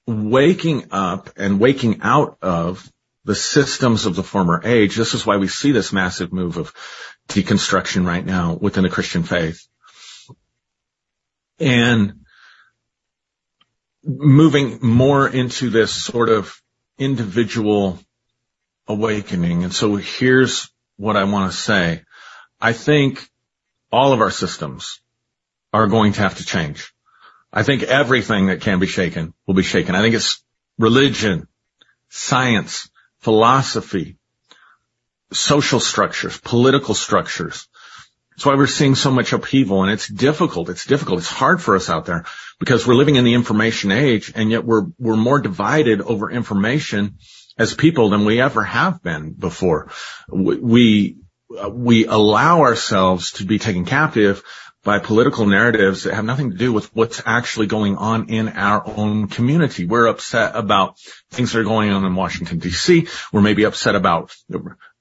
waking 0.06 0.88
up 0.90 1.30
and 1.36 1.60
waking 1.60 2.00
out 2.02 2.38
of 2.42 2.90
the 3.24 3.34
systems 3.34 4.06
of 4.06 4.16
the 4.16 4.22
former 4.22 4.60
age. 4.64 4.96
This 4.96 5.14
is 5.14 5.24
why 5.24 5.38
we 5.38 5.48
see 5.48 5.72
this 5.72 5.92
massive 5.92 6.32
move 6.32 6.58
of 6.58 6.72
deconstruction 7.28 8.06
right 8.06 8.24
now 8.24 8.54
within 8.54 8.82
the 8.82 8.90
Christian 8.90 9.22
faith. 9.22 9.66
And 11.58 12.24
moving 14.04 14.78
more 14.82 15.26
into 15.28 15.70
this 15.70 15.92
sort 15.92 16.28
of 16.28 16.60
individual 16.98 17.98
awakening. 18.86 19.64
And 19.64 19.72
so 19.72 19.96
here's 19.96 20.70
what 20.96 21.16
I 21.16 21.24
want 21.24 21.50
to 21.50 21.56
say. 21.56 22.02
I 22.60 22.72
think 22.72 23.26
all 23.90 24.12
of 24.12 24.20
our 24.20 24.30
systems 24.30 25.00
are 25.72 25.86
going 25.86 26.12
to 26.14 26.20
have 26.20 26.36
to 26.36 26.44
change. 26.44 26.92
I 27.56 27.62
think 27.62 27.84
everything 27.84 28.46
that 28.46 28.62
can 28.62 28.80
be 28.80 28.88
shaken 28.88 29.32
will 29.46 29.54
be 29.54 29.62
shaken. 29.62 29.94
I 29.94 30.02
think 30.02 30.16
it's 30.16 30.42
religion, 30.76 31.46
science, 32.08 32.90
philosophy, 33.20 34.16
social 35.32 35.78
structures, 35.78 36.36
political 36.40 36.94
structures. 36.94 37.68
That's 38.30 38.44
why 38.44 38.56
we're 38.56 38.66
seeing 38.66 38.96
so 38.96 39.12
much 39.12 39.32
upheaval 39.32 39.84
and 39.84 39.92
it's 39.92 40.08
difficult. 40.08 40.68
It's 40.68 40.84
difficult. 40.84 41.20
It's 41.20 41.30
hard 41.30 41.62
for 41.62 41.76
us 41.76 41.88
out 41.88 42.06
there 42.06 42.24
because 42.58 42.84
we're 42.84 42.96
living 42.96 43.14
in 43.14 43.24
the 43.24 43.34
information 43.34 43.92
age 43.92 44.32
and 44.34 44.50
yet 44.50 44.64
we're, 44.64 44.86
we're 44.98 45.16
more 45.16 45.40
divided 45.40 46.00
over 46.00 46.32
information 46.32 47.18
as 47.56 47.72
people 47.72 48.10
than 48.10 48.24
we 48.24 48.40
ever 48.40 48.64
have 48.64 49.00
been 49.00 49.32
before. 49.32 49.92
We, 50.28 51.18
we 51.70 52.06
allow 52.06 52.62
ourselves 52.62 53.32
to 53.34 53.44
be 53.44 53.60
taken 53.60 53.84
captive 53.84 54.42
by 54.84 54.98
political 54.98 55.46
narratives 55.46 56.04
that 56.04 56.14
have 56.14 56.24
nothing 56.24 56.50
to 56.50 56.56
do 56.56 56.72
with 56.72 56.94
what's 56.94 57.22
actually 57.24 57.66
going 57.66 57.96
on 57.96 58.28
in 58.28 58.48
our 58.50 58.86
own 58.86 59.28
community. 59.28 59.86
We're 59.86 60.06
upset 60.06 60.54
about 60.54 60.98
things 61.30 61.52
that 61.52 61.60
are 61.60 61.64
going 61.64 61.90
on 61.90 62.04
in 62.04 62.14
Washington 62.14 62.60
DC. 62.60 63.08
We're 63.32 63.40
maybe 63.40 63.64
upset 63.64 63.96
about 63.96 64.34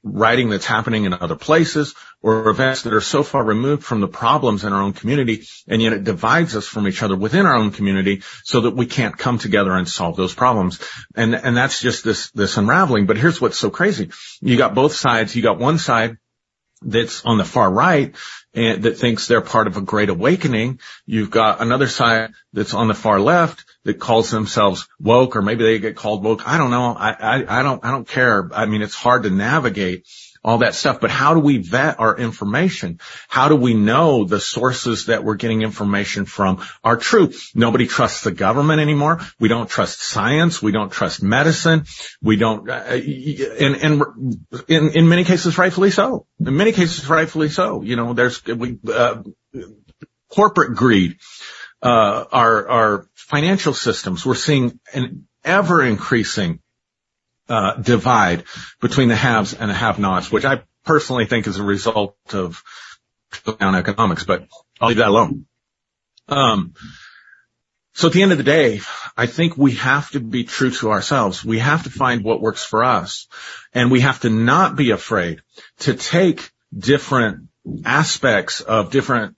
writing 0.04 0.50
that's 0.50 0.66
happening 0.66 1.06
in 1.06 1.14
other 1.14 1.36
places 1.36 1.96
or 2.22 2.50
events 2.50 2.82
that 2.82 2.94
are 2.94 3.02
so 3.02 3.24
far 3.24 3.44
removed 3.44 3.84
from 3.84 4.02
the 4.02 4.08
problems 4.08 4.66
in 4.66 4.74
our 4.74 4.82
own 4.82 4.92
community 4.92 5.46
and 5.68 5.82
yet 5.82 5.94
it 5.94 6.04
divides 6.04 6.56
us 6.58 6.68
from 6.68 6.88
each 6.88 7.02
other 7.02 7.16
within 7.16 7.46
our 7.46 7.56
own 7.56 7.72
community 7.72 8.22
so 8.44 8.62
that 8.62 8.76
we 8.76 8.86
can't 8.86 9.18
come 9.18 9.38
together 9.38 9.74
and 9.74 9.88
solve 9.88 10.18
those 10.18 10.34
problems. 10.34 10.80
And, 11.16 11.34
and 11.36 11.56
that's 11.56 11.82
just 11.82 12.04
this, 12.04 12.32
this 12.32 12.58
unraveling. 12.58 13.06
But 13.06 13.18
here's 13.18 13.40
what's 13.40 13.58
so 13.58 13.70
crazy. 13.70 14.12
You 14.42 14.58
got 14.58 14.76
both 14.76 14.94
sides. 14.94 15.36
You 15.36 15.42
got 15.42 15.58
one 15.58 15.78
side 15.78 16.18
that's 16.86 17.24
on 17.26 17.38
the 17.38 17.46
far 17.46 17.72
right 17.72 18.16
and 18.54 18.84
that 18.84 18.98
thinks 18.98 19.28
they're 19.28 19.42
part 19.42 19.68
of 19.68 19.78
a 19.78 19.82
great 19.82 20.10
awakening. 20.10 20.80
You've 21.06 21.32
got 21.32 21.62
another 21.62 21.88
side 21.88 22.32
that's 22.54 22.74
on 22.74 22.88
the 22.88 22.94
far 22.94 23.20
left 23.20 23.66
that 23.84 24.00
calls 24.00 24.30
themselves 24.30 24.88
woke 25.00 25.36
or 25.36 25.42
maybe 25.42 25.64
they 25.64 25.80
get 25.80 25.96
called 25.96 26.24
woke. 26.24 26.48
I 26.48 26.58
don't 26.58 26.72
know. 26.72 26.94
I, 26.94 27.12
I, 27.12 27.60
I 27.60 27.64
don't, 27.64 27.84
I 27.84 27.92
don't 27.92 28.08
care. 28.08 28.50
I 28.54 28.66
mean, 28.66 28.82
it's 28.82 28.96
hard 28.96 29.24
to 29.24 29.30
navigate 29.30 30.06
all 30.44 30.60
that 30.60 30.76
stuff. 30.76 31.00
But 31.00 31.10
how 31.10 31.34
do 31.34 31.40
we 31.40 31.58
vet 31.58 32.00
our 32.00 32.18
information? 32.18 33.00
How 33.30 33.48
do 33.48 33.56
we 33.56 33.74
know 33.74 34.26
the 34.26 34.40
sources 34.40 35.06
that 35.06 35.24
we're 35.24 35.36
getting 35.36 35.62
information 35.62 36.26
from 36.26 36.64
are 36.84 36.98
true? 36.98 37.32
Nobody 37.56 37.88
trusts 37.88 38.24
the 38.24 38.32
government 38.32 38.82
anymore. 38.82 39.22
We 39.40 39.48
don't 39.48 39.70
trust 39.70 40.02
science. 40.02 40.62
We 40.62 40.72
don't 40.72 40.92
trust 40.92 41.24
medicine. 41.24 41.86
We 42.22 42.36
don't, 42.36 42.70
uh, 42.70 42.74
and, 42.74 43.76
and 43.76 44.04
in, 44.68 44.90
in 44.90 45.10
many 45.10 45.24
cases, 45.24 45.58
rightfully 45.58 45.92
so. 45.92 46.28
In 46.40 46.58
many 46.58 46.74
cases, 46.74 47.08
rightfully 47.08 47.50
so. 47.50 47.82
You 47.82 47.96
know, 47.96 48.14
there's, 48.14 48.44
we, 48.46 48.78
uh, 48.92 49.24
corporate 50.30 50.76
greed, 50.76 51.18
uh, 51.82 52.26
our, 52.32 52.68
our 52.68 53.10
financial 53.14 53.74
systems. 53.74 54.26
We're 54.26 54.36
seeing 54.36 54.80
an 54.94 55.28
ever 55.44 55.84
increasing 55.84 56.60
uh, 57.54 57.76
divide 57.76 58.46
between 58.82 59.10
the 59.10 59.16
haves 59.16 59.54
and 59.54 59.70
the 59.70 59.76
have-nots, 59.76 60.32
which 60.32 60.44
I 60.44 60.64
personally 60.84 61.26
think 61.28 61.46
is 61.46 61.60
a 61.60 61.64
result 61.64 62.18
of 62.34 62.64
down 63.60 63.76
economics, 63.76 64.24
but 64.24 64.48
I'll 64.82 64.88
leave 64.90 64.98
that 64.98 65.10
alone. 65.10 65.46
Um, 66.28 66.74
so 67.94 68.08
at 68.08 68.14
the 68.14 68.24
end 68.24 68.32
of 68.32 68.40
the 68.40 68.44
day, 68.44 68.82
I 69.16 69.28
think 69.28 69.56
we 69.56 69.74
have 69.74 70.10
to 70.12 70.20
be 70.20 70.46
true 70.46 70.72
to 70.72 70.90
ourselves. 70.90 71.46
We 71.46 71.60
have 71.60 71.84
to 71.84 71.92
find 71.92 72.24
what 72.24 72.42
works 72.42 72.64
for 72.66 72.84
us 72.84 73.28
and 73.72 73.92
we 73.92 74.00
have 74.00 74.22
to 74.22 74.32
not 74.32 74.76
be 74.76 74.90
afraid 74.90 75.42
to 75.82 75.94
take 75.94 76.50
different 76.76 77.50
aspects 77.86 78.62
of 78.62 78.90
different 78.90 79.36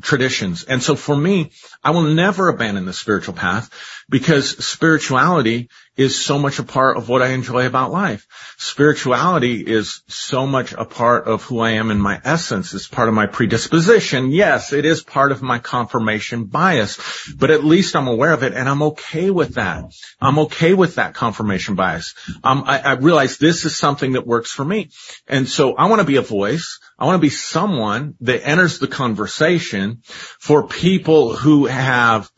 traditions. 0.00 0.64
And 0.64 0.82
so 0.82 0.96
for 0.96 1.14
me, 1.14 1.52
I 1.82 1.90
will 1.90 2.14
never 2.14 2.48
abandon 2.48 2.86
the 2.86 2.94
spiritual 2.94 3.34
path 3.34 3.70
because 4.08 4.64
spirituality 4.64 5.68
is 5.96 6.20
so 6.20 6.38
much 6.38 6.58
a 6.58 6.64
part 6.64 6.96
of 6.96 7.08
what 7.08 7.22
I 7.22 7.28
enjoy 7.28 7.66
about 7.66 7.92
life. 7.92 8.26
Spirituality 8.58 9.60
is 9.60 10.02
so 10.08 10.46
much 10.46 10.72
a 10.72 10.84
part 10.84 11.26
of 11.26 11.44
who 11.44 11.60
I 11.60 11.72
am 11.72 11.90
in 11.90 12.00
my 12.00 12.20
essence. 12.24 12.74
It's 12.74 12.88
part 12.88 13.08
of 13.08 13.14
my 13.14 13.26
predisposition. 13.26 14.32
Yes, 14.32 14.72
it 14.72 14.84
is 14.84 15.04
part 15.04 15.30
of 15.30 15.42
my 15.42 15.60
confirmation 15.60 16.44
bias, 16.46 16.98
but 17.36 17.50
at 17.50 17.64
least 17.64 17.94
I'm 17.94 18.08
aware 18.08 18.32
of 18.32 18.42
it 18.42 18.54
and 18.54 18.68
I'm 18.68 18.82
okay 18.82 19.30
with 19.30 19.54
that. 19.54 19.84
I'm 20.20 20.40
okay 20.40 20.74
with 20.74 20.96
that 20.96 21.14
confirmation 21.14 21.76
bias. 21.76 22.14
Um, 22.42 22.64
I, 22.66 22.80
I 22.80 22.92
realize 22.94 23.38
this 23.38 23.64
is 23.64 23.76
something 23.76 24.12
that 24.12 24.26
works 24.26 24.50
for 24.50 24.64
me. 24.64 24.90
And 25.28 25.48
so 25.48 25.76
I 25.76 25.86
want 25.86 26.00
to 26.00 26.06
be 26.06 26.16
a 26.16 26.22
voice. 26.22 26.80
I 26.98 27.06
want 27.06 27.16
to 27.16 27.26
be 27.26 27.30
someone 27.30 28.14
that 28.20 28.46
enters 28.46 28.80
the 28.80 28.88
conversation 28.88 30.02
for 30.04 30.66
people 30.66 31.34
who 31.34 31.66
have 31.66 32.28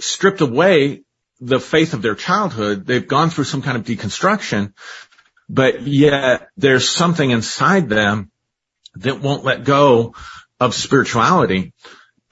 stripped 0.00 0.40
away 0.40 1.02
the 1.40 1.60
faith 1.60 1.94
of 1.94 2.02
their 2.02 2.14
childhood. 2.14 2.86
They've 2.86 3.06
gone 3.06 3.30
through 3.30 3.44
some 3.44 3.62
kind 3.62 3.76
of 3.76 3.84
deconstruction, 3.84 4.72
but 5.48 5.82
yet 5.86 6.48
there's 6.56 6.88
something 6.88 7.30
inside 7.30 7.88
them 7.88 8.30
that 8.96 9.20
won't 9.20 9.44
let 9.44 9.64
go 9.64 10.14
of 10.60 10.74
spirituality. 10.74 11.72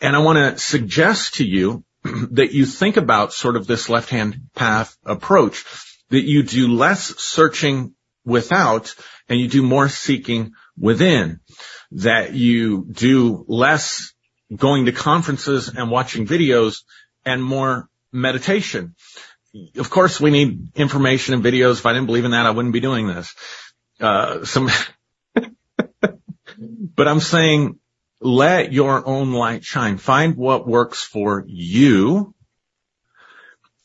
And 0.01 0.17
I 0.17 0.19
want 0.21 0.39
to 0.39 0.63
suggest 0.63 1.35
to 1.35 1.45
you 1.45 1.85
that 2.33 2.53
you 2.53 2.67
think 2.67 2.97
about 2.97 3.33
sort 3.33 3.57
of 3.57 3.67
this 3.67 3.89
left-hand 3.89 4.49
path 4.55 4.97
approach, 5.05 5.65
that 6.11 6.25
you 6.25 6.43
do 6.43 6.69
less 6.69 7.19
searching 7.21 7.95
without 8.25 8.95
and 9.29 9.39
you 9.41 9.49
do 9.49 9.63
more 9.63 9.89
seeking 9.89 10.53
within, 10.79 11.41
that 11.93 12.35
you 12.35 12.87
do 12.91 13.45
less 13.49 14.13
going 14.55 14.87
to 14.87 14.93
conferences 14.93 15.69
and 15.69 15.91
watching 15.91 16.27
videos 16.27 16.83
and 17.27 17.43
more 17.43 17.89
meditation. 18.13 18.95
Of 19.77 19.91
course, 19.91 20.21
we 20.21 20.31
need 20.31 20.71
information 20.77 21.35
and 21.35 21.45
videos. 21.45 21.79
If 21.79 21.87
I 21.87 21.93
didn't 21.93 22.07
believe 22.07 22.25
in 22.25 22.31
that, 22.31 22.47
I 22.47 22.51
wouldn't 22.51 22.73
be 22.73 22.81
doing 22.81 23.09
this. 23.09 23.35
Uh, 24.01 24.45
some, 24.45 24.71
but 25.35 27.09
I'm 27.09 27.21
saying 27.21 27.79
let 28.21 28.73
your 28.73 29.07
own 29.07 29.33
light 29.33 29.65
shine. 29.65 29.99
Find 29.99 30.37
what 30.37 30.67
works 30.67 31.03
for 31.03 31.45
you. 31.47 32.35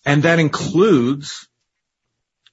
And 0.06 0.24
that 0.24 0.40
includes 0.40 1.48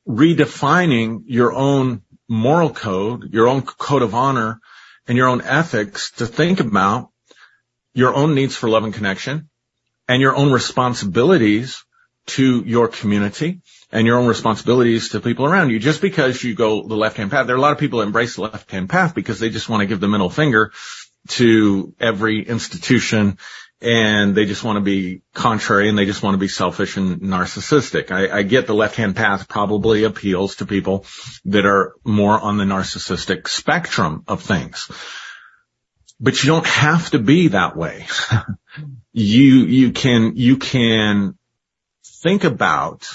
redefining 0.06 1.22
your 1.26 1.52
own 1.52 2.02
moral 2.28 2.70
code, 2.70 3.32
your 3.32 3.48
own 3.48 3.62
code 3.62 4.02
of 4.02 4.14
honor 4.14 4.60
and 5.06 5.16
your 5.16 5.28
own 5.28 5.40
ethics 5.40 6.12
to 6.12 6.26
think 6.26 6.60
about 6.60 7.10
your 7.94 8.14
own 8.14 8.34
needs 8.34 8.54
for 8.54 8.68
love 8.68 8.84
and 8.84 8.94
connection 8.94 9.48
and 10.08 10.22
your 10.22 10.34
own 10.34 10.50
responsibilities 10.50 11.84
to 12.26 12.62
your 12.64 12.88
community 12.88 13.60
and 13.90 14.06
your 14.06 14.18
own 14.18 14.26
responsibilities 14.26 15.10
to 15.10 15.20
people 15.20 15.46
around 15.46 15.70
you. 15.70 15.78
Just 15.78 16.00
because 16.00 16.42
you 16.42 16.54
go 16.54 16.86
the 16.86 16.96
left-hand 16.96 17.30
path, 17.30 17.46
there 17.46 17.56
are 17.56 17.58
a 17.58 17.62
lot 17.62 17.72
of 17.72 17.78
people 17.78 18.00
that 18.00 18.06
embrace 18.06 18.36
the 18.36 18.42
left-hand 18.42 18.88
path 18.88 19.14
because 19.14 19.38
they 19.38 19.50
just 19.50 19.68
want 19.68 19.80
to 19.80 19.86
give 19.86 20.00
the 20.00 20.08
middle 20.08 20.30
finger 20.30 20.72
to 21.28 21.94
every 22.00 22.42
institution 22.46 23.38
and 23.80 24.34
they 24.34 24.44
just 24.44 24.64
want 24.64 24.76
to 24.76 24.80
be 24.80 25.22
contrary 25.34 25.88
and 25.88 25.96
they 25.96 26.04
just 26.04 26.22
want 26.22 26.34
to 26.34 26.38
be 26.38 26.48
selfish 26.48 26.96
and 26.96 27.20
narcissistic. 27.20 28.10
I, 28.10 28.38
I 28.38 28.42
get 28.42 28.66
the 28.66 28.74
left-hand 28.74 29.14
path 29.14 29.48
probably 29.48 30.04
appeals 30.04 30.56
to 30.56 30.66
people 30.66 31.06
that 31.44 31.64
are 31.64 31.94
more 32.04 32.38
on 32.38 32.56
the 32.56 32.64
narcissistic 32.64 33.46
spectrum 33.46 34.24
of 34.26 34.42
things. 34.42 34.90
But 36.20 36.42
you 36.42 36.48
don't 36.48 36.66
have 36.66 37.10
to 37.10 37.20
be 37.20 37.48
that 37.48 37.76
way. 37.76 38.06
you, 39.12 39.54
you 39.64 39.92
can, 39.92 40.32
you 40.36 40.56
can 40.56 41.36
think 42.04 42.44
about 42.44 43.08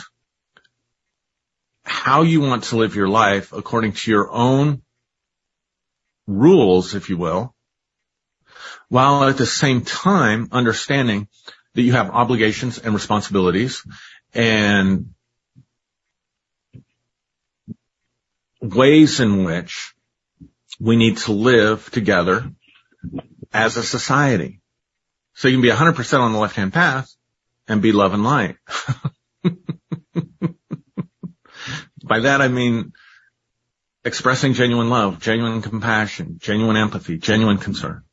how 1.83 2.21
you 2.21 2.41
want 2.41 2.65
to 2.65 2.77
live 2.77 2.95
your 2.95 3.07
life 3.07 3.53
according 3.53 3.93
to 3.93 4.11
your 4.11 4.31
own 4.31 4.81
rules, 6.27 6.95
if 6.95 7.09
you 7.09 7.17
will, 7.17 7.53
while 8.89 9.23
at 9.23 9.37
the 9.37 9.45
same 9.45 9.81
time 9.81 10.47
understanding 10.51 11.27
that 11.73 11.81
you 11.81 11.93
have 11.93 12.09
obligations 12.09 12.77
and 12.77 12.93
responsibilities 12.93 13.83
and 14.33 15.13
ways 18.61 19.19
in 19.19 19.43
which 19.43 19.93
we 20.79 20.95
need 20.95 21.17
to 21.17 21.31
live 21.31 21.89
together 21.91 22.51
as 23.51 23.77
a 23.77 23.83
society. 23.83 24.61
So 25.35 25.47
you 25.47 25.55
can 25.55 25.61
be 25.61 25.69
100% 25.69 26.19
on 26.19 26.33
the 26.33 26.39
left-hand 26.39 26.73
path 26.73 27.09
and 27.67 27.81
be 27.81 27.91
love 27.91 28.13
and 28.13 28.23
light. 28.23 28.57
By 32.03 32.19
that 32.19 32.41
I 32.41 32.47
mean 32.49 32.93
expressing 34.03 34.53
genuine 34.53 34.89
love, 34.89 35.19
genuine 35.19 35.61
compassion, 35.61 36.37
genuine 36.39 36.77
empathy, 36.77 37.17
genuine 37.17 37.57
concern. 37.57 38.03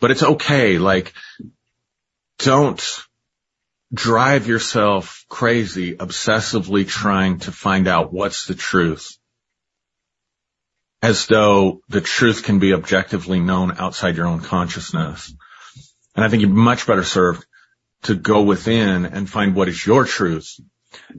But 0.00 0.10
it's 0.10 0.22
okay, 0.22 0.78
like, 0.78 1.12
don't 2.38 2.82
drive 3.92 4.46
yourself 4.48 5.24
crazy 5.28 5.94
obsessively 5.96 6.86
trying 6.86 7.38
to 7.40 7.52
find 7.52 7.86
out 7.86 8.12
what's 8.12 8.46
the 8.46 8.54
truth 8.54 9.16
as 11.04 11.26
though 11.26 11.82
the 11.90 12.00
truth 12.00 12.44
can 12.44 12.58
be 12.58 12.72
objectively 12.72 13.38
known 13.38 13.76
outside 13.78 14.16
your 14.16 14.26
own 14.26 14.40
consciousness. 14.40 15.34
And 16.14 16.24
I 16.24 16.28
think 16.28 16.42
you're 16.42 16.50
much 16.50 16.86
better 16.86 17.04
served 17.04 17.44
to 18.04 18.14
go 18.14 18.42
within 18.42 19.06
and 19.06 19.28
find 19.28 19.54
what 19.54 19.68
is 19.68 19.84
your 19.84 20.04
truth 20.04 20.60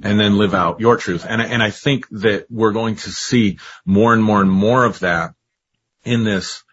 and 0.01 0.19
then 0.19 0.37
live 0.37 0.53
out 0.53 0.79
your 0.79 0.97
truth. 0.97 1.25
And, 1.27 1.41
and 1.41 1.61
I 1.61 1.71
think 1.71 2.07
that 2.11 2.45
we're 2.49 2.71
going 2.71 2.95
to 2.95 3.11
see 3.11 3.59
more 3.85 4.13
and 4.13 4.23
more 4.23 4.41
and 4.41 4.51
more 4.51 4.85
of 4.85 4.99
that 4.99 5.33
in 6.03 6.23
this 6.23 6.63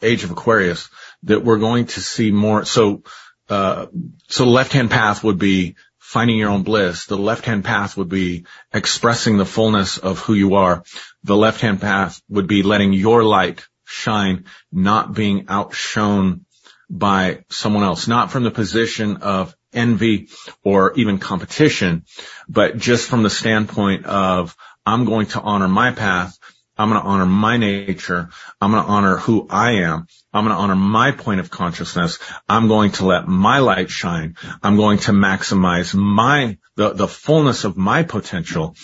age 0.00 0.24
of 0.24 0.30
Aquarius 0.30 0.88
that 1.24 1.44
we're 1.44 1.58
going 1.58 1.86
to 1.86 2.00
see 2.00 2.30
more. 2.30 2.64
So, 2.64 3.02
uh, 3.48 3.86
so 4.28 4.44
the 4.44 4.50
left-hand 4.50 4.90
path 4.90 5.24
would 5.24 5.38
be 5.38 5.76
finding 5.98 6.38
your 6.38 6.50
own 6.50 6.62
bliss. 6.62 7.06
The 7.06 7.18
left-hand 7.18 7.64
path 7.64 7.96
would 7.96 8.08
be 8.08 8.46
expressing 8.72 9.36
the 9.36 9.44
fullness 9.44 9.98
of 9.98 10.20
who 10.20 10.34
you 10.34 10.54
are. 10.54 10.84
The 11.24 11.36
left-hand 11.36 11.80
path 11.80 12.22
would 12.28 12.46
be 12.46 12.62
letting 12.62 12.92
your 12.92 13.24
light 13.24 13.66
shine, 13.84 14.44
not 14.70 15.14
being 15.14 15.46
outshone 15.48 16.46
by 16.90 17.44
someone 17.50 17.84
else, 17.84 18.08
not 18.08 18.30
from 18.30 18.44
the 18.44 18.50
position 18.50 19.18
of 19.18 19.54
envy 19.72 20.28
or 20.64 20.94
even 20.94 21.18
competition, 21.18 22.04
but 22.48 22.78
just 22.78 23.08
from 23.08 23.22
the 23.22 23.30
standpoint 23.30 24.06
of 24.06 24.56
I'm 24.86 25.04
going 25.04 25.26
to 25.28 25.40
honor 25.40 25.68
my 25.68 25.92
path. 25.92 26.38
I'm 26.78 26.90
going 26.90 27.02
to 27.02 27.06
honor 27.08 27.26
my 27.26 27.56
nature. 27.56 28.30
I'm 28.60 28.70
going 28.70 28.84
to 28.84 28.88
honor 28.88 29.16
who 29.16 29.48
I 29.50 29.82
am. 29.82 30.06
I'm 30.32 30.44
going 30.44 30.56
to 30.56 30.62
honor 30.62 30.76
my 30.76 31.10
point 31.10 31.40
of 31.40 31.50
consciousness. 31.50 32.20
I'm 32.48 32.68
going 32.68 32.92
to 32.92 33.06
let 33.06 33.26
my 33.26 33.58
light 33.58 33.90
shine. 33.90 34.36
I'm 34.62 34.76
going 34.76 34.98
to 35.00 35.12
maximize 35.12 35.92
my, 35.94 36.56
the, 36.76 36.92
the 36.92 37.08
fullness 37.08 37.64
of 37.64 37.76
my 37.76 38.04
potential. 38.04 38.76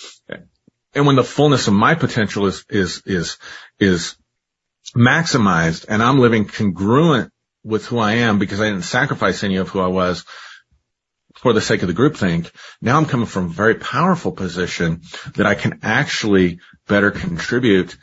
And 0.93 1.07
when 1.07 1.17
the 1.17 1.25
fullness 1.25 1.69
of 1.69 1.75
my 1.75 1.95
potential 1.95 2.47
is, 2.47 2.65
is, 2.69 3.03
is, 3.07 3.39
is 3.79 4.17
maximized 4.97 5.87
and 5.89 6.03
I'm 6.03 6.19
living 6.19 6.47
congruent 6.47 7.33
with 7.65 7.87
who 7.87 7.99
I 7.99 8.13
am 8.13 8.39
because 8.39 8.61
I 8.61 8.69
didn't 8.71 8.83
sacrifice 8.83 9.43
any 9.43 9.57
of 9.57 9.69
who 9.69 9.81
I 9.81 9.89
was, 9.89 10.25
for 11.37 11.53
the 11.53 11.61
sake 11.61 11.83
of 11.83 11.89
the 11.89 11.95
group 11.95 12.17
think. 12.17 12.51
Now 12.81 12.97
I'm 12.97 13.07
coming 13.07 13.27
from 13.27 13.47
a 13.47 13.49
very 13.49 13.75
powerful 13.75 14.33
position 14.33 15.03
that 15.35 15.47
I 15.47 15.55
can 15.55 15.81
actually 15.83 16.61
better 16.87 17.11
contribute 17.11 17.97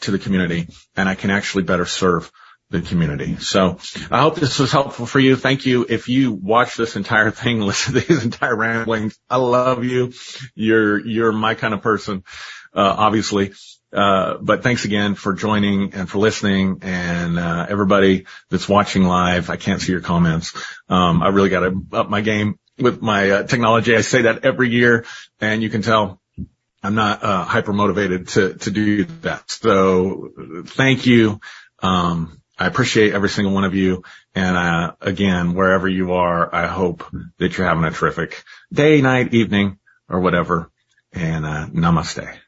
to 0.00 0.10
the 0.10 0.18
community 0.18 0.68
and 0.96 1.08
I 1.08 1.14
can 1.14 1.30
actually 1.30 1.64
better 1.64 1.86
serve 1.86 2.30
the 2.70 2.80
community. 2.80 3.36
So 3.36 3.78
I 4.10 4.22
hope 4.22 4.36
this 4.36 4.58
was 4.58 4.72
helpful 4.72 5.06
for 5.06 5.20
you. 5.20 5.36
Thank 5.36 5.66
you. 5.66 5.86
If 5.88 6.08
you 6.08 6.32
watch 6.32 6.76
this 6.76 6.96
entire 6.96 7.30
thing, 7.30 7.60
listen 7.60 7.94
to 7.94 8.00
these 8.00 8.24
entire 8.24 8.56
ramblings, 8.56 9.18
I 9.28 9.36
love 9.36 9.84
you. 9.84 10.12
You're, 10.54 10.98
you're 11.06 11.32
my 11.32 11.54
kind 11.54 11.74
of 11.74 11.82
person, 11.82 12.24
uh, 12.74 12.94
obviously. 12.98 13.52
Uh, 13.92 14.38
but 14.40 14.62
thanks 14.62 14.84
again 14.86 15.14
for 15.14 15.34
joining 15.34 15.92
and 15.94 16.08
for 16.08 16.18
listening 16.18 16.78
and, 16.82 17.38
uh, 17.38 17.66
everybody 17.68 18.26
that's 18.48 18.68
watching 18.68 19.04
live. 19.04 19.50
I 19.50 19.56
can't 19.56 19.82
see 19.82 19.92
your 19.92 20.00
comments. 20.00 20.56
Um, 20.88 21.22
I 21.22 21.28
really 21.28 21.50
got 21.50 21.60
to 21.60 21.84
up 21.92 22.08
my 22.08 22.22
game 22.22 22.58
with 22.78 23.02
my 23.02 23.30
uh, 23.30 23.42
technology. 23.42 23.94
I 23.94 24.00
say 24.00 24.22
that 24.22 24.44
every 24.44 24.70
year 24.70 25.04
and 25.40 25.62
you 25.62 25.68
can 25.68 25.82
tell 25.82 26.20
I'm 26.82 26.94
not, 26.94 27.20
hyper 27.22 27.72
motivated 27.72 28.28
to, 28.28 28.54
to 28.54 28.70
do 28.70 29.04
that. 29.20 29.48
So 29.50 30.32
thank 30.66 31.06
you. 31.06 31.40
Um, 31.80 32.40
I 32.58 32.66
appreciate 32.66 33.14
every 33.14 33.28
single 33.28 33.54
one 33.54 33.64
of 33.64 33.74
you. 33.74 34.02
And, 34.34 34.94
again, 35.00 35.54
wherever 35.54 35.86
you 35.86 36.14
are, 36.14 36.52
I 36.52 36.66
hope 36.66 37.04
that 37.38 37.56
you're 37.56 37.66
having 37.66 37.84
a 37.84 37.90
terrific 37.90 38.42
day, 38.72 39.00
night, 39.00 39.32
evening, 39.34 39.78
or 40.08 40.20
whatever. 40.20 40.70
And, 41.12 41.44
namaste. 41.74 42.41